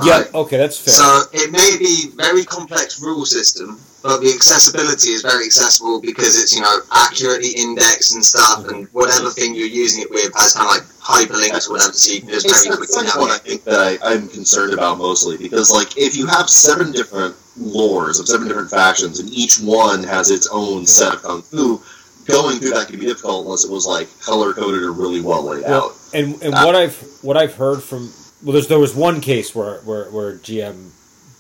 [0.03, 0.95] yeah, okay, that's fair.
[0.95, 6.41] So it may be very complex rule system, but the accessibility is very accessible because
[6.41, 10.55] it's you know accurately indexed and stuff, and whatever thing you're using it with has
[10.55, 13.17] kind of like hyperlinks or whatever, so you can just It's very that's quickly kind
[13.17, 16.49] of what I think that I, I'm concerned about mostly because, like, if you have
[16.49, 21.23] seven different lores of seven different factions and each one has its own set of
[21.23, 21.81] kung fu,
[22.27, 25.43] going through that could be difficult unless it was like color coded or really well
[25.43, 25.93] laid Well, out.
[26.15, 28.13] and and Uh, what I've what I've heard from
[28.43, 30.91] well, there's there was one case where where, where GM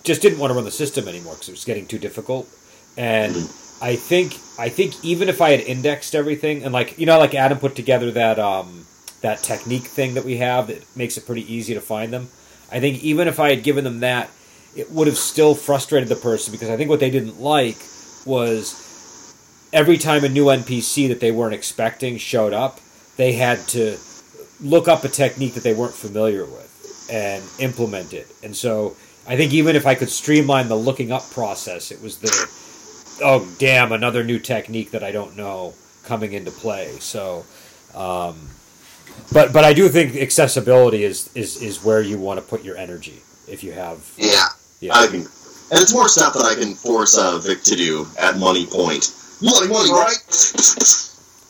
[0.02, 2.48] just didn't want to run the system anymore because it was getting too difficult,
[2.96, 3.34] and
[3.82, 7.34] I think I think even if I had indexed everything and like you know like
[7.34, 8.86] Adam put together that um
[9.22, 12.28] that technique thing that we have that makes it pretty easy to find them,
[12.70, 14.30] I think even if I had given them that,
[14.76, 17.76] it would have still frustrated the person because I think what they didn't like
[18.24, 18.86] was
[19.72, 22.80] every time a new NPC that they weren't expecting showed up,
[23.16, 23.98] they had to
[24.60, 28.26] look up a technique that they weren't familiar with and implement it.
[28.42, 28.96] And so
[29.30, 32.30] I think even if I could streamline the looking up process, it was the
[33.22, 36.88] oh damn, another new technique that I don't know coming into play.
[36.98, 37.44] So,
[37.94, 38.48] um,
[39.32, 42.76] but but I do think accessibility is is is where you want to put your
[42.76, 44.48] energy if you have Yeah.
[44.80, 44.94] yeah.
[44.96, 48.36] I can, and it's more stuff that I can force uh, Vic to do at
[48.36, 49.14] money point.
[49.40, 50.18] Money, money, right?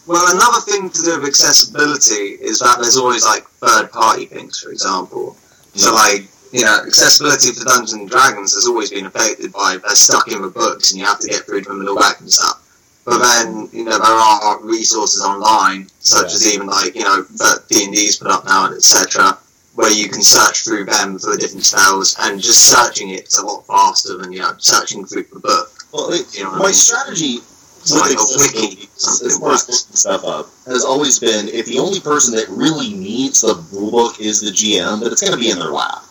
[0.07, 4.61] Well, another thing to do with accessibility is that there's always like third party things,
[4.61, 5.39] for example.
[5.75, 9.95] So, like, you know, accessibility for Dungeons and Dragons has always been affected by they're
[9.95, 12.27] stuck in the books and you have to get through them and all that kind
[12.27, 12.67] of stuff.
[13.05, 16.35] But then, you know, there are resources online, such Yeah.
[16.37, 19.39] as even like, you know, that D&D's put up now, etc.,
[19.75, 23.47] where you can search through them for the different spells, and just searching it's a
[23.47, 25.71] lot faster than, you know, searching through the book.
[25.93, 26.75] Well, it, You know what I my mean?
[26.75, 27.41] strategy
[27.81, 31.49] It's with like a wiki, as something far as looking stuff up, has always been
[31.49, 35.33] if the only person that really needs the rulebook is the GM, that it's going
[35.33, 36.03] to be in their lap.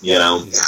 [0.00, 0.44] You know?
[0.46, 0.60] Yeah.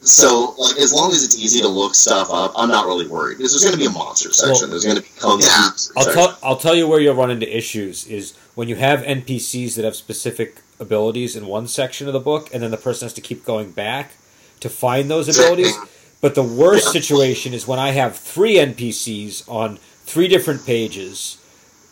[0.00, 3.38] So, like, as long as it's easy to look stuff up, I'm not really worried.
[3.38, 4.68] Because there's going to be a monster section.
[4.68, 5.46] Well- there's going to be kung Yeah.
[5.48, 6.12] I'll section.
[6.12, 9.84] tell I'll tell you where you'll run into issues is when you have NPCs that
[9.84, 13.20] have specific abilities in one section of the book, and then the person has to
[13.22, 14.12] keep going back
[14.60, 15.74] to find those abilities.
[16.20, 21.38] But the worst situation is when I have three NPCs on three different pages,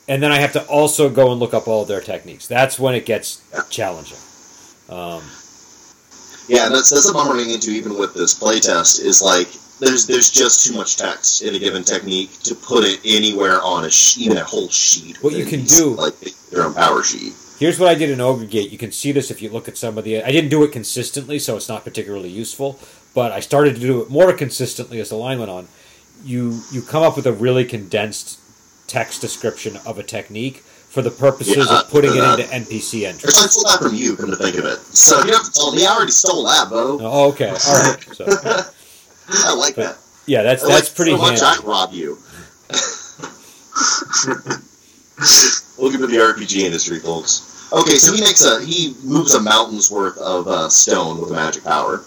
[0.06, 2.46] and then I have to also go and look up all of their techniques.
[2.46, 3.40] That's when it gets
[3.70, 4.18] challenging.
[4.90, 5.22] Um,
[6.48, 9.04] Yeah, that's that's what I'm running into even with this playtest.
[9.04, 9.48] Is like
[9.78, 13.84] there's there's just too much text in a given technique to put it anywhere on
[13.84, 15.22] a sh- even a whole sheet.
[15.22, 16.18] What you can do- like
[16.50, 17.32] their own power sheet.
[17.58, 18.72] Here's what I did in Ogre Gate.
[18.72, 20.22] You can see this if you look at some of the.
[20.22, 22.78] I didn't do it consistently, so it's not particularly useful.
[23.14, 25.68] But I started to do it more consistently as the line went on.
[26.24, 28.40] You you come up with a really condensed
[28.88, 33.34] text description of a technique for the purposes Yeah, of putting it into NPC entries.
[33.36, 34.14] I stole that from you.
[34.14, 35.86] Come to think of it, so you have to tell me.
[35.86, 36.98] I already stole that, Bo.
[37.00, 38.06] Oh, okay, all right.
[38.12, 38.26] So
[39.28, 39.98] I like But- that.
[40.26, 41.40] yeah, that's I like that's pretty so much.
[41.42, 42.18] I rob you.
[45.78, 47.70] Welcome to the RPG industry, folks.
[47.72, 51.64] Okay, so he makes a he moves a mountain's worth of uh, stone with magic
[51.64, 52.04] power.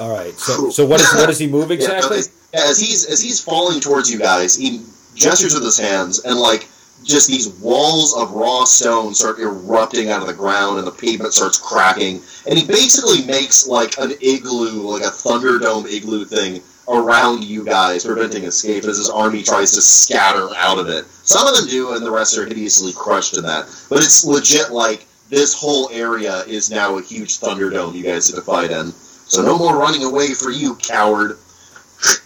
[0.00, 0.34] All right.
[0.34, 2.18] So so what is what does he move exactly?
[2.52, 4.84] Yeah, as he's as he's falling towards you guys, he
[5.14, 6.68] gestures with his hands, and like
[7.04, 11.32] just these walls of raw stone start erupting out of the ground, and the pavement
[11.32, 12.20] starts cracking.
[12.48, 18.04] And he basically makes like an igloo, like a thunderdome igloo thing around you guys,
[18.04, 21.04] preventing escape as his army tries to scatter out of it.
[21.06, 23.66] Some of them do, and the rest are hideously crushed in that.
[23.88, 28.36] But it's legit like this whole area is now a huge thunderdome you guys have
[28.36, 28.92] to fight in.
[28.92, 31.38] So no more running away for you, coward.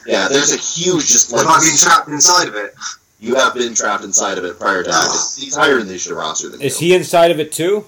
[0.07, 2.75] Yeah, there's a huge just like Have I been trapped inside of it?
[3.23, 5.35] You have been trapped inside of it prior to that.
[5.39, 6.89] He's higher in the initiative roster than Is you.
[6.89, 7.85] he inside of it too?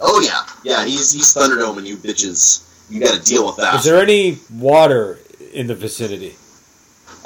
[0.00, 0.84] Oh yeah, yeah.
[0.86, 3.74] He's he's Thunderdome, and you bitches, you got to deal with that.
[3.74, 5.18] Is there any water
[5.52, 6.34] in the vicinity?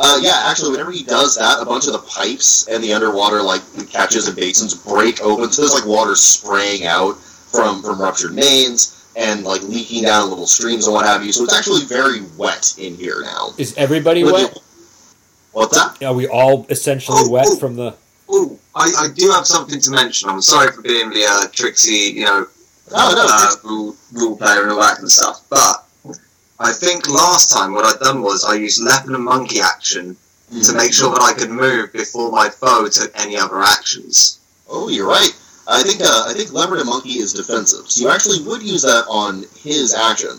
[0.00, 3.40] Uh, yeah, actually, whenever he does that, a bunch of the pipes and the underwater
[3.40, 3.62] like
[3.92, 9.08] catches and basins break open, so there's like water spraying out from from ruptured mains
[9.16, 11.30] and like leaking down little streams and what have you.
[11.32, 13.50] So it's actually very wet in here now.
[13.56, 14.54] Is everybody But wet?
[14.54, 14.60] the-
[15.54, 16.02] What's that?
[16.04, 17.56] Are we all essentially Oh, wet oh.
[17.56, 17.94] from the?
[18.28, 20.28] Oh, I, I do have something to mention.
[20.28, 22.46] I'm sorry for being the uh, tricksy, you know,
[22.92, 25.40] Oh no, uh, rule, rule player and all that kind of stuff.
[25.48, 25.84] But
[26.60, 30.16] I think last time what I'd done was I used leopard and monkey action
[30.62, 34.40] to make sure that I could move before my foe took any other actions.
[34.68, 35.30] Oh, you're right.
[35.66, 38.82] I think uh, I think leopard and monkey is defensive, so you actually would use
[38.82, 40.38] that on his action.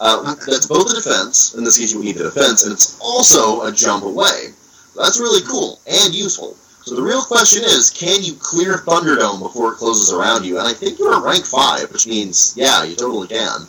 [0.00, 1.54] Uh, that's both a defense.
[1.54, 4.54] In this case, you would need the defense, and it's also a jump away.
[4.96, 6.54] That's really cool and useful.
[6.82, 10.58] So the real question is, can you clear Thunderdome before it closes around you?
[10.58, 13.66] And I think you're rank five, which means yeah, you totally can.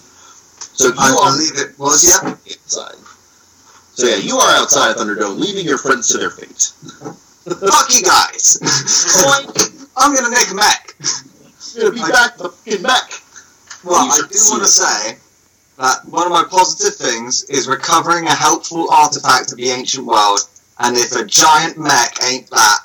[0.80, 2.35] So you I are believe it was, yeah.
[2.45, 2.95] inside.
[3.93, 6.72] So yeah, you are outside Thunderdome, leaving your friends to their fate.
[7.43, 8.60] Fuck you guys!
[9.97, 10.95] I'm gonna make a mech!
[11.76, 13.11] You're gonna be back the fucking mech.
[13.84, 15.18] Well, I do want to say
[15.80, 20.41] that one of my positive things is recovering a helpful artifact of the ancient world,
[20.80, 22.80] and if a giant mech ain't that,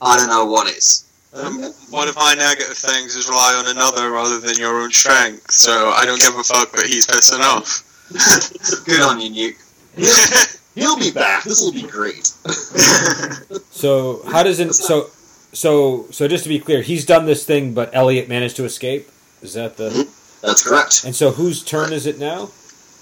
[0.00, 1.04] I don't know what is.
[1.32, 5.50] Um, One of my negative things is rely on another rather than your own strength,
[5.52, 7.86] so I don't give a fuck that he's pissing off.
[8.86, 10.56] Good on you, Nuke.
[10.74, 11.44] He'll be back.
[11.44, 12.32] This will be great.
[13.70, 14.74] So how does it?
[14.74, 15.08] So
[15.54, 19.08] so so just to be clear, he's done this thing, but Elliot managed to escape.
[19.40, 20.06] Is that the?
[20.42, 21.04] That's correct.
[21.04, 22.50] And so whose turn is it now?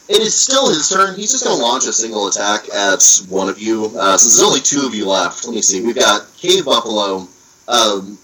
[0.09, 1.17] It is still his turn.
[1.17, 3.93] He's just going to launch a single attack at one of you.
[3.99, 5.85] Uh, since there's only two of you left, let me see.
[5.85, 7.29] We've got Cave Buffalo,
[7.69, 8.19] um,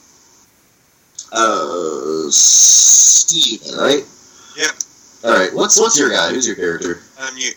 [1.30, 4.02] uh, Steven, right?
[4.56, 4.70] Yep.
[5.24, 5.54] All right.
[5.54, 6.30] What's what's your guy?
[6.30, 7.00] Who's your character?
[7.20, 7.52] Um, you,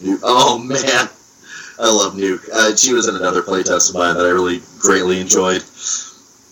[0.00, 1.08] You, oh man.
[1.78, 2.48] I love Nuke.
[2.52, 5.62] Uh, she was in another playtest of mine that I really greatly enjoyed.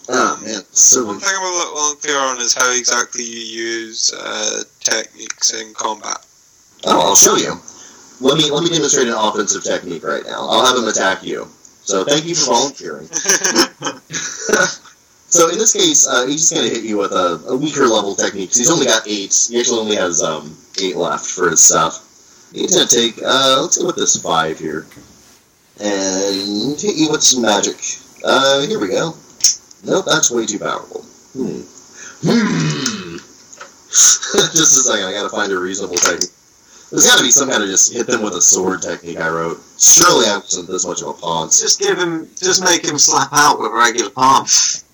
[0.08, 4.12] Oh man, so One thing I'm a little unclear on is how exactly you use
[4.12, 6.18] uh, techniques in combat.
[6.84, 7.58] Oh, I'll show you.
[8.20, 10.46] Let me let me demonstrate an offensive technique right now.
[10.46, 11.48] I'll have him attack you.
[11.84, 13.06] So thank you for volunteering.
[15.28, 18.14] so in this case, uh, he's just gonna hit you with a, a weaker level
[18.14, 18.54] technique.
[18.54, 19.34] he's only got eight.
[19.50, 22.50] He actually only has um, eight left for his stuff.
[22.52, 24.86] He's gonna take uh, let's go with this five here,
[25.80, 27.76] and hit you with some magic.
[28.22, 29.14] Uh, here we go.
[29.84, 31.02] Nope, that's way too powerful.
[31.34, 31.62] Hmm.
[32.24, 33.16] Hmm.
[33.90, 36.30] just a second, I gotta find a reasonable technique.
[36.90, 39.28] There's got to be some kind of just hit them with a sword technique I
[39.28, 39.58] wrote.
[39.78, 41.48] Surely I wasn't this much of a pawn.
[41.48, 44.84] Just give him, just make him slap out with a regular palms.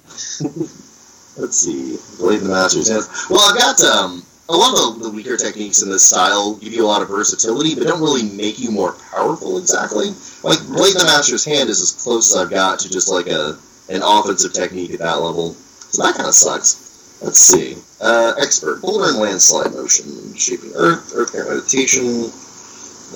[1.37, 1.99] Let's see.
[2.19, 3.27] Blade the Master's hands.
[3.29, 6.73] Well, I've got um, a lot of the, the weaker techniques in this style give
[6.73, 10.09] you a lot of versatility, but don't really make you more powerful exactly.
[10.43, 13.59] Like Blade the Master's hand is as close as I've got to just like a
[13.91, 15.53] an offensive technique at that level.
[15.55, 17.21] So that kind of sucks.
[17.23, 17.77] Let's see.
[18.01, 18.81] Uh, expert.
[18.81, 20.35] Boulder and landslide motion.
[20.35, 21.13] Shaping earth.
[21.15, 22.31] Earth current meditation.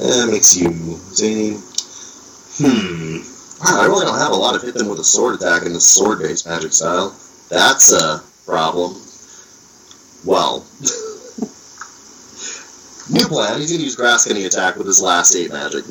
[0.03, 0.71] Eh, makes you
[1.15, 1.57] zany.
[2.59, 3.23] Hmm.
[3.63, 5.73] Wow, I really don't have a lot of hit them with a sword attack in
[5.73, 7.17] the sword based magic style.
[7.49, 9.01] That's a problem.
[10.25, 10.67] Well.
[13.11, 13.61] New plan.
[13.61, 15.85] He's going to use grass cutting attack with his last eight magic.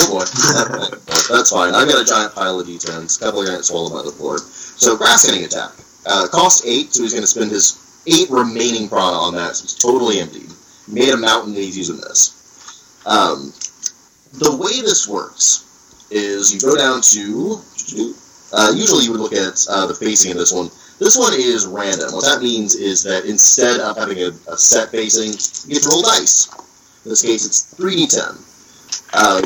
[0.00, 0.20] Oh boy.
[1.34, 1.74] That's fine.
[1.74, 3.20] I've got a giant pile of d10s.
[3.20, 4.38] A couple are going swallowed by the floor.
[4.38, 5.72] So, grass cutting attack.
[6.06, 9.62] Uh, cost eight, so he's going to spend his eight remaining prana on that, so
[9.62, 10.50] he's totally emptied.
[10.86, 13.02] Made a mountain, and he's using this.
[13.04, 13.52] Um,
[14.38, 17.60] the way this works is you go down to.
[18.52, 20.70] Uh, usually you would look at uh, the facing of this one.
[20.98, 22.12] This one is random.
[22.12, 25.36] What that means is that instead of having a, a set facing,
[25.68, 26.48] you get to roll dice.
[27.04, 28.48] In this case, it's 3d10.
[29.12, 29.42] Uh,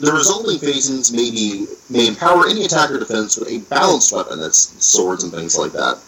[0.00, 4.72] the resulting facings may, may empower any attack or defense with a balanced weapon, that's
[4.84, 6.00] swords and things like that,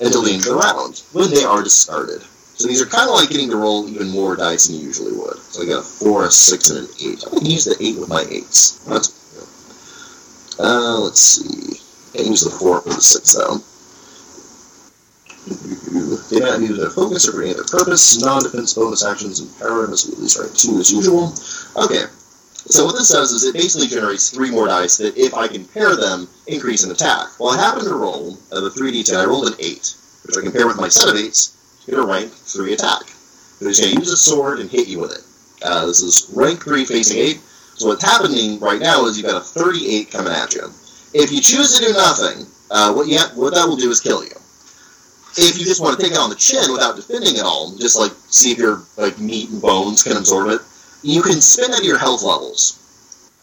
[0.00, 2.22] until the end of the round, when they are discarded.
[2.58, 5.12] So these are kind of like getting to roll even more dice than you usually
[5.12, 5.38] would.
[5.38, 7.24] So I got a 4, a 6, and an 8.
[7.30, 8.84] I'm to use the 8 with my 8s.
[8.86, 10.58] That's.
[10.58, 11.78] Uh, let's see.
[12.18, 13.62] I use the 4 for the 6, though.
[16.28, 18.20] Did not use a focus or any other purpose.
[18.20, 21.32] Non-defense bonus actions and power must be at least rank 2 as usual.
[21.76, 22.04] Okay.
[22.68, 25.64] So what this does is it basically generates three more dice that, if I can
[25.64, 27.28] pair them, increase in attack.
[27.40, 29.16] Well, I happen to roll uh, the 3d10.
[29.16, 29.96] I rolled an 8,
[30.26, 33.04] which I can pair with my set of 8s to get a rank 3 attack.
[33.08, 35.24] So he's going to use a sword and hit you with it.
[35.64, 37.40] Uh, this is rank 3 facing 8.
[37.76, 40.66] So what's happening right now is you've got a 38 coming at you.
[41.14, 44.22] If you choose to do nothing, uh, what, you what that will do is kill
[44.22, 44.36] you.
[45.38, 47.98] If you just want to take it on the chin without defending at all, just
[47.98, 50.60] like see if your like meat and bones can absorb it,
[51.02, 52.84] you can spin out your health levels.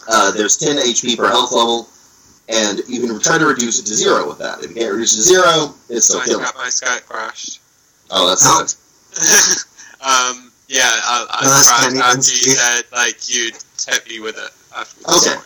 [0.08, 1.88] Uh, there's 10 HP per health level,
[2.50, 4.64] and you can try to reduce it to zero with that.
[4.64, 6.44] If you can't reduce it to zero, it's still I killing.
[6.44, 7.62] got my Skype crashed.
[8.12, 8.78] Oh, that's sucks.
[10.02, 13.56] um, yeah, I, I No, that's crashed Kenny after you said like you'd
[13.88, 14.52] hit me with it.
[14.78, 15.42] After Okay.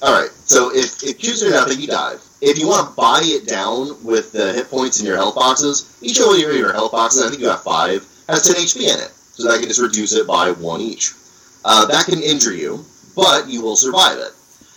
[0.00, 0.30] All right.
[0.30, 2.22] So if if choose or nothing, you dive.
[2.40, 5.98] If you want to buy it down with the hit points in your health boxes,
[6.00, 8.82] each one of your, your health boxes, I think you have five, has 10 HP
[8.82, 9.10] in it.
[9.10, 11.12] So that can just reduce it by one each.
[11.70, 12.82] Uh, that can injure you,
[13.14, 14.32] but you will survive it.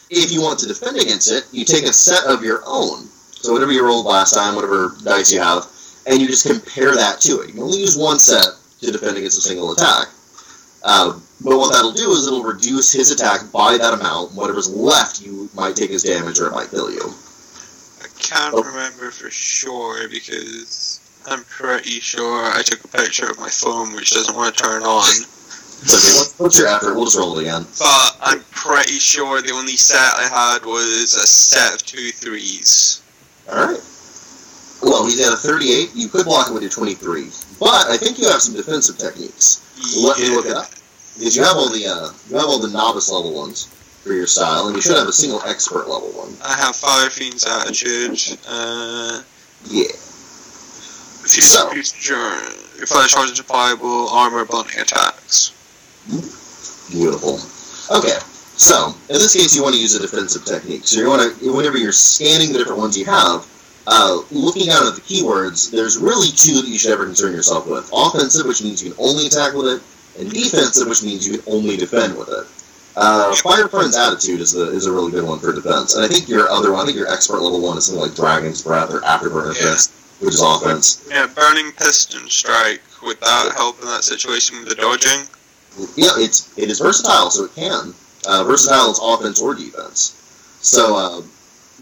[0.10, 3.08] If you want to defend against it, you take a set of your own.
[3.32, 5.66] So whatever you rolled last time, whatever dice you have,
[6.06, 7.48] and you just compare that to it.
[7.48, 8.44] You can only use one set
[8.82, 10.08] to defend against a single attack.
[10.84, 11.14] Uh,
[11.46, 14.34] but what that'll do is it'll reduce his attack by that amount.
[14.34, 17.08] Whatever's left, you might take as damage or it might kill you.
[18.04, 18.64] I can't Oh.
[18.64, 24.12] remember for sure because I'm pretty sure I took a picture of my phone which
[24.12, 25.08] doesn't want to turn on.
[25.84, 25.94] Okay.
[25.94, 26.94] What's, what's your effort?
[26.94, 27.66] We'll just roll it again.
[27.80, 33.02] But I'm pretty sure the only set I had was a set of two threes.
[33.50, 33.82] All right.
[34.84, 35.90] Well, he's at a 38.
[35.96, 37.26] You could block it with your 23,
[37.60, 39.62] but I think you have some defensive techniques.
[39.98, 40.70] Let me look it up.
[41.18, 43.66] Because you have all the uh, you have all the novice level ones
[44.04, 46.34] for your style, and you should have a single expert level one.
[46.44, 49.22] I have Fire Fiend's Attitude, uh,
[49.66, 49.86] Yeah.
[51.22, 51.70] Fuse So.
[51.70, 52.32] Future,
[52.82, 55.52] if I charge into pliable armor blunting attacks.
[56.92, 57.40] Beautiful.
[57.96, 58.18] Okay,
[58.58, 60.86] so in this case, you want to use a defensive technique.
[60.86, 63.48] So you want to, whenever you're scanning the different ones you have,
[63.88, 67.68] uh, looking out at the keywords, there's really two that you should ever concern yourself
[67.68, 69.82] with: offensive, which means you can only attack with it,
[70.22, 72.46] and defensive, which means you can only defend with it.
[72.96, 76.08] Uh, Fire Friend's attitude is a is a really good one for defense, and I
[76.08, 78.92] think your other one, I think your expert level one is something like Dragon's Breath
[78.92, 79.72] or Afterburner Yeah.
[79.72, 81.08] Fist, which is offense.
[81.10, 85.26] Yeah, Burning Piston Strike, would that help in that situation with the dodging?
[85.96, 87.94] Yeah, it's it is versatile, so it can.
[88.28, 90.18] uh, versatile is offense or defense.
[90.62, 91.22] So uh,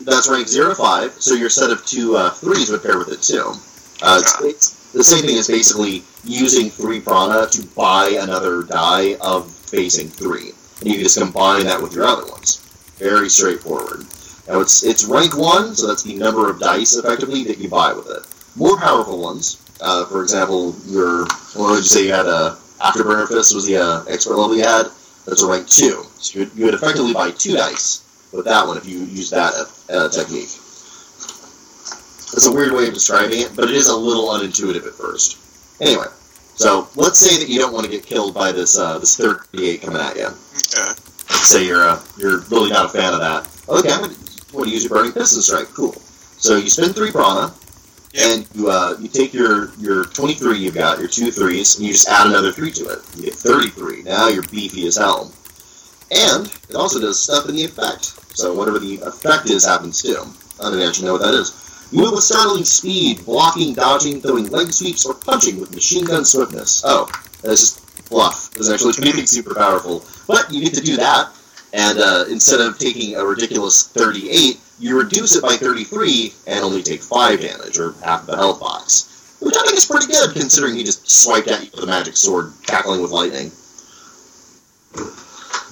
[0.04, 1.12] that's rank zero to five.
[1.14, 3.52] So your set of two uh, threes would pair with it too.
[4.02, 9.16] Uh, it's, it's the same thing as basically using three prana to buy another die
[9.22, 12.62] of facing three, and you can just combine that with your other ones.
[12.98, 14.06] Very straightforward.
[14.48, 17.94] Now it's it's rank one, so that's the number of dice effectively that you buy
[17.94, 18.24] with it.
[18.56, 21.26] More powerful ones, uh, for example, your
[21.56, 24.64] what would you say you had a afterburner fist was the uh, expert level you
[24.64, 24.88] had?
[25.26, 28.66] That's a rank two, so you would, you would effectively buy two dice with that
[28.66, 29.54] one if you use that
[29.90, 30.50] uh, technique.
[32.32, 35.38] It's a weird way of describing it, but it is a little unintuitive at first.
[35.82, 36.06] Anyway,
[36.56, 39.82] so let's say that you don't want to get killed by this uh, this 38
[39.82, 40.28] coming at you.
[40.28, 40.94] Okay.
[41.30, 43.48] Let's say you're uh, you're really not a fan of that.
[43.68, 44.16] Okay, I'm gonna,
[44.54, 45.68] want to use your burning piston strike.
[45.70, 45.94] Cool.
[46.38, 47.54] So you spend three prana,
[48.18, 51.94] and you uh, you take your your 23 you've got your two threes, and you
[51.94, 53.00] just add another three to it.
[53.16, 54.04] You get 33.
[54.04, 55.32] Now you're beefy as hell.
[56.12, 58.06] And it also does stuff in the effect.
[58.36, 60.24] So whatever the effect is happens too.
[60.60, 61.88] I don't actually know what that is.
[61.92, 66.26] You move with startling speed, blocking, dodging, throwing leg sweeps, or punching with machine gun
[66.26, 66.84] swiftness.
[66.86, 67.08] Oh,
[67.42, 68.52] that's just bluff.
[68.54, 70.04] Doesn't actually anything super powerful.
[70.28, 71.30] But you get to do that,
[71.74, 76.82] and uh, instead of taking a ridiculous 38, you reduce it by 33 and only
[76.82, 79.38] take 5 damage, or half the health box.
[79.42, 82.18] Which I think is pretty good, considering he just swiped at you with a magic
[82.18, 83.52] sword, tackling with lightning.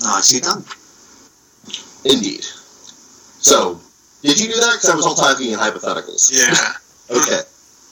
[0.01, 0.63] Nicely done.
[2.05, 2.43] Indeed.
[2.43, 3.79] So,
[4.21, 4.73] did you do that?
[4.75, 6.31] Because I was all talking in hypotheticals.
[6.31, 6.73] Yeah.
[7.09, 7.39] Okay.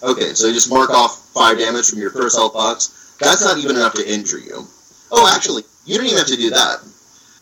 [0.03, 3.15] Okay, so you just mark off 5 damage from your first health box.
[3.21, 4.67] That's not even enough to injure you.
[5.09, 6.83] Oh, actually, you don't even have to do that.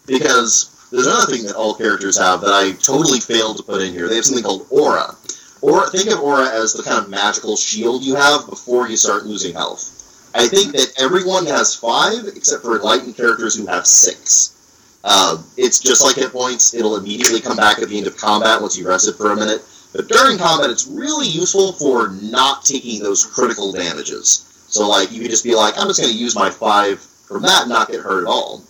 [0.05, 3.91] Because there's another thing that all characters have that I totally failed to put in
[3.91, 4.07] here.
[4.07, 5.15] They have something called aura.
[5.61, 9.25] Or think of aura as the kind of magical shield you have before you start
[9.25, 10.29] losing health.
[10.35, 14.99] I think that everyone has five, except for enlightened characters who have six.
[15.03, 16.75] Uh, it's just like hit points.
[16.75, 19.63] It'll immediately come back at the end of combat once you rested for a minute.
[19.93, 24.45] But during combat, it's really useful for not taking those critical damages.
[24.67, 27.41] So, like, you could just be like, I'm just going to use my five from
[27.43, 28.63] that and not get hurt at all.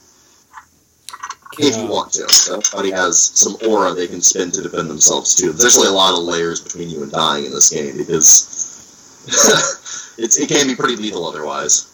[1.60, 2.30] If you want to.
[2.30, 5.52] So everybody has some aura they can spend to defend themselves, too.
[5.52, 9.24] There's actually a lot of layers between you and dying in this game because
[10.18, 11.90] it's, it can be pretty lethal otherwise.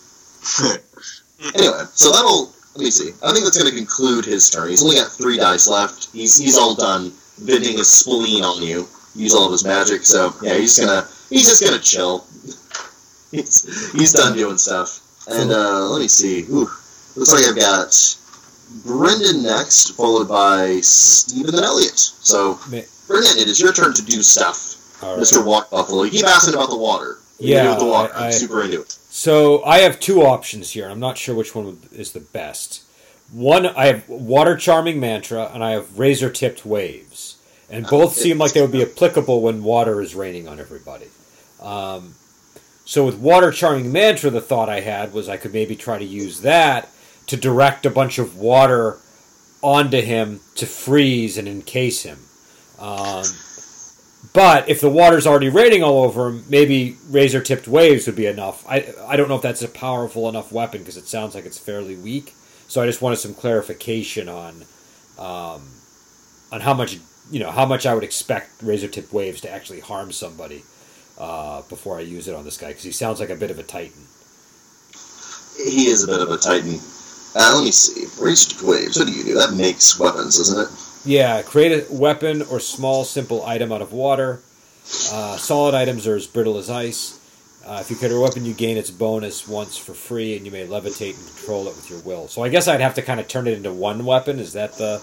[1.55, 2.53] anyway, so that'll.
[2.75, 3.11] Let me see.
[3.23, 4.69] I think that's going to conclude his turn.
[4.69, 6.09] He's only got three dice left.
[6.13, 8.87] He's he's all done venting his spleen on you.
[9.15, 10.03] Use all of his magic.
[10.03, 12.19] So yeah, he's gonna he's just gonna chill.
[13.31, 15.01] he's he's done doing stuff.
[15.27, 16.43] And uh, let me see.
[16.49, 16.69] Ooh,
[17.15, 17.93] looks like I've got
[18.85, 21.97] Brendan next, followed by Stephen and Elliot.
[21.97, 25.17] So Ma- Brendan, it is your turn to do stuff, right.
[25.17, 25.43] Mr.
[25.43, 26.03] Walk Buffalo.
[26.03, 27.17] You keep asking about the water.
[27.37, 28.13] What do you do Yeah, the water.
[28.15, 28.91] I- I'm super into it.
[29.09, 30.87] So I have two options here.
[30.87, 32.81] I'm not sure which one is the best.
[33.31, 37.35] One, I have water charming mantra, and I have razor tipped waves,
[37.69, 41.07] and both seem like they would be applicable when water is raining on everybody.
[41.61, 42.15] Um,
[42.85, 46.05] so with water charming mantra, the thought I had was I could maybe try to
[46.05, 46.89] use that
[47.29, 48.97] to direct a bunch of water
[49.61, 52.19] onto him to freeze and encase him.
[52.79, 53.25] Um,
[54.33, 58.25] but if the water's already raining all over him, maybe razor tipped waves would be
[58.25, 58.65] enough.
[58.67, 61.57] I I don't know if that's a powerful enough weapon because it sounds like it's
[61.57, 62.33] fairly weak.
[62.67, 64.65] So I just wanted some clarification on
[65.17, 65.61] um,
[66.51, 66.99] on how much
[67.31, 70.63] you know how much I would expect razor tipped waves to actually harm somebody
[71.17, 73.59] uh, before I use it on this guy because he sounds like a bit of
[73.59, 74.03] a titan.
[75.57, 76.79] He is a bit of a titan.
[77.35, 78.05] Uh, let me see.
[78.23, 78.97] Ranged waves.
[78.97, 79.33] What do you do?
[79.35, 80.69] That makes weapons, doesn't it?
[81.05, 84.41] Yeah, create a weapon or small simple item out of water.
[85.11, 87.15] Uh, solid items are as brittle as ice.
[87.65, 90.51] Uh, if you create a weapon, you gain its bonus once for free, and you
[90.51, 92.27] may levitate and control it with your will.
[92.27, 94.39] So I guess I'd have to kind of turn it into one weapon.
[94.39, 95.01] Is that the?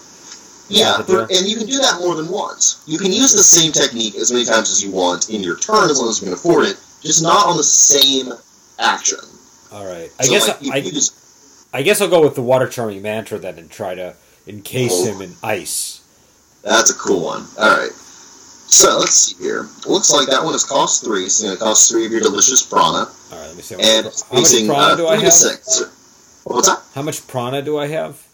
[0.69, 2.83] Yeah, the and you can do that more than once.
[2.85, 5.89] You can use the same technique as many times as you want in your turn,
[5.89, 8.33] as long as you can afford it, just not on the same
[8.77, 9.19] action.
[9.71, 10.11] All right.
[10.19, 11.11] I So, guess like, you I, can use-
[11.77, 14.15] I guess I'll go with the water charming mantra then and try to
[14.47, 16.01] encase him in ice.
[16.63, 17.45] That's a cool one.
[17.59, 17.91] All right.
[17.91, 19.67] So let's see here.
[19.85, 21.29] Looks like that one is cost three.
[21.29, 23.47] So it's going to cost three of your delicious prana, All right.
[23.47, 23.75] Let me see.
[23.75, 25.31] and How much prana uh, do I have?
[25.33, 26.41] six.
[26.45, 26.81] What's that?
[26.95, 28.25] How much prana do I have?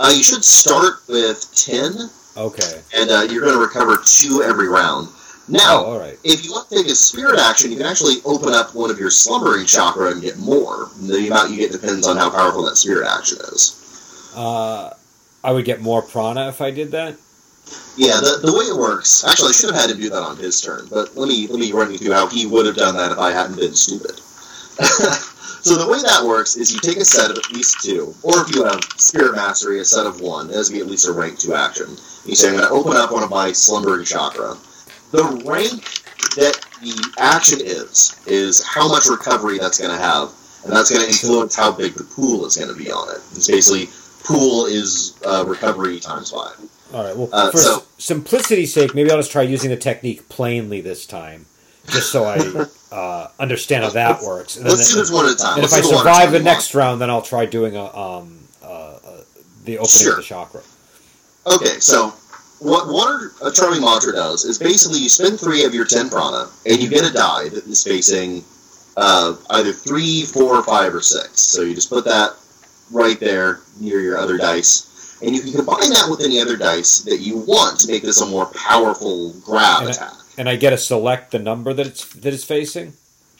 [0.00, 1.92] Uh, you should start with ten,
[2.36, 2.80] Okay.
[2.96, 5.06] and uh, you're going to recover two every round.
[5.48, 6.18] Oh, Now, all right.
[6.24, 8.98] if you want to take a spirit action, you can actually open up one of
[8.98, 10.88] your slumbering chakra and get more.
[11.02, 14.32] The amount you get depends on how powerful that spirit action is.
[14.34, 14.90] Uh,
[15.42, 17.16] I would get more prana if I did that.
[17.96, 19.24] Yeah, the, the way it works.
[19.24, 21.58] Actually, I should have had to do that on his turn, but let me let
[21.60, 24.20] me run you through how he would have done that if I hadn't been stupid.
[25.64, 28.42] So the way that works is you take a set of at least two, or
[28.42, 30.50] if you have Spirit Mastery, a set of one.
[30.50, 31.86] It has to be at least a rank two action.
[32.26, 34.58] You say, I'm going to open up one of my Slumbering Chakra.
[35.14, 35.82] The rank
[36.34, 40.32] that the action is, is how much recovery that's going to have,
[40.64, 43.22] and that's going to influence how big the pool is going to be on it.
[43.36, 43.88] It's basically,
[44.24, 46.56] pool is uh, recovery times five.
[46.92, 47.16] All right.
[47.16, 51.06] Well, Uh, for so- simplicity's sake, maybe I'll just try using the technique plainly this
[51.06, 51.46] time,
[51.90, 54.56] just so I uh, understand how that works.
[54.56, 55.56] And, Let's do this one at a time.
[55.58, 57.46] and if I do the one at a survive the next round, then I'll try
[57.46, 58.98] doing a um uh, uh,
[59.64, 60.10] the opening Sure.
[60.12, 60.60] of the chakra.
[61.46, 62.12] Okay, so
[62.64, 66.50] what Water a Charming Mantra does is basically you spend three of your ten prana,
[66.66, 68.42] and you get a die that is facing
[68.96, 71.40] uh, either three, four, five, or six.
[71.40, 72.30] So you just put that
[72.90, 77.00] right there near your other dice, and you can combine that with any other dice
[77.00, 80.12] that you want to make this a more powerful grab And I- attack.
[80.36, 82.94] And I get to select the number that it's that it's facing.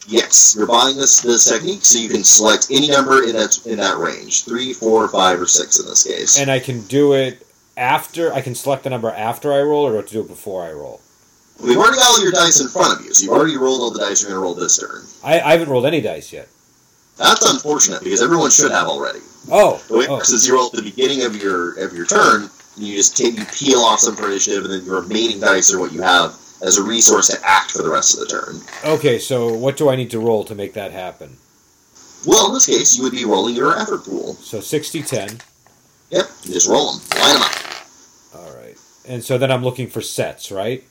[0.06, 3.78] Yes, you're buying this this technique, so you can select any number in that in
[3.78, 6.38] that range, three, four, five, or six in this case.
[6.38, 7.43] And I can do it
[7.76, 8.32] after.
[8.32, 10.28] I can select the number after I roll, or do I have to do it
[10.28, 11.00] before I roll.
[11.62, 13.90] We've already got all your dice in front of you, so you've already rolled all
[13.90, 15.04] the dice you're going to roll this turn.
[15.22, 16.48] I, I haven't rolled any dice yet.
[17.16, 19.20] That's unfortunate because everyone should have already.
[19.50, 20.18] Oh, The way it oh.
[20.20, 23.38] is you roll at the beginning of your of your turn, and you just take,
[23.38, 26.34] you peel off some for initiative, and then your remaining dice are what you have
[26.62, 28.60] as a resource to act for the rest of the turn.
[28.84, 31.36] Okay, so what do I need to roll to make that happen?
[32.26, 34.34] Well, in this case, you would be rolling your effort pool.
[34.34, 35.38] So 60 10.
[36.14, 37.52] Yep, you just roll them, line them up.
[38.36, 38.76] All right.
[39.06, 40.84] And so then I'm looking for sets, right?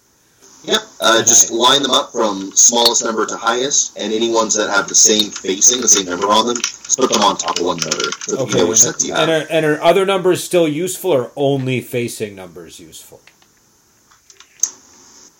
[0.66, 4.70] Yep, uh, just line them up from smallest number to highest, and any ones that
[4.70, 7.66] have the same facing, the same number on them, just put them on top of
[7.66, 8.12] one another.
[8.28, 8.58] So you Okay.
[8.60, 12.36] know which sets you And are, and are other numbers still useful or only facing
[12.36, 13.22] numbers useful?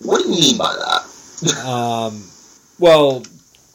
[0.00, 1.66] What do you mean by that?
[1.66, 2.22] Um,
[2.78, 3.22] well,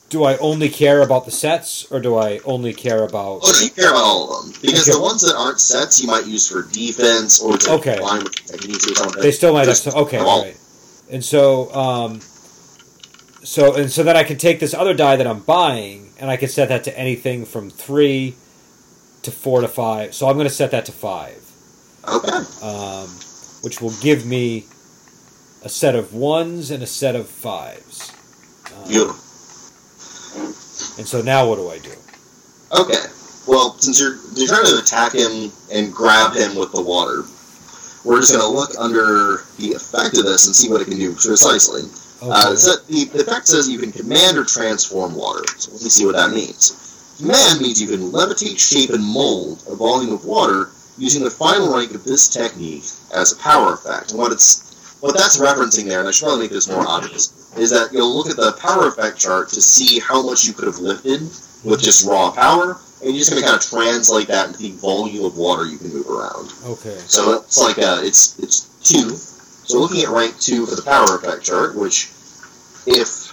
[0.10, 3.42] do I only care about the sets or do I only care about.
[3.44, 4.54] Oh, no, you care about all of them.
[4.62, 4.98] Because Okay.
[4.98, 7.98] the ones that aren't sets you might use for defense or to Okay.
[7.98, 9.22] combine with techniques or something.
[9.22, 9.94] They still might have some.
[9.96, 10.28] Okay, all.
[10.30, 10.58] all right.
[11.12, 12.22] And so, um,
[13.44, 16.38] so and so then I can take this other die that I'm buying and I
[16.38, 18.36] can set that to anything from three
[19.22, 20.14] to four to five.
[20.16, 21.42] So I'm going to set that to five,
[22.08, 22.44] Okay.
[22.64, 23.08] um,
[23.62, 24.66] which will give me
[25.64, 28.12] a set of ones and a set of fives.
[28.76, 29.16] Um, Beautiful.
[31.00, 31.96] And so now what do I do?
[32.78, 33.08] Okay.
[33.48, 37.24] Well, since you're you're trying to attack him and grab him with the water,
[38.06, 40.98] we're just going to look under the effect of this and see what it can
[41.00, 41.82] do precisely.
[42.22, 42.56] Uh, Okay.
[42.58, 45.42] so the, the effect says you can command or transform water.
[45.58, 47.16] So let me see what that means.
[47.18, 51.74] Command means you can levitate, shape, and mold a volume of water using the final
[51.74, 52.84] rank of this technique
[53.16, 54.12] as a power effect.
[54.12, 54.69] And what it's
[55.00, 58.16] what that's referencing there, and I should probably make this more obvious, is that you'll
[58.16, 61.22] look at the power effect chart to see how much you could have lifted
[61.64, 64.72] with just raw power, and you're just going to kind of translate that into the
[64.72, 66.52] volume of water you can move around.
[66.66, 66.98] Okay.
[67.08, 69.16] So it's like uh, it's it's two.
[69.16, 72.10] So looking at rank two for the power effect chart, which
[72.86, 73.32] if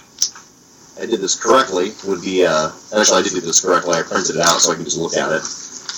[1.01, 3.95] I did this correctly would be uh, actually I did do this correctly.
[3.95, 5.43] I printed it out so I can just look at it.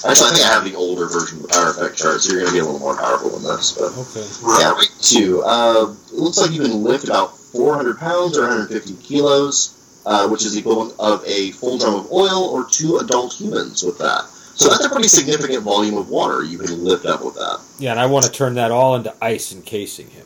[0.05, 2.41] Actually, I think I have the older version of the power effect chart, so you're
[2.41, 3.73] going to be a little more powerful than this.
[3.73, 4.25] But Okay.
[4.61, 5.41] yeah, rank two.
[5.43, 10.45] Uh, it looks like you can lift about 400 pounds or 150 kilos, uh, which
[10.45, 14.23] is the equivalent of a full drum of oil or two adult humans with that.
[14.55, 17.59] So that's a pretty significant volume of water you can lift up with that.
[17.79, 20.25] Yeah, and I want to turn that all into ice encasing him.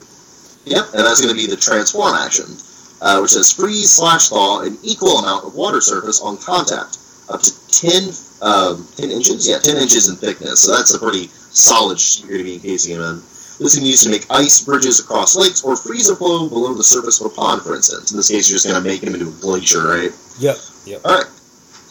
[0.65, 2.45] Yep, and that's going to be the transform action,
[3.01, 6.97] uh, which says freeze slash thaw an equal amount of water surface on contact,
[7.29, 8.09] up to 10,
[8.43, 9.47] um, 10 inches?
[9.47, 10.61] Yeah, 10 inches in thickness.
[10.61, 13.15] So that's a pretty solid sheet you're going to be encasing him in.
[13.59, 16.73] This can be used to make ice bridges across lakes or freeze a flow below
[16.73, 18.11] the surface of a pond, for instance.
[18.11, 20.11] In this case, you're just going to make him into a glacier, right?
[20.39, 20.57] Yep.
[20.85, 21.01] Yep.
[21.05, 21.29] All right.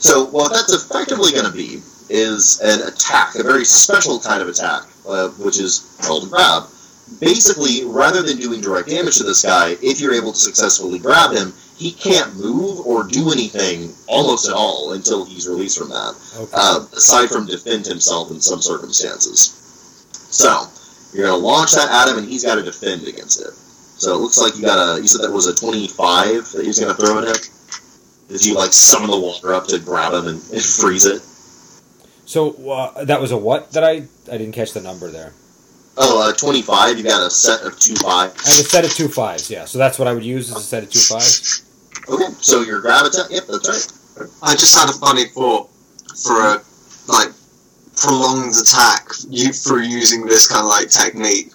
[0.02, 1.80] So what that's effectively going to be
[2.10, 6.64] is an attack, a very special kind of attack, uh, which is called a grab.
[7.20, 11.32] Basically, rather than doing direct damage to this guy, if you're able to successfully grab
[11.32, 16.14] him, he can't move or do anything almost at all until he's released from that,
[16.38, 16.50] Okay.
[16.54, 19.58] uh, aside from defend himself in some circumstances.
[20.30, 20.66] So,
[21.12, 23.52] you're going to launch that at him, and he's got to defend against it.
[23.98, 25.00] So it looks like you got a.
[25.00, 27.36] You said that was a 25 that he was going to throw at him.
[28.28, 31.22] Did you like summon the water up to grab him and, and freeze it?
[32.26, 35.34] So uh, that was a what that I I didn't catch the number there.
[35.96, 36.96] Oh, uh, 25.
[36.98, 38.34] You got a set of two fives.
[38.46, 39.64] I have a set of two fives, yeah.
[39.66, 41.64] So that's what I would use as a set of two fives.
[42.08, 43.26] Okay, so your grab attack.
[43.30, 44.28] Yep, that's right.
[44.42, 45.68] I just had a funny thought
[46.24, 46.62] for a
[47.08, 47.28] like
[47.96, 51.52] prolonged attack you through using this kind of like technique.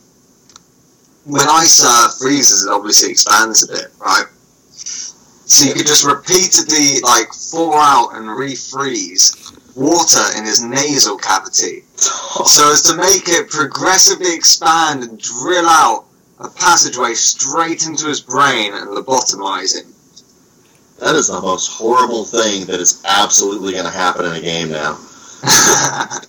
[1.26, 4.26] When ice uh, freezes, it obviously expands a bit, right?
[4.70, 11.84] So you could just repeatedly like thaw out and refreeze water in his nasal cavity,
[11.96, 16.06] so as to make it progressively expand and drill out
[16.40, 19.94] a passageway straight into his brain and lobotomize him.
[21.00, 24.70] That is the most horrible thing that is absolutely going to happen in a game
[24.70, 24.98] now.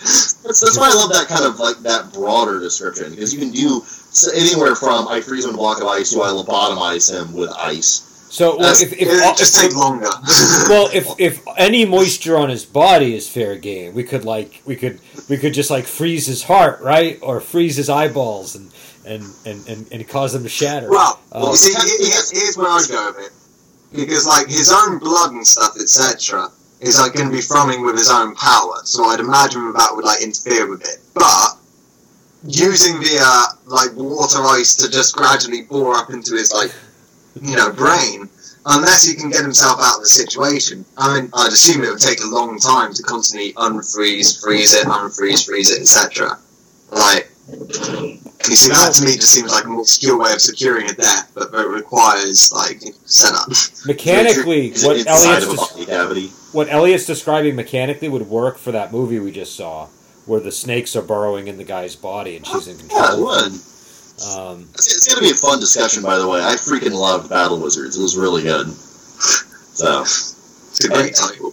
[0.00, 3.50] That's, that's why I love that kind of like that broader description because you can
[3.50, 3.82] do
[4.34, 7.50] anywhere from I freeze him in a block of ice to I lobotomize him with
[7.50, 8.09] ice.
[8.30, 10.06] So well, if, if, it would just if- take longer.
[10.68, 14.76] well, if if any moisture on his body is fair game, we could like we
[14.76, 18.70] could we could just like freeze his heart, right, or freeze his eyeballs and
[19.04, 20.88] and and and, and cause them to shatter.
[20.88, 23.32] Well, Uh, you see, here's, here's where I go with it.
[23.92, 26.48] Because, like, his own blood and stuff, etc.,
[26.78, 28.74] is, like, going to be throbbing with his own power.
[28.84, 30.98] So I'd imagine that would, like, interfere with it.
[31.12, 31.58] But,
[32.46, 36.70] using the, uh, like, water ice to just gradually bore up into his, like,
[37.40, 38.22] you know, brain,
[38.66, 41.90] um, unless he can get himself out of the situation, I mean, I'd assume it
[41.90, 46.38] would take a long time to constantly unfreeze, freeze it, unfreeze, freeze it, etc.
[46.90, 50.88] Like, you see, that to me just seems like a more secure way of securing
[50.88, 53.48] a death, but it requires like setup.
[53.86, 59.56] mechanically, what Elliot's des- what Elliot's describing mechanically would work for that movie we just
[59.56, 59.86] saw,
[60.26, 63.24] where the snakes are burrowing in the guy's body and she's in Yeah, control.
[63.26, 63.52] would.
[64.20, 66.40] Um, It's, it's going to be a fun discussion, by the way.
[66.40, 67.96] I freaking loved Battle Wizards.
[67.98, 68.68] It was really good.
[68.68, 71.52] So, It's a great title.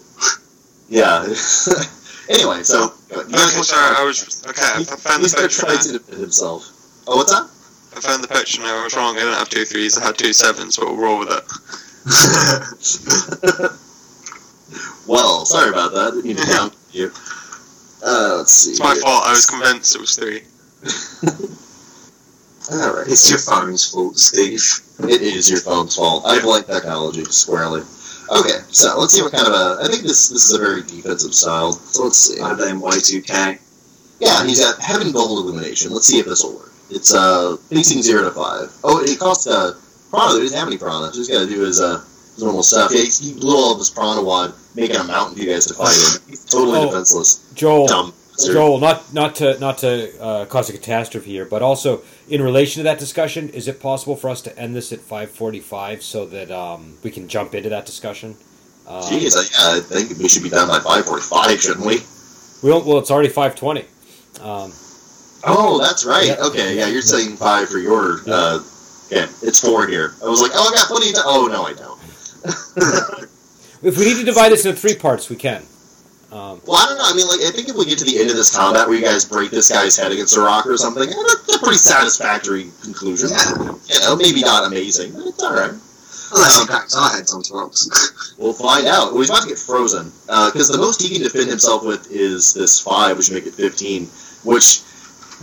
[0.89, 1.22] yeah.
[2.30, 2.91] anyway, so.
[3.10, 4.61] you Okay, sorry, I was okay.
[4.64, 5.65] I found he's the going to picture.
[5.65, 5.81] try now.
[5.81, 6.68] to defend himself.
[7.07, 7.48] Oh, what's that?
[7.95, 8.81] I found the picture now.
[8.81, 9.15] I was wrong.
[9.15, 9.98] I didn't have two threes.
[9.98, 11.44] I had two sevens, but we'll roll with it.
[15.07, 16.11] well, sorry about that.
[16.11, 17.11] Didn't mean to you.
[18.06, 18.72] Uh, let's see.
[18.72, 19.23] It's my fault.
[19.26, 20.44] I was convinced it was three.
[22.72, 23.07] All right.
[23.07, 24.61] it's your phone's fault, Steve.
[25.10, 26.26] It is your phone's fault.
[26.26, 27.81] I blame technology squarely.
[28.30, 29.84] Okay, so let's see what kind of a.
[29.84, 31.72] I think this this is a very defensive style.
[31.72, 32.41] So let's see.
[32.41, 33.60] I blame Y2K.
[34.19, 35.91] Yeah, he's got heaven gold illumination.
[35.94, 36.72] Let's see if this will work.
[36.89, 38.69] It's uh facing zero to five.
[38.84, 39.73] Oh, it costs uh
[40.10, 40.34] prana.
[40.35, 41.11] He doesn't have any prana.
[41.14, 41.99] So he's got to do his uh
[42.35, 42.91] his normal stuff.
[42.94, 45.73] Yeah, he blew all of his prana wad, making a mountain for you guys to
[45.73, 46.30] fight in.
[46.30, 46.85] He's totally Oh.
[46.88, 47.49] defenseless.
[47.53, 48.14] Joel, Dumb.
[48.46, 52.82] Joel, not not to not to uh, cause a catastrophe here, but also in relation
[52.82, 56.26] to that discussion, is it possible for us to end this at five forty-five so
[56.28, 58.38] that um, we can jump into that discussion?
[58.88, 61.98] Uh, Jeez, I, I think we should be done by five forty-five, shouldn't we?
[62.64, 63.86] we don't, well, it's already five twenty.
[64.42, 64.72] Um,
[65.44, 66.28] Oh, that's right.
[66.28, 66.46] Yeah.
[66.48, 68.20] Okay, yeah, you're saying five for your.
[68.28, 68.60] Uh,
[69.06, 70.16] okay, it's four here.
[70.24, 71.24] I was like, oh, I got plenty of time.
[71.28, 71.98] Oh no, I don't.
[73.84, 75.64] if we need to divide this into three parts, we can.
[76.32, 77.06] Um, Well, I don't know.
[77.08, 78.98] I mean, like, I think if we get to the end of this combat where
[78.98, 81.78] you guys break this guy's head against a rock or something, eh, that's a pretty
[81.78, 83.30] satisfactory conclusion.
[83.88, 85.72] You know, maybe not amazing, but it's all right.
[86.36, 87.88] Unless he cracks our heads onto rocks.
[88.38, 89.14] We'll find out.
[89.14, 92.54] Well, he's about to get frozen because the most he can defend himself with is
[92.54, 94.06] this five, which would make it fifteen.
[94.44, 94.82] Which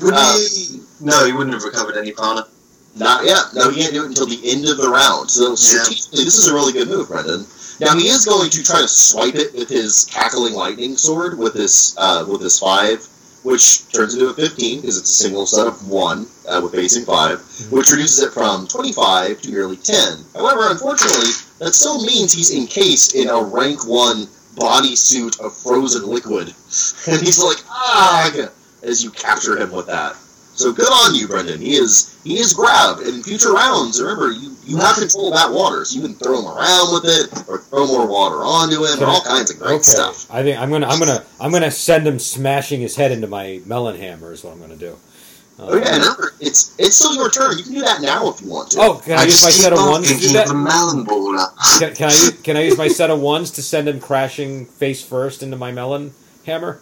[0.01, 0.79] Would Uh, he?
[1.01, 2.47] No, he wouldn't have recovered any prana.
[2.95, 3.51] not yet.
[3.53, 5.29] No, he can't do it until the end of the round.
[5.29, 7.47] So strategically, this is a really good move, Brendan.
[7.81, 11.55] Now he is going to try to swipe it with his cackling lightning sword with
[11.55, 13.05] this uh, with this five,
[13.43, 17.05] which turns into a fifteen because it's a single set of one uh, with facing
[17.05, 20.19] 5 which reduces it from twenty five to nearly ten.
[20.35, 26.49] However, unfortunately, that still means he's encased in a rank one bodysuit of frozen liquid,
[27.09, 28.31] and he's like ah
[28.83, 30.15] as you capture him with that.
[30.57, 31.61] So good on you, Brendan.
[31.61, 33.03] He is he is grabbed.
[33.03, 36.39] In future rounds, remember you you have control of that water, so you can throw
[36.39, 39.75] him around with it or throw more water onto him, and all kinds of great
[39.75, 40.31] okay, stuff.
[40.33, 43.61] I think I'm gonna I'm gonna I'm gonna send him smashing his head into my
[43.67, 44.33] melon hammer.
[44.33, 44.97] Is what I'm gonna do.
[45.59, 47.59] Uh, Oh yeah, remember it's it's still your turn.
[47.59, 48.81] You can do that now if you want to.
[48.81, 50.49] Oh, can I, use just my keep set of ones to do that?
[50.49, 51.79] the melon baller.
[51.79, 54.67] Can, can I use, can I use my set of ones to send him crashing
[54.67, 56.13] face first into my melon
[56.47, 56.81] hammer?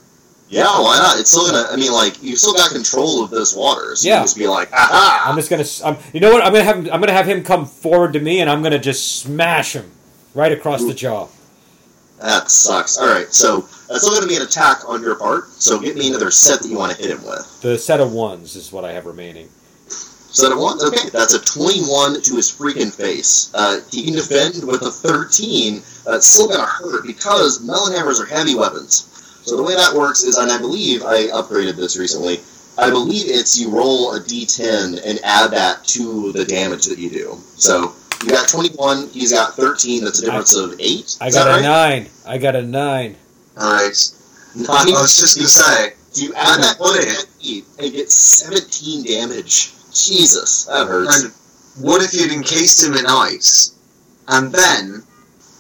[0.53, 1.19] Yeah, why not?
[1.19, 1.67] It's still gonna.
[1.71, 4.21] I mean, like you've still got control of this water, so you Yeah.
[4.21, 5.25] just be like, aha.
[5.27, 5.65] I'm just gonna.
[5.85, 6.45] I'm, you know what?
[6.45, 6.77] I'm gonna have.
[6.77, 9.91] him- I'm gonna have him come forward to me, and I'm gonna just smash him
[10.35, 11.29] right across the jaw.
[12.21, 12.99] That sucks.
[12.99, 15.49] All right, so that's still going to be an attack on your part.
[15.55, 17.61] So get me another set that you want to hit him with.
[17.63, 19.49] The set of ones is what I have remaining.
[19.89, 20.85] Set of ones.
[20.85, 23.51] Okay, that's a twenty-one to his freaking face.
[23.55, 25.79] Uh, he can defend with a thirteen.
[26.07, 29.09] Uh, it's still going to hurt because melon hammers are heavy weapons.
[29.45, 32.39] So the way that works is, and I believe I upgraded this recently.
[32.79, 37.11] I believe it's you roll a d10 and add that to the damage that you
[37.11, 37.37] do.
[37.57, 37.95] So
[38.25, 40.05] you got 21, he's got 13.
[40.05, 41.17] That's a difference of eight.
[41.21, 41.63] I Is got that a right?
[41.63, 42.09] nine.
[42.27, 43.17] I got a nine.
[43.57, 44.15] Nice.
[44.69, 44.93] I Nine.
[44.95, 45.93] was just gonna say.
[46.15, 49.73] You add that What to if- eight and get 17 damage.
[49.93, 51.23] Jesus, that hurts.
[51.25, 51.33] And
[51.85, 53.73] what if you'd encased him in ice,
[54.29, 55.03] and then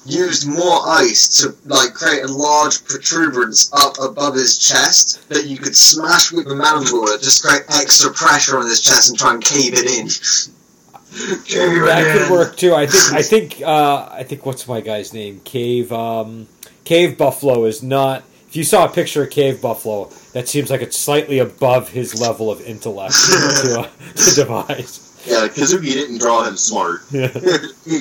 [0.04, 5.56] used more ice to like create a large protuberance up above his chest that you
[5.56, 9.44] could smash with a mandible just create extra pressure on his chest and try and
[9.44, 10.08] cave it in.
[11.44, 12.74] Cave that could work too.
[12.74, 13.12] I think.
[13.12, 13.62] I think.
[13.62, 14.46] Uh, I think.
[14.46, 15.40] What's my guy's name?
[15.44, 15.92] Cave.
[15.92, 16.48] Um,
[16.84, 18.24] Cave Buffalo is not.
[18.48, 22.20] If you saw a picture of Cave Buffalo, that seems like it's slightly above his
[22.20, 25.08] level of intellect to, uh, to devise.
[25.26, 27.00] Yeah, Kazuki didn't draw him smart.
[27.10, 27.28] Yeah.
[27.86, 28.00] he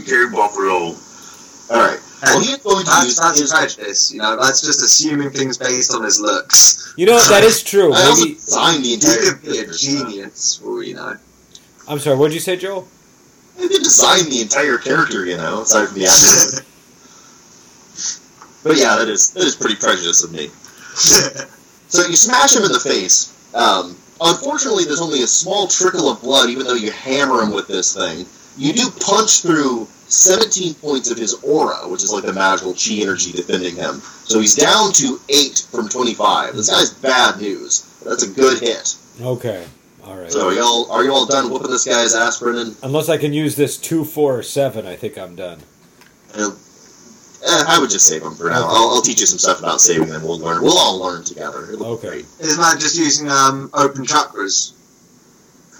[1.72, 1.88] gave Buffalo.
[1.88, 1.99] Alright.
[2.23, 3.52] Well, he's going to That's, use that's his.
[3.52, 4.38] prejudice, you know.
[4.39, 6.93] That's just assuming things based on his looks.
[6.98, 7.93] You know that is true.
[7.93, 8.35] I also Maybe.
[8.35, 11.15] designed the He entire could be a genius, for you know.
[11.88, 12.18] I'm sorry.
[12.18, 12.85] What did you say, Joe?
[13.57, 16.65] I did design the entire character, you know, aside from the acting.
[18.64, 20.49] but yeah, that is that is pretty prejudiced of me.
[21.91, 23.34] So you smash him in the face.
[23.53, 27.68] Um, unfortunately, there's only a small trickle of blood, even though you hammer him with
[27.68, 28.26] this thing.
[28.57, 33.01] You do punch through 17 points of his aura, which is like the magical chi
[33.01, 33.95] energy defending him.
[34.25, 36.55] So he's down to 8 from 25.
[36.55, 37.83] This guy's bad news.
[38.05, 38.95] That's a good hit.
[39.21, 39.65] Okay.
[40.03, 40.31] All right.
[40.31, 42.75] So are y'all are you all done whooping this guy's ass, Brennan?
[42.83, 45.59] Unless I can use this two, four, or seven, I think I'm done.
[46.33, 48.65] Uh, eh, I would just save him for now.
[48.67, 50.23] I'll, I'll teach you some stuff about saving them.
[50.23, 50.63] We'll learn.
[50.63, 51.71] We'll all learn together.
[51.71, 52.07] It'll be Okay.
[52.07, 52.25] great.
[52.39, 54.73] Isn't that just using um, open chakras?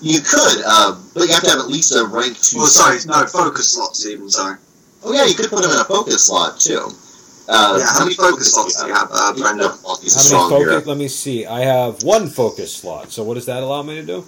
[0.02, 2.58] You could, uh, but you have to have at least a rank two.
[2.58, 4.58] Well, sorry, no, focus slots even, sorry.
[5.04, 6.90] Oh yeah, you could put him in a focus slot too.
[7.48, 9.70] Uh, yeah, how many focus slots do you have, uh, Brenda?
[10.02, 10.74] He's a How strong many hero.
[10.74, 10.88] focus?
[10.88, 11.46] Let me see.
[11.46, 13.12] I have one focus slot.
[13.12, 14.26] So what does that allow me to do?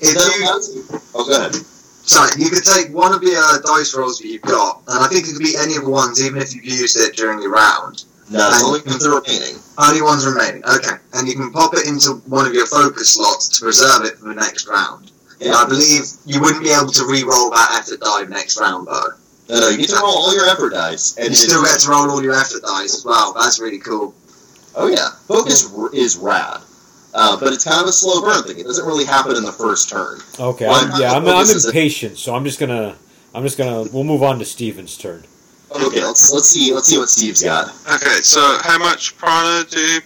[0.00, 0.70] If you, allows
[1.14, 1.54] Oh, go ahead.
[1.54, 5.08] sorry, you could take one of the uh, dice rolls that you've got, and I
[5.08, 7.52] think it could be any of the ones, even if you've used it during your
[7.52, 8.04] round.
[8.30, 9.58] No, it's only if they're remaining.
[9.76, 10.96] Only ones remaining, okay.
[11.14, 14.28] And you can pop it into one of your focus slots to preserve it for
[14.28, 15.09] the next round.
[15.40, 19.08] And I believe you wouldn't be able to re-roll that effort die next round, though.
[19.48, 21.90] No, no, you get to roll all your effort dice, and You still get to
[21.90, 23.32] roll all your effort dice as well.
[23.32, 24.14] That's really cool.
[24.76, 26.60] Oh yeah, focus r- is rad,
[27.14, 28.60] uh, but it's kind of a slow burn thing.
[28.60, 30.20] It doesn't really happen in the first turn.
[30.38, 30.68] Okay.
[30.68, 32.96] Well, I'm, yeah, I'm, focus I'm is a- impatient, so I'm just gonna.
[33.34, 33.82] I'm just gonna.
[33.92, 35.24] We'll move on to Steven's turn.
[35.72, 37.68] Okay, let's let's see let's see what Steve's got.
[37.92, 40.00] Okay, so how much prana do?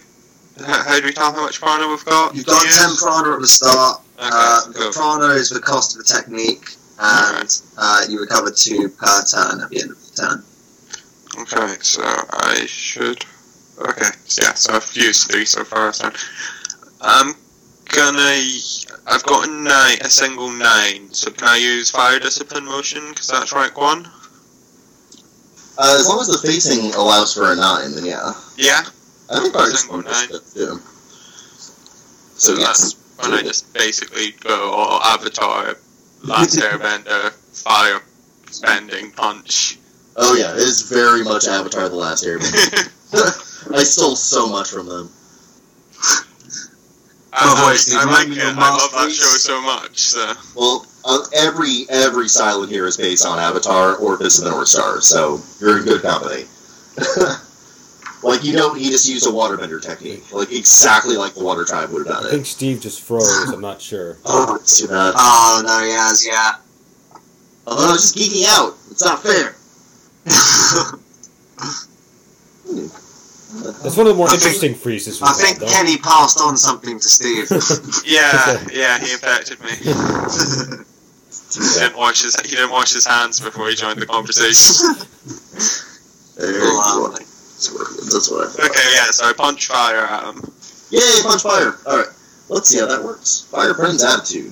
[0.65, 2.33] How, how do we tell how much prana we've got?
[2.35, 4.01] You've got 10 prana at the start.
[4.17, 4.91] Okay, Uh, the cool.
[4.93, 9.69] prana is the cost of the technique, and uh, you recover 2 per turn at
[9.69, 10.43] the end of the turn.
[11.41, 13.25] Okay, so I should.
[13.77, 14.09] Okay,
[14.41, 15.91] yeah, so I've used three so far.
[15.91, 16.09] So
[17.01, 17.33] I'm
[17.93, 18.39] gonna.
[19.07, 21.13] I've got a nine, a single nine.
[21.13, 23.03] So can I use fire discipline motion?
[23.09, 24.07] Because that's rank one.
[25.77, 28.31] Uh, as long as the facing allows for a nine, then yeah.
[28.55, 28.83] Yeah.
[29.29, 30.81] I think fire Single discipline too.
[32.37, 35.75] So yes, that's when I just basically go all Avatar,
[36.23, 37.31] Last Airbender,
[37.63, 38.01] fire,
[38.49, 39.77] spending, punch.
[40.15, 42.91] oh yeah, it is very much Avatar: The Last Airbender.
[43.75, 45.09] I stole so much from them.
[47.33, 48.37] I, Oh, I, wait, Steve, I like it.
[48.37, 49.99] of I love that show so much.
[49.99, 50.33] So.
[50.55, 54.69] Well, uh, every every silent here is based on Avatar or Fist of the North
[54.69, 56.45] Star, so you're in good company.
[58.23, 61.91] Like you don't, he just used a waterbender technique, like exactly like the Water Tribe
[61.91, 62.27] would have done it.
[62.27, 63.49] I think Steve just froze.
[63.51, 64.17] I'm not sure.
[64.25, 65.13] Oh, it's too bad.
[65.15, 66.55] Oh, no, he has, yeah.
[67.67, 68.75] Although I was just geeking out.
[68.91, 69.55] It's not fair.
[73.83, 75.21] That's one of the more I think- interesting freezes.
[75.21, 75.67] we've I think though.
[75.67, 77.47] Kenny passed on something to Steve.
[78.05, 79.69] Yeah, yeah, he infected me.
[79.71, 79.93] He
[81.79, 84.95] didn't wash his he didn't wash his hands before he joined the conversation.
[86.37, 87.13] There you Wow.
[87.17, 87.25] go.
[87.55, 88.69] That's what, I thought.
[88.69, 90.43] okay, yeah, so I punch fire at him.
[90.91, 91.79] Yay, punch fire!
[91.87, 92.11] Alright,
[92.49, 93.47] let's see how that works.
[93.49, 94.51] Fire Friend's attitude.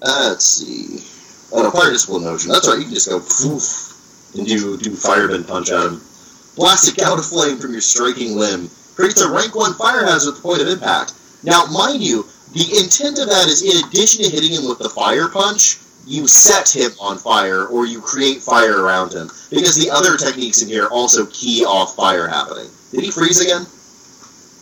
[0.00, 1.02] Uh, let's see.
[1.52, 2.50] Oh, no, fire discipline motion.
[2.50, 3.90] That's right, you can just go poof
[4.38, 6.00] and do, do firebend punch at him.
[6.54, 8.70] Blast a gout of flame from your striking limb.
[8.94, 11.14] Creates a rank 1 fire hazard at the point of impact.
[11.42, 14.88] Now, mind you, the intent of that is in addition to hitting him with the
[14.88, 19.28] fire punch, you set him on fire or you create fire around him.
[19.50, 22.68] Because the other techniques in here also key off fire happening.
[22.92, 23.66] Did he freeze again?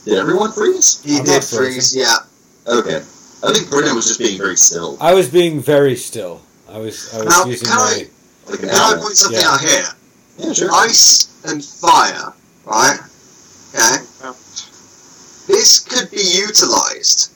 [0.05, 1.03] Did everyone freeze?
[1.03, 2.17] he I'm did freeze, yeah.
[2.67, 2.97] Okay.
[3.43, 4.97] I think Brennan was just being very still.
[5.01, 6.43] I was being very still.
[6.69, 7.15] I was.
[7.15, 8.09] I was Now, using can my.
[8.51, 9.49] Like an Can I point something Yeah.
[9.49, 9.85] out here?
[10.39, 10.71] Yeah, sure.
[10.73, 12.33] Ice and fire,
[12.65, 12.99] right?
[13.75, 14.05] Okay.
[15.47, 17.33] This could be utilized.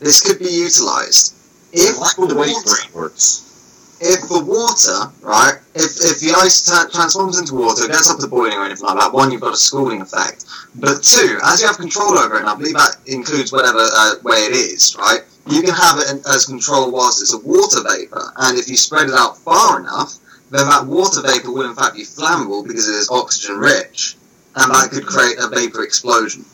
[0.00, 1.34] This could be utilized.
[1.76, 3.98] If like the way water, brain works.
[4.00, 8.18] if the water, right, if, if the ice ta- transforms into water, it gets up
[8.20, 10.46] to boiling or anything like that, one, you've got a scalding effect.
[10.76, 14.14] But two, as you have control over it, and I believe that includes whatever uh,
[14.24, 17.84] way it is, right, you can have it in, as control whilst it's a water
[17.84, 20.16] vapor, and if you spread it out far enough,
[20.50, 24.16] then that water vapor will in fact be flammable because it is oxygen rich,
[24.56, 26.44] and that could create a vapor explosion.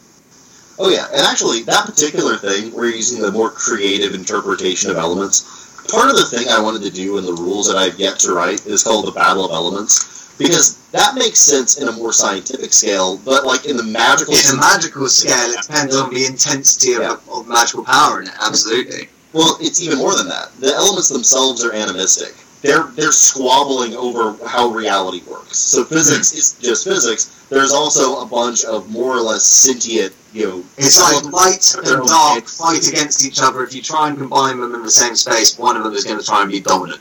[0.79, 4.97] Oh yeah, and actually, that particular thing, where you're using the more creative interpretation of
[4.97, 8.19] elements, part of the thing I wanted to do in the rules that I've yet
[8.21, 12.13] to write is called the Battle of Elements, because that makes sense in a more
[12.13, 16.25] scientific scale, but like in the magical In a magical scale, it depends on the
[16.25, 17.17] intensity of, Yeah.
[17.29, 18.35] of magical power in it.
[18.41, 19.09] Absolutely.
[19.33, 20.51] Well, it's even more than that.
[20.59, 22.35] The elements themselves are animistic.
[22.63, 25.59] They're they're squabbling over how reality works.
[25.59, 25.95] So mm-hmm.
[25.95, 27.47] physics is just physics.
[27.51, 30.65] There's also a bunch of more or less sentient, you know.
[30.79, 33.65] It's like light and dark fight against each other.
[33.65, 36.19] If you try and combine them in the same space, one of them is going
[36.19, 37.01] to try and be dominant.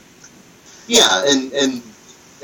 [0.88, 1.82] Yeah, and and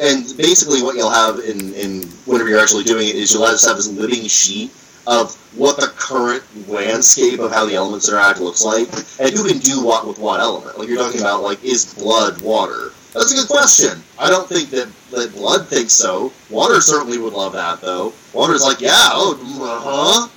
[0.01, 3.59] and basically what you'll have in in whenever you're actually doing it is you'll have
[3.59, 4.71] this living sheet
[5.09, 8.87] of what the current landscape of how the elements interact looks like,
[9.19, 10.79] and who can do what with what element.
[10.79, 12.93] Like you're talking about, like is blood water?
[13.19, 14.03] That's a good question.
[14.19, 16.33] I don't think that, that blood thinks so.
[16.51, 18.13] Water certainly would love that, though.
[18.33, 20.29] Water's like, yeah, oh, uh-huh.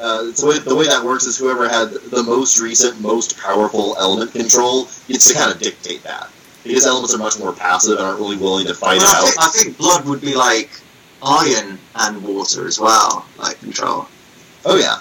[0.00, 3.36] Uh, it's the, way, the way that works is whoever had the most recent, most
[3.38, 6.30] powerful element control gets to kind of dictate that.
[6.62, 9.24] Because elements are much more passive and aren't really willing to fight Well, I, it
[9.24, 9.48] think, out.
[9.48, 10.70] I think blood would be like
[11.22, 14.06] iron and water as well, like control.
[14.64, 14.98] Oh yeah,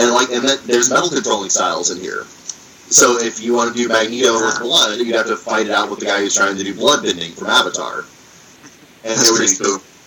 [0.00, 2.24] and like and there's metal controlling styles in here.
[2.88, 5.88] So if you want to do Magneto with blood, you'd have to fight it out
[5.88, 8.04] with the guy who's trying to do blood bending from Avatar.
[9.04, 9.62] And they just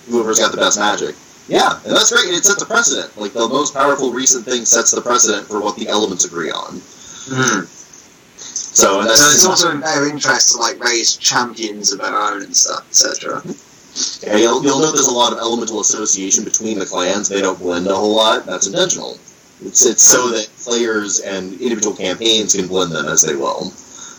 [0.07, 1.15] whoever's got the best magic.
[1.47, 2.33] Yeah, and that's great.
[2.33, 3.15] It sets a precedent.
[3.17, 6.75] Like the most powerful recent thing sets the precedent for what the elements agree on.
[6.75, 7.65] Mm.
[8.37, 12.15] So and that's So it's also in their interest to like raise champions of their
[12.15, 13.41] own and stuff, etc.
[14.25, 17.29] Yeah, you'll, you'll note there's a lot of elemental association between the clans.
[17.29, 18.45] They don't blend a whole lot.
[18.45, 19.17] That's intentional.
[19.61, 23.71] It's, it's so that players and individual campaigns can blend them as they will.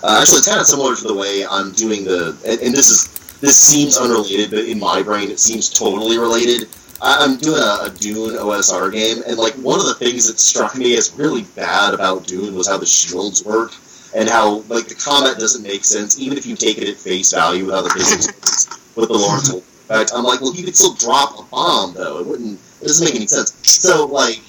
[0.02, 2.36] Uh, actually, it's kind of similar to the way I'm doing the.
[2.46, 3.08] And, and this is
[3.40, 6.68] this seems unrelated, but in my brain it seems totally related.
[7.02, 10.38] I, I'm doing a, a Dune OSR game, and like one of the things that
[10.38, 13.72] struck me as really bad about Dune was how the shields work
[14.14, 17.32] and how like the combat doesn't make sense, even if you take it at face
[17.32, 20.12] value with how the physics with the Lawrence effect.
[20.14, 22.18] I'm like, well, you could still drop a bomb though.
[22.20, 22.58] It wouldn't.
[22.80, 23.52] It doesn't make any sense.
[23.62, 24.40] So like,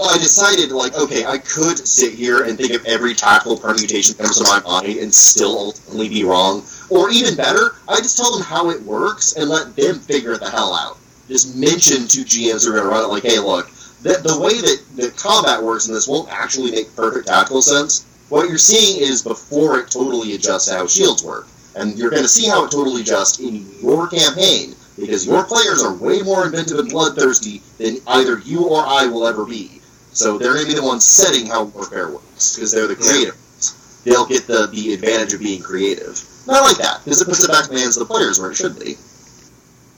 [0.00, 4.22] I decided like, okay, I could sit here and think of every tactical permutation that
[4.24, 6.62] comes to my mind and still ultimately be wrong.
[6.90, 10.50] Or even better, I just tell them how it works and let them figure the
[10.50, 10.98] hell out.
[11.28, 13.68] Just mention to GMs who are going to run it, like, hey, look,
[14.02, 18.06] the, the way that the combat works in this won't actually make perfect tactical sense.
[18.28, 21.46] What you're seeing is before it totally adjusts how shields work.
[21.76, 25.82] And you're going to see how it totally adjusts in your campaign, because your players
[25.82, 29.77] are way more inventive and bloodthirsty than either you or I will ever be.
[30.18, 33.34] So they're going to be the ones setting how warfare works, because they're the creators.
[33.38, 34.02] ones.
[34.04, 36.18] They'll get the, the advantage of being creative.
[36.48, 38.40] And I like that, because it puts it back in the hands of the players
[38.40, 38.94] where it should be.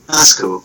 [0.07, 0.63] That's cool.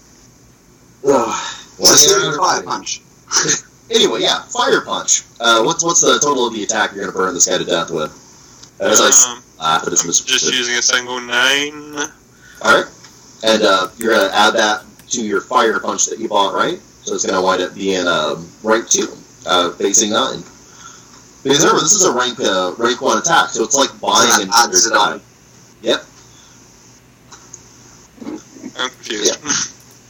[1.09, 1.35] Ugh.
[1.79, 3.01] So it's fire punch.
[3.89, 5.23] Anyway, yeah, fire punch.
[5.39, 7.63] Uh, what's what's the total of the attack you're going to burn this guy to
[7.65, 8.11] death with?
[8.81, 11.95] As I s- Um, laugh at his I'm just using a single nine.
[12.63, 12.91] All right,
[13.45, 16.81] and uh, you're going to add that to your fire punch that you bought, right?
[17.05, 19.07] So it's going to wind up being um, rank two,
[19.47, 20.43] uh, facing nine.
[21.43, 24.43] Because remember, this is a rank uh, rank one attack, so it's like buying that
[24.43, 25.21] an adds it on.
[25.83, 26.03] Yep,
[28.79, 29.39] I'm confused.
[29.43, 29.51] Yeah.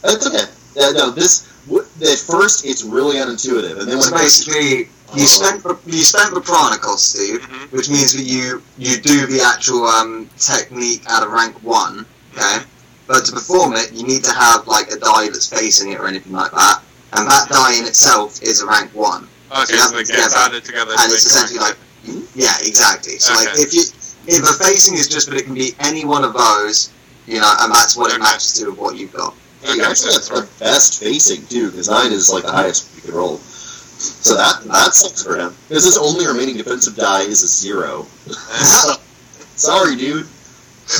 [0.01, 0.45] that's okay.
[0.81, 4.89] Uh, no, this w- at first it's really unintuitive, and then when So it basically,
[5.15, 7.71] you spent the, you spent the prana cost, Steve, Mhm.
[7.71, 12.05] which means that you you do the actual um, technique at a rank one,
[12.35, 12.63] okay?
[13.07, 16.07] But to perform it, you need to have like a die that's facing it or
[16.07, 16.81] anything like that,
[17.13, 19.27] and that die in itself is a rank one.
[19.51, 20.35] Okay, Yeah, so they get together.
[20.37, 20.91] added together.
[20.95, 21.77] to and it's essentially rank.
[22.05, 22.25] like hmm?
[22.35, 23.81] yeah exactly so like if you
[24.27, 26.91] if the facing is just that it can be any one of those
[27.27, 30.11] you know and that's what it matches to with what you've got You Okay, actually
[30.19, 33.37] that's have the best facing too, because nine is like the highest you can roll.
[33.39, 35.55] So that that sucks for him.
[35.67, 38.05] Because his only remaining defensive die is a zero.
[39.57, 40.27] Sorry, dude.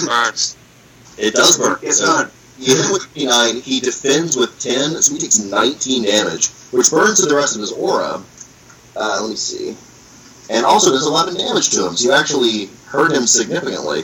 [0.02, 0.56] Alright.
[1.18, 1.78] It does burn.
[1.84, 5.40] it's So done you hit him with 9, he defends with 10, so he takes
[5.40, 8.22] 19 damage, which burns through the rest of his aura.
[8.96, 9.78] Uh, let me see.
[10.50, 14.04] And also does 11 damage to him, so you actually hurt him significantly.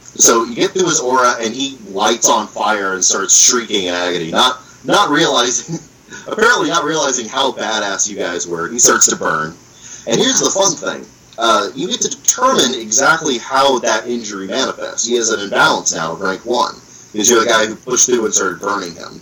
[0.00, 3.94] So you get through his aura, and he lights on fire and starts shrieking in
[3.94, 5.78] agony, not not realizing,
[6.28, 8.70] apparently not realizing how badass you guys were.
[8.70, 9.54] He starts to burn.
[10.06, 11.06] And here's the fun thing.
[11.38, 15.06] Uh, you get to determine exactly how that injury manifests.
[15.06, 16.74] He has an imbalance now of rank 1
[17.12, 19.20] because you're the guy who pushed through and started burning him.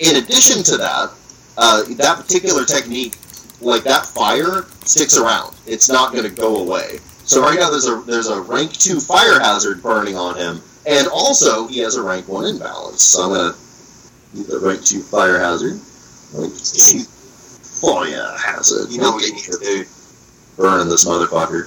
[0.00, 1.10] In addition to that,
[1.56, 3.16] uh, that particular technique,
[3.60, 5.56] like that fire, sticks around.
[5.66, 6.98] It's not going to go away.
[7.24, 11.08] So right now there's a there's a rank two fire hazard burning on him, and
[11.08, 13.02] also he has a rank one imbalance.
[13.02, 13.54] So I'm gonna
[14.34, 15.80] do the rank two fire hazard.
[16.34, 17.00] Rank two
[17.80, 18.90] fire hazard.
[18.90, 19.84] You know what you need to do.
[20.58, 21.64] Burning this motherfucker.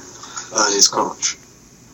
[0.53, 1.37] Burn his crotch.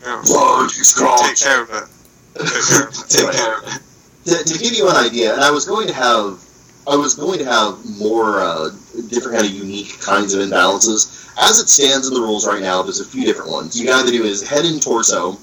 [0.04, 1.24] Burn his Take care of it.
[1.24, 1.93] Take care of it.
[2.36, 3.80] Take care
[4.26, 6.40] to, to give you an idea, and I was going to have,
[6.88, 8.70] I was going to have more uh,
[9.10, 11.30] different kind of unique kinds of imbalances.
[11.38, 13.80] As it stands in the rules right now, there's a few different ones.
[13.80, 15.38] You can either do his head and torso,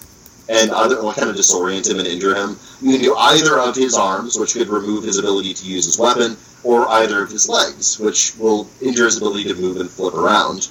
[0.49, 2.57] and either well, kind of disorient him and injure him.
[2.81, 5.99] You can do either of his arms, which could remove his ability to use his
[5.99, 10.15] weapon, or either of his legs, which will injure his ability to move and flip
[10.15, 10.69] around.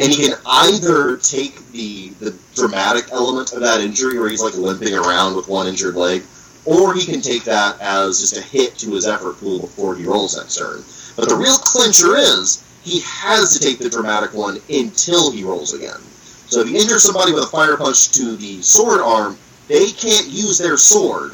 [0.00, 4.54] And he can either take the the dramatic element of that injury, where he's like
[4.54, 6.22] limping around with one injured leg,
[6.64, 10.04] or he can take that as just a hit to his effort pool before he
[10.04, 10.82] rolls next turn.
[11.16, 15.74] But the real clincher is he has to take the dramatic one until he rolls
[15.74, 16.00] again.
[16.48, 20.26] So if you injure somebody with a fire punch to the sword arm, they can't
[20.26, 21.32] use their sword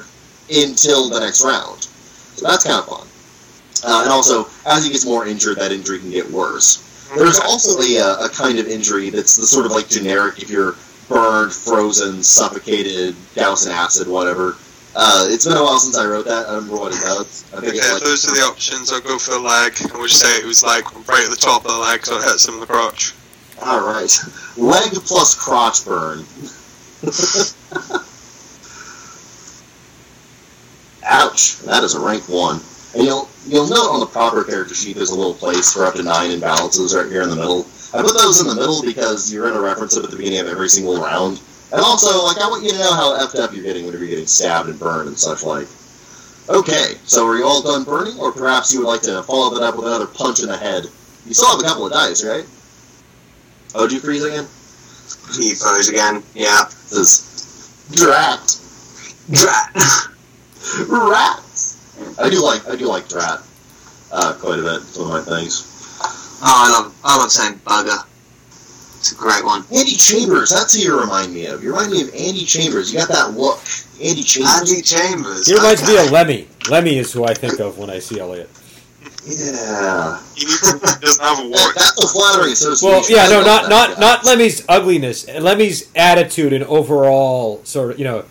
[0.50, 1.84] until the next round.
[1.84, 3.06] So that's kind of fun.
[3.84, 6.82] Uh, and also, as he gets more injured, that injury can get worse.
[7.14, 10.50] There's also a, uh, a kind of injury that's the sort of like generic if
[10.50, 10.74] you're
[11.08, 14.56] burned, frozen, suffocated, doused in acid, whatever.
[14.98, 16.46] Uh, it's been a while since I wrote that.
[16.46, 17.44] I don't remember what it does.
[17.52, 18.90] I think like, those are the options.
[18.90, 19.74] I'll go for the leg.
[19.92, 22.24] I would say it was like right at the top of the leg, so it
[22.24, 23.12] hits him in the crotch.
[23.62, 24.10] all right,
[24.56, 26.24] leg plus crotch burn.
[31.04, 31.58] Ouch!
[31.60, 32.60] That is a rank one.
[32.96, 35.94] And you'll you'll note on the proper character sheet there's a little place for up
[35.96, 37.66] to nine imbalances right here in the middle.
[37.92, 40.40] I put those in the middle because you're going to reference them at the beginning
[40.40, 41.40] of every single round.
[41.72, 44.14] And also, like, I want you to know how effed up you're getting whenever you're
[44.16, 45.68] getting stabbed and burned and such like.
[46.48, 49.62] Okay, so are you all done burning, or perhaps you would like to follow that
[49.62, 50.84] up with another punch in the head?
[51.26, 52.46] You still have a couple of dice, right?
[53.74, 54.46] Oh, do you freeze again?
[55.36, 56.22] He froze again.
[56.34, 56.64] Yeah.
[56.64, 57.96] This is...
[57.96, 58.40] drat.
[59.30, 59.74] Drat.
[60.88, 61.45] Rats.
[62.18, 63.40] I do like I do like drat.
[64.12, 64.82] Uh, quite a bit.
[64.82, 65.72] It's one of my things.
[66.42, 68.04] Oh, I love I love saying bugger.
[68.98, 69.64] It's a great one.
[69.74, 70.50] Andy Chambers.
[70.50, 71.62] That's who you remind me of.
[71.62, 72.92] You remind me of Andy Chambers.
[72.92, 73.60] You got that look.
[74.02, 74.70] Andy Chambers.
[74.70, 75.46] Andy Chambers.
[75.46, 76.06] He reminds me okay.
[76.06, 76.48] of Lemmy.
[76.68, 78.50] Lemmy is who I think of when I see Elliot.
[79.26, 80.22] Yeah.
[80.34, 82.88] He, doesn't have a That, that's a flattering association.
[82.88, 85.28] Well, yeah, no, not not not Lemmy's ugliness.
[85.28, 88.24] Lemmy's attitude and overall sort of, you know,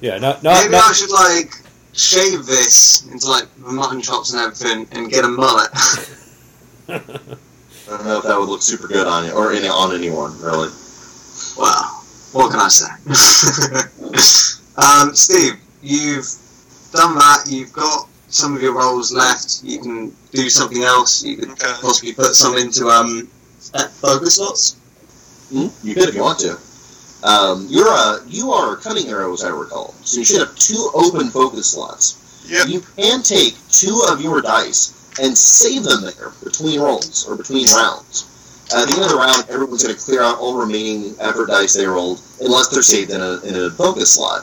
[0.00, 1.63] yeah, not not, Maybe I not should like
[1.94, 5.68] shave this into like mutton chops and everything and get a mullet.
[6.88, 6.98] I
[7.88, 10.70] don't know if that would look super good on you or any, on anyone, really.
[11.58, 11.84] well,
[12.32, 12.88] what can I say?
[14.76, 16.26] um, Steve, you've
[16.92, 17.44] done that.
[17.46, 19.62] You've got some of your rolls left.
[19.62, 21.22] You can do something else.
[21.22, 21.74] You could Okay.
[21.80, 23.28] possibly put some into um
[24.00, 24.76] focus slots.
[25.52, 25.66] Hmm?
[25.86, 26.58] You could if you want to.
[27.24, 29.94] Um, you're a you are a cunning arrow, as I recall.
[30.04, 32.44] So you should have two open focus slots.
[32.48, 32.68] Yep.
[32.68, 37.66] You can take two of your dice and save them there between rolls or between
[37.74, 38.30] rounds.
[38.74, 41.74] At the end of the round, everyone's going to clear out all remaining effort dice
[41.74, 44.42] they rolled, unless they're saved in a, in a focus slot.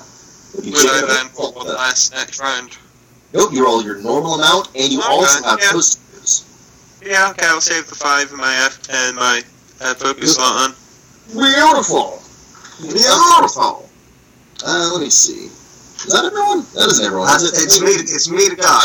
[0.58, 2.78] If you Would I then roll one last next round?
[3.34, 5.72] Nope, you roll your normal amount, and you Okay, also have yeah.
[5.74, 5.98] those.
[7.04, 9.42] Yeah, okay, I'll save the five in my F and my
[9.82, 10.76] uh, focus slot on.
[11.34, 12.21] Beautiful.
[12.82, 13.90] Beautiful.
[14.66, 15.46] Uh, let me see.
[15.48, 16.66] Is that everyone?
[16.74, 17.28] That isn't everyone.
[17.28, 17.66] That's, is it?
[17.66, 17.92] it's me.
[17.92, 18.80] It's me to go.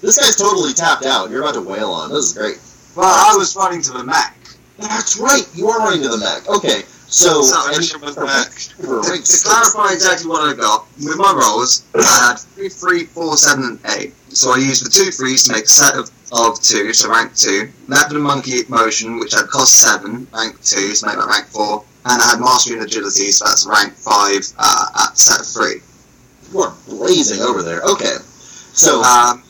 [0.00, 1.30] This guy's totally tapped out.
[1.30, 2.10] You're about to wail on.
[2.10, 2.58] This is great.
[2.96, 4.36] Well, I was running to the Mac.
[4.78, 5.44] That's right.
[5.54, 6.48] You are running to the Mac.
[6.48, 6.82] Okay.
[7.10, 11.84] So, So, any- with for To, to clarify exactly what I got, with my rolls,
[11.94, 14.14] I had three, three, four, seven, and eight.
[14.28, 17.34] So I used the two threes to make a set of, of two, so rank
[17.34, 17.70] two.
[17.88, 21.82] Leopard and monkey motion, which had cost seven, rank two, so make that rank four.
[22.04, 25.82] And I had mastery and agility, so that's rank five uh, at set of three.
[26.52, 27.82] You are blazing over there.
[27.82, 28.16] Okay.
[28.72, 29.42] So, Um,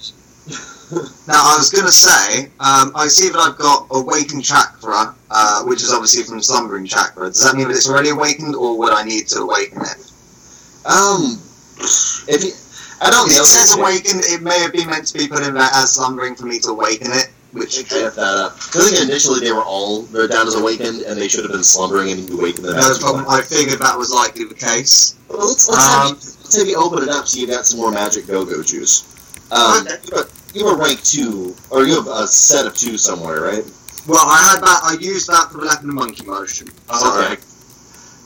[1.28, 5.62] now I was going to say, um, I see that I've got awakened chakra, uh,
[5.64, 7.26] which is obviously from slumbering chakra.
[7.26, 9.98] Does that mean that it's already awakened, or would I need to awaken it?
[10.86, 11.38] um,
[12.26, 12.52] if you,
[13.00, 13.28] I don't.
[13.28, 14.22] It says awakened.
[14.24, 16.70] It may have been meant to be put in there as slumbering for me to
[16.70, 18.58] awaken it, which F that up.
[18.60, 21.52] 'Cause I think initially they were all they're down as awakened, and they should have
[21.52, 22.76] been slumbering, and you awakened them.
[22.76, 23.24] no as problem.
[23.28, 25.14] I figured that was likely the case.
[25.28, 27.66] Well, let's, let's, have Um, you, let's have you open it up so you got
[27.66, 29.04] some more magic go-go juice.
[29.50, 29.86] Um,
[30.54, 33.64] you, have, a rank two, or you have a set of two somewhere, right?
[34.06, 34.80] Well, I had that.
[34.84, 36.68] I used that for the leopard and monkey motion.
[36.98, 37.36] So, Okay.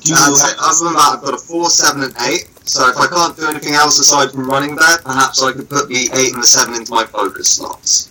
[0.02, 2.48] Do you have- Other than that, I've got a four, seven, and eight.
[2.64, 5.88] So if I can't do anything else aside from running that, perhaps I could put
[5.88, 8.08] the eight and the seven into my focus slots.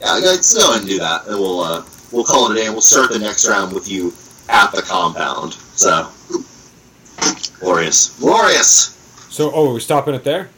[0.00, 2.64] Yeah, let's go ahead and do that, and we'll uh, we'll call it a day,
[2.66, 4.12] and we'll start the next round with you
[4.48, 5.54] at the compound.
[5.74, 6.08] So,
[7.60, 8.18] Glorious.
[8.18, 8.96] Glorious!
[9.30, 10.48] So, oh, are we stopping it there?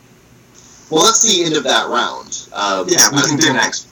[0.90, 2.47] Well, that's the end of that round.
[2.52, 3.89] Um, Yeah, we can think- do next.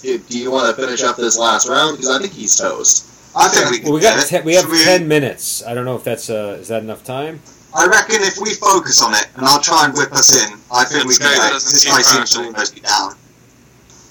[0.00, 1.96] Do, do you want to finish up this last round?
[1.96, 3.10] Because I think he's toast.
[3.36, 5.62] I think we can Well, we got ten, we have Should ten minutes.
[5.64, 7.40] I don't know if that's uh, is that enough time?
[7.74, 10.84] I reckon if we focus on it, and I'll try and whip us in, I
[10.84, 11.52] think we can do it.
[11.54, 13.14] This guy seems to almost be down.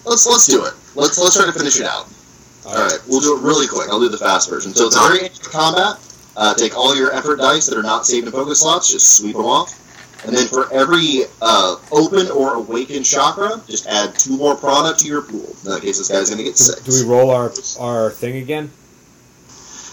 [0.05, 0.73] Let's let's do it.
[0.95, 2.07] Let's let's try to finish it out.
[2.65, 3.89] All right, we'll do it really quick.
[3.89, 4.73] I'll do the fast version.
[4.73, 5.99] So it's a very instant combat.
[6.35, 9.35] Uh, take all your effort dice that are not saved in focus slots, just sweep
[9.35, 9.79] them off.
[10.25, 15.07] And then for every uh, open or awakened chakra, just add two more prana to
[15.07, 15.53] your pool.
[15.65, 16.81] In that case, this guy's going to get six.
[16.81, 18.71] do we roll our our thing again?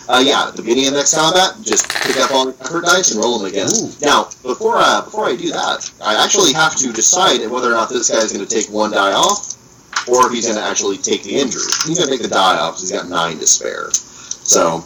[0.08, 3.10] Uh, yeah, at the beginning of next combat, just pick up all your effort dice
[3.10, 3.68] and roll them again.
[3.68, 3.90] Ooh.
[4.00, 7.88] Now, before uh, before I do that, I actually have to decide whether or not
[7.88, 9.54] this guy is going to take one die off,
[10.08, 11.70] or if he's going to actually take the injury.
[11.86, 13.90] He's going to take the die off because he's got nine to spare.
[13.92, 14.82] So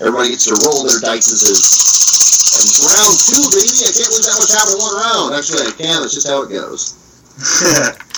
[0.00, 1.44] everybody gets to roll their dices.
[1.46, 3.70] And it's round two, baby.
[3.86, 5.28] I can't believe that much happened in one round.
[5.36, 6.02] Actually, I can.
[6.02, 6.98] That's just how it goes.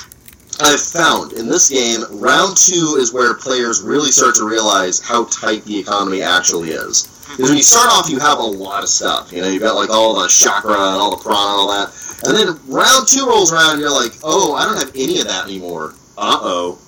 [0.61, 5.25] I've found in this game, round two is where players really start to realize how
[5.25, 7.12] tight the economy actually is.
[7.31, 9.33] Because when you start off, you have a lot of stuff.
[9.33, 11.89] You know, you've got like all the chakra and all the prana and all that.
[12.25, 15.27] And then round two rolls around, and you're like, oh, I don't have any of
[15.27, 15.95] that anymore.
[16.19, 16.79] Uh oh.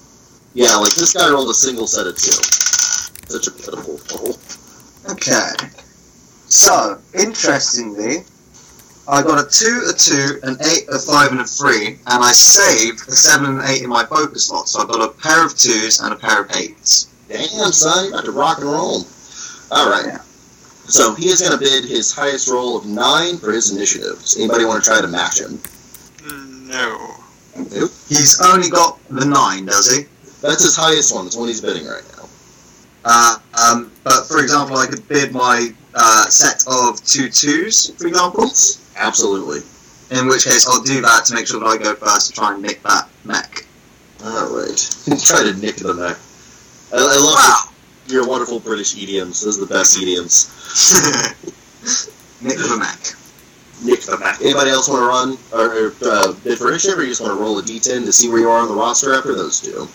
[0.55, 2.31] Yeah, like this guy rolled a single set of two.
[3.27, 4.37] Such a pitiful roll.
[5.11, 5.51] Okay.
[6.47, 8.25] So, interestingly,
[9.09, 12.33] I got a 2, a 2, an 8, a 5, and a 3, and I
[12.33, 14.69] saved a 7 and 8 in my focus slot.
[14.69, 17.09] So I've got a pair of 2s and a pair of 8s.
[17.29, 19.05] Damn, son, you got to rock and roll.
[19.75, 20.21] All right.
[20.87, 24.21] So he is going to bid his highest roll of nine for his initiative.
[24.21, 25.61] Does anybody want to try to match him?
[26.69, 27.17] No.
[27.57, 27.91] Nope.
[28.09, 30.05] He's only got the 9, does he?
[30.43, 31.25] That's his highest one.
[31.25, 32.29] That's what he's bidding right now.
[33.05, 33.37] Uh,
[33.71, 38.45] um, but for example, I could bid my uh, set of two twos, for example.
[38.97, 39.61] Absolutely.
[40.17, 42.55] In which case, I'll do that to make sure that I go first to try
[42.55, 43.67] and nick that mech.
[44.25, 44.77] All right.
[45.25, 46.17] try to nick the neck.
[46.93, 47.74] I, I love Wow!
[48.07, 49.43] Your wonderful British idioms.
[49.45, 50.51] Those are the best idioms.
[52.43, 52.99] nick the Mac.
[53.85, 54.41] Nick the Mac.
[54.41, 57.37] Anybody else want to run or, or uh, bid for initiative, or you just want
[57.37, 59.89] to roll a d10 to see where you are on the roster after those two?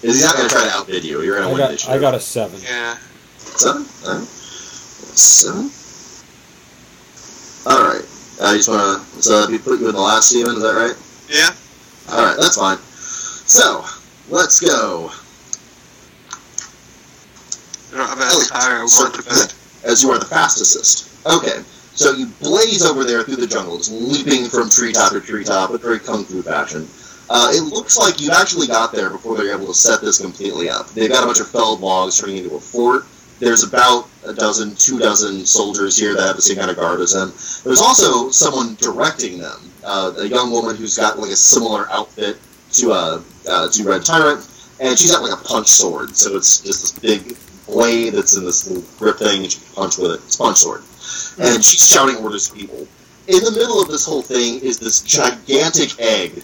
[0.00, 1.22] Because he's not going to try to outbid you.
[1.22, 1.94] You're going to I win got initiative.
[1.94, 2.60] I got a seven.
[2.62, 2.96] Yeah.
[3.38, 3.86] Seven?
[4.06, 4.24] Alright.
[4.24, 5.70] Seven?
[7.66, 8.04] Alright.
[8.42, 9.22] I just want to.
[9.22, 10.96] So, we put you in the last, Steven, is that right?
[11.28, 11.50] Yeah.
[12.14, 12.78] Alright, that's fine.
[12.78, 13.84] So,
[14.30, 15.10] let's go.
[17.92, 18.86] I don't have any power.
[18.86, 19.54] To bed.
[19.84, 21.26] As you are the fastest.
[21.26, 21.62] Okay.
[21.94, 25.82] So you blaze over there through the jungle, just leaping from treetop to treetop with
[25.82, 26.86] very kung fu fashion.
[27.28, 30.20] Uh, it looks like you actually got there before they were able to set this
[30.20, 30.88] completely up.
[30.90, 33.04] They've got a bunch of felled logs turning into a fort.
[33.38, 37.00] There's about a dozen, two dozen soldiers here that have the same kind of garb
[37.00, 37.30] as them.
[37.64, 42.38] There's also someone directing them, uh, a young woman who's got like a similar outfit
[42.72, 44.46] to uh, uh, to Red Tyrant,
[44.80, 46.16] and she's got like a punch sword.
[46.16, 47.36] So it's just this big
[47.70, 50.20] blade that's in this little grip thing, and she can punch with it.
[50.24, 50.82] It's a punch sword,
[51.40, 52.86] and she's shouting orders to people.
[53.26, 56.42] In the middle of this whole thing is this gigantic egg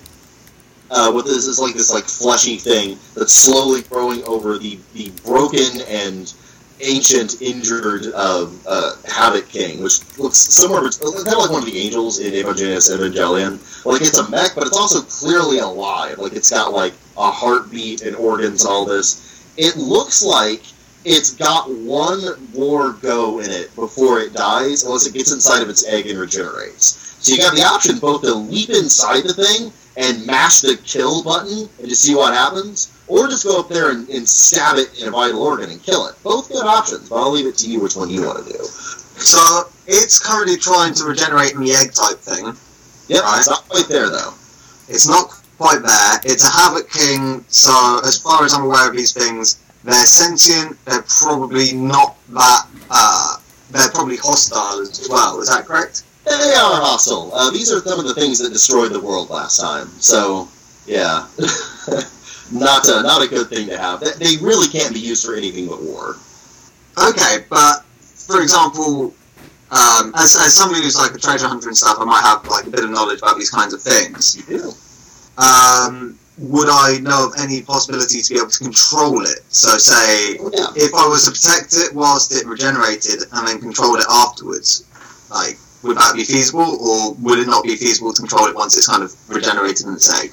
[0.90, 5.10] uh, with this is like this like fleshy thing that's slowly growing over the the
[5.24, 6.32] broken and
[6.80, 10.92] ancient injured uh, uh, Havoc King, which looks somewhere kind
[11.28, 13.58] of like one of the angels in Evangelius Evangelion.
[13.84, 16.18] Like it's a mech, but it's also clearly alive.
[16.18, 19.22] Like it's got like a heartbeat and organs all this.
[19.56, 20.62] It looks like
[21.06, 22.20] it's got one
[22.52, 26.18] more go in it before it dies, unless it gets inside of its egg and
[26.18, 27.16] regenerates.
[27.24, 31.22] So you got the option both to leap inside the thing and mash the kill
[31.22, 35.00] button and just see what happens, or just go up there and, and stab it
[35.00, 36.14] in a vital organ and kill it.
[36.24, 38.64] Both good options, but I'll leave it to you which one you want to do.
[38.64, 42.46] So it's currently trying to regenerate in the egg type thing.
[43.08, 43.38] Yep, Right.
[43.38, 44.34] it's not quite there though.
[44.88, 46.20] It's not quite there.
[46.24, 50.84] It's a Havoc King, so as far as I'm aware of these things, they're sentient.
[50.84, 52.66] They're probably not that.
[52.90, 53.36] Uh,
[53.70, 55.40] they're probably hostile as well.
[55.40, 56.02] Is that correct?
[56.24, 57.30] They are hostile.
[57.32, 59.86] Uh, these are some of the things that destroyed the world last time.
[60.00, 60.48] So,
[60.86, 61.28] yeah,
[62.52, 64.00] not a, not a good thing to have.
[64.00, 66.16] They, they really can't be used for anything but war.
[66.98, 69.14] Okay, but for example,
[69.70, 72.66] um, as, as somebody who's like a treasure hunter and stuff, I might have like
[72.66, 74.36] a bit of knowledge about these kinds of things.
[74.36, 74.72] You do.
[75.40, 79.40] Um, would I know of any possibility to be able to control it?
[79.48, 80.66] So, say Yeah.
[80.76, 84.84] if I was to protect it whilst it regenerated and then control it afterwards,
[85.30, 88.76] like would that be feasible, or would it not be feasible to control it once
[88.76, 90.32] it's kind of regenerated in its egg?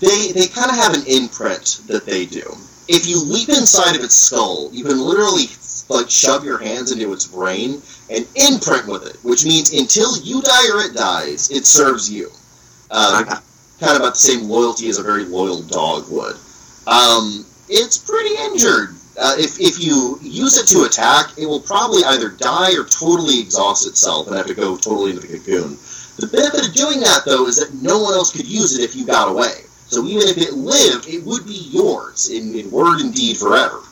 [0.00, 2.44] They they kind of have an imprint that they do.
[2.88, 5.46] If you leap inside of its skull, you can literally
[5.88, 10.40] like shove your hands into its brain and imprint with it, which means until you
[10.42, 12.30] die or it dies, it serves you.
[12.90, 13.40] Uh, Okay.
[13.82, 16.36] Kind of about the same loyalty as a very loyal dog would.
[16.86, 18.94] Um, it's pretty injured.
[19.18, 23.40] Uh, if, if you use it to attack, it will probably either die or totally
[23.40, 25.76] exhaust itself and have to go totally into the cocoon.
[26.18, 28.94] The benefit of doing that, though, is that no one else could use it if
[28.94, 29.66] you got away.
[29.88, 33.82] So even if it lived, it would be yours in, in word and deed forever.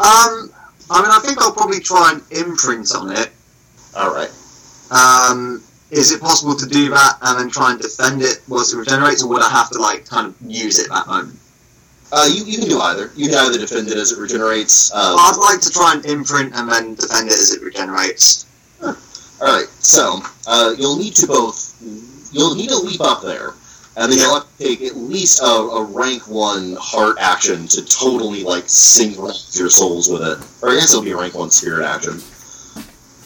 [0.00, 0.48] Um,
[0.90, 3.30] I mean, I think I'll probably try and imprint on it.
[3.94, 4.32] All right.
[4.90, 5.62] Um,
[5.94, 9.22] is it possible to do that and then try and defend it once it regenerates,
[9.22, 11.38] or would I have to like kind of use it that moment?
[12.12, 13.10] Uh, you, you can do either.
[13.16, 14.92] You can either defend it as it regenerates.
[14.94, 18.46] Um, I'd like to try and imprint and then defend it as it regenerates.
[18.82, 18.94] all
[19.40, 19.66] right.
[19.80, 21.74] So uh, you'll need to both.
[22.32, 23.54] You'll need to leap up there,
[23.96, 27.84] and then you'll have to take at least a, a rank one heart action to
[27.84, 30.38] totally like synchronize your souls with it.
[30.62, 32.20] Or I guess it'll be a rank one spirit action.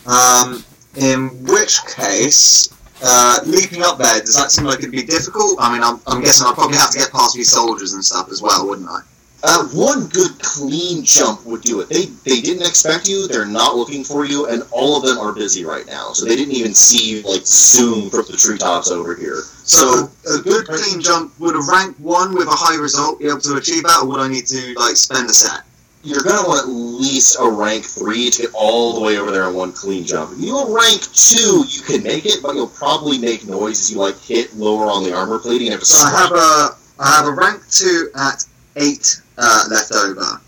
[0.06, 0.64] Um,
[0.96, 2.68] in which case,
[3.02, 5.56] uh, leaping up there, does that seem like it'd be difficult?
[5.60, 8.28] I mean, I'm, I'm guessing I'd probably have to get past these soldiers and stuff
[8.30, 9.00] as well, wouldn't I?
[9.44, 11.88] Uh, one good clean jump would do it.
[11.88, 13.28] They they didn't expect you.
[13.28, 16.10] They're not looking for you, and all of them are busy right now.
[16.12, 19.42] So they didn't even see you like zoom from the treetops over here.
[19.68, 23.40] So, a good clean jump, would a rank 1 with a high result be able
[23.40, 25.60] to achieve that, or would I need to, like, spend a set?
[26.04, 29.48] You're gonna want at least a rank three to get all the way over there
[29.48, 30.32] in one clean jump.
[30.32, 33.92] If you go rank two, you can make it, but you'll probably make noise as
[33.92, 35.86] you like hit lower on the armor plating and to.
[35.86, 38.44] So I have a I have a rank two at
[38.76, 40.40] eight uh, left over.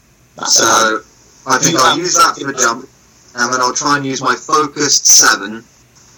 [0.47, 1.03] So
[1.47, 2.89] I think I'll use that for the jump,
[3.35, 5.65] and then I'll try and use my focused seven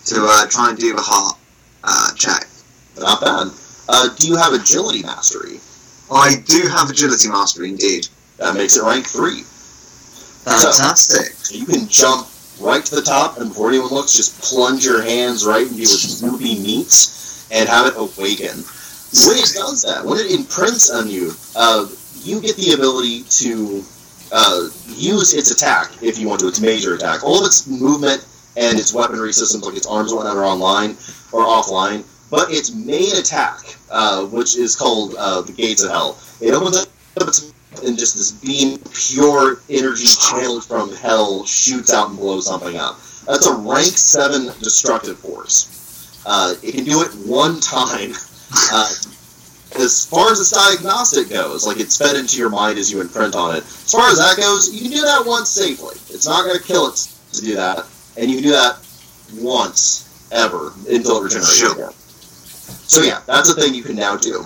[0.07, 1.39] to uh, try and do the heart
[1.85, 2.47] uh, check.
[2.99, 3.49] Not bad.
[3.89, 5.59] Uh, do you have agility mastery?
[6.13, 8.09] I do have agility mastery indeed.
[8.43, 9.43] That makes it rank three.
[10.43, 11.33] Fantastic.
[11.47, 12.27] So you can jump
[12.61, 16.19] right to the top, and before anyone looks, just plunge your hands right into its
[16.19, 18.59] droopy meats and have it awaken.
[19.15, 21.87] When it does that, when it imprints on you, uh,
[22.23, 23.85] you get the ability to
[24.33, 27.23] uh, use its attack if you want to, its major attack.
[27.23, 30.97] All of its movement and its weaponry systems, like its arms and whatnot, are online
[31.31, 32.03] or offline.
[32.29, 36.79] But its main attack, uh, which is called uh, the Gates of Hell, it opens
[36.79, 36.89] up
[37.29, 37.53] its
[37.85, 42.97] and just this beam, pure energy channeled from hell, shoots out and blows something up.
[43.27, 46.23] That's a rank seven destructive force.
[46.27, 48.13] Uh, it can do it one time.
[48.73, 48.93] Uh,
[49.77, 53.35] as far as its diagnostic goes, like it's fed into your mind as you imprint
[53.35, 53.65] on it.
[53.65, 55.97] As far as that goes, you can do that once safely.
[56.15, 57.87] It's not going to kill it to do that,
[58.17, 58.79] and you can do that
[59.41, 61.59] once ever until it regenerates.
[61.59, 61.93] Sure.
[61.93, 64.45] So yeah, that's a thing you can now do.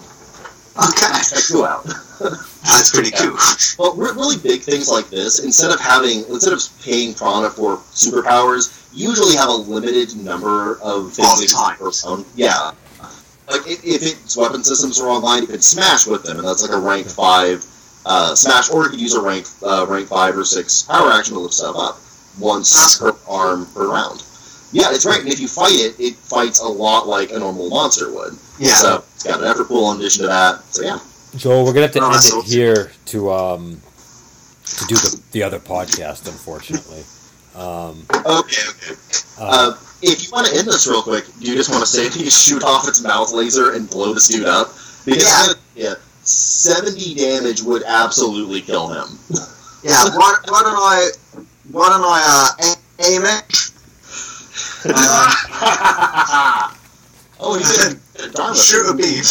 [0.78, 1.86] Okay, Check you out.
[2.20, 3.36] That's pretty cool.
[3.78, 8.88] Well, really big things like this, instead of having, instead of paying Prana for superpowers,
[8.92, 11.76] usually have a limited number of things All the time.
[12.34, 12.72] Yeah.
[13.48, 16.62] Like, if, if its weapon systems are online, you can smash with them, and that's
[16.62, 17.64] like a rank 5
[18.06, 21.34] uh, smash, or you could use a rank uh, rank 5 or 6 power action
[21.34, 21.98] to lift stuff up
[22.40, 24.22] once per arm per round.
[24.72, 27.70] Yeah, it's right, and if you fight it, it fights a lot like a normal
[27.70, 28.34] monster would.
[28.58, 28.74] Yeah.
[28.74, 30.62] So, it's got an effort pool in addition to that.
[30.74, 30.98] So, yeah.
[31.34, 32.42] Joel, we're gonna have to Oh, end it awesome.
[32.42, 33.80] here to um
[34.64, 37.04] to do the, the other podcast, unfortunately.
[37.54, 38.94] Um, Okay, okay.
[39.38, 41.86] uh, Uh, if you want to end this real quick, do you just want to
[41.90, 44.68] say that you shoot off its mouth laser and blow this dude up?
[45.06, 49.18] Because yeah, 70 damage would absolutely kill him.
[49.82, 51.10] Yeah, why, why don't I
[51.70, 52.74] why don't I uh,
[53.08, 53.70] aim it?
[54.84, 55.32] Uh,
[57.40, 58.00] oh, he's in
[58.32, 58.56] Dharma.
[58.56, 59.22] shoot a beam.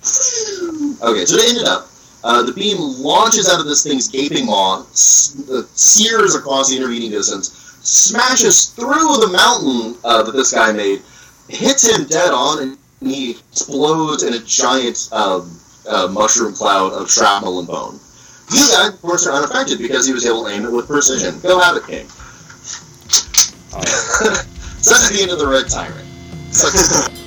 [0.00, 1.88] Okay, so to end it up,
[2.24, 7.50] uh, the beam launches out of this thing's gaping maw, sears across the intervening distance,
[7.82, 11.02] smashes through the mountain uh, that this guy made,
[11.48, 15.58] hits him dead on, and he explodes in a giant um,
[15.88, 17.98] uh, mushroom cloud of shrapnel and bone.
[18.50, 21.38] You guys, of course, are unaffected because he was able to aim it with precision.
[21.40, 22.06] Go Havoc King.
[23.74, 23.86] right.
[24.80, 26.06] so that's the end of the Red Tyrant.
[26.50, 26.68] So,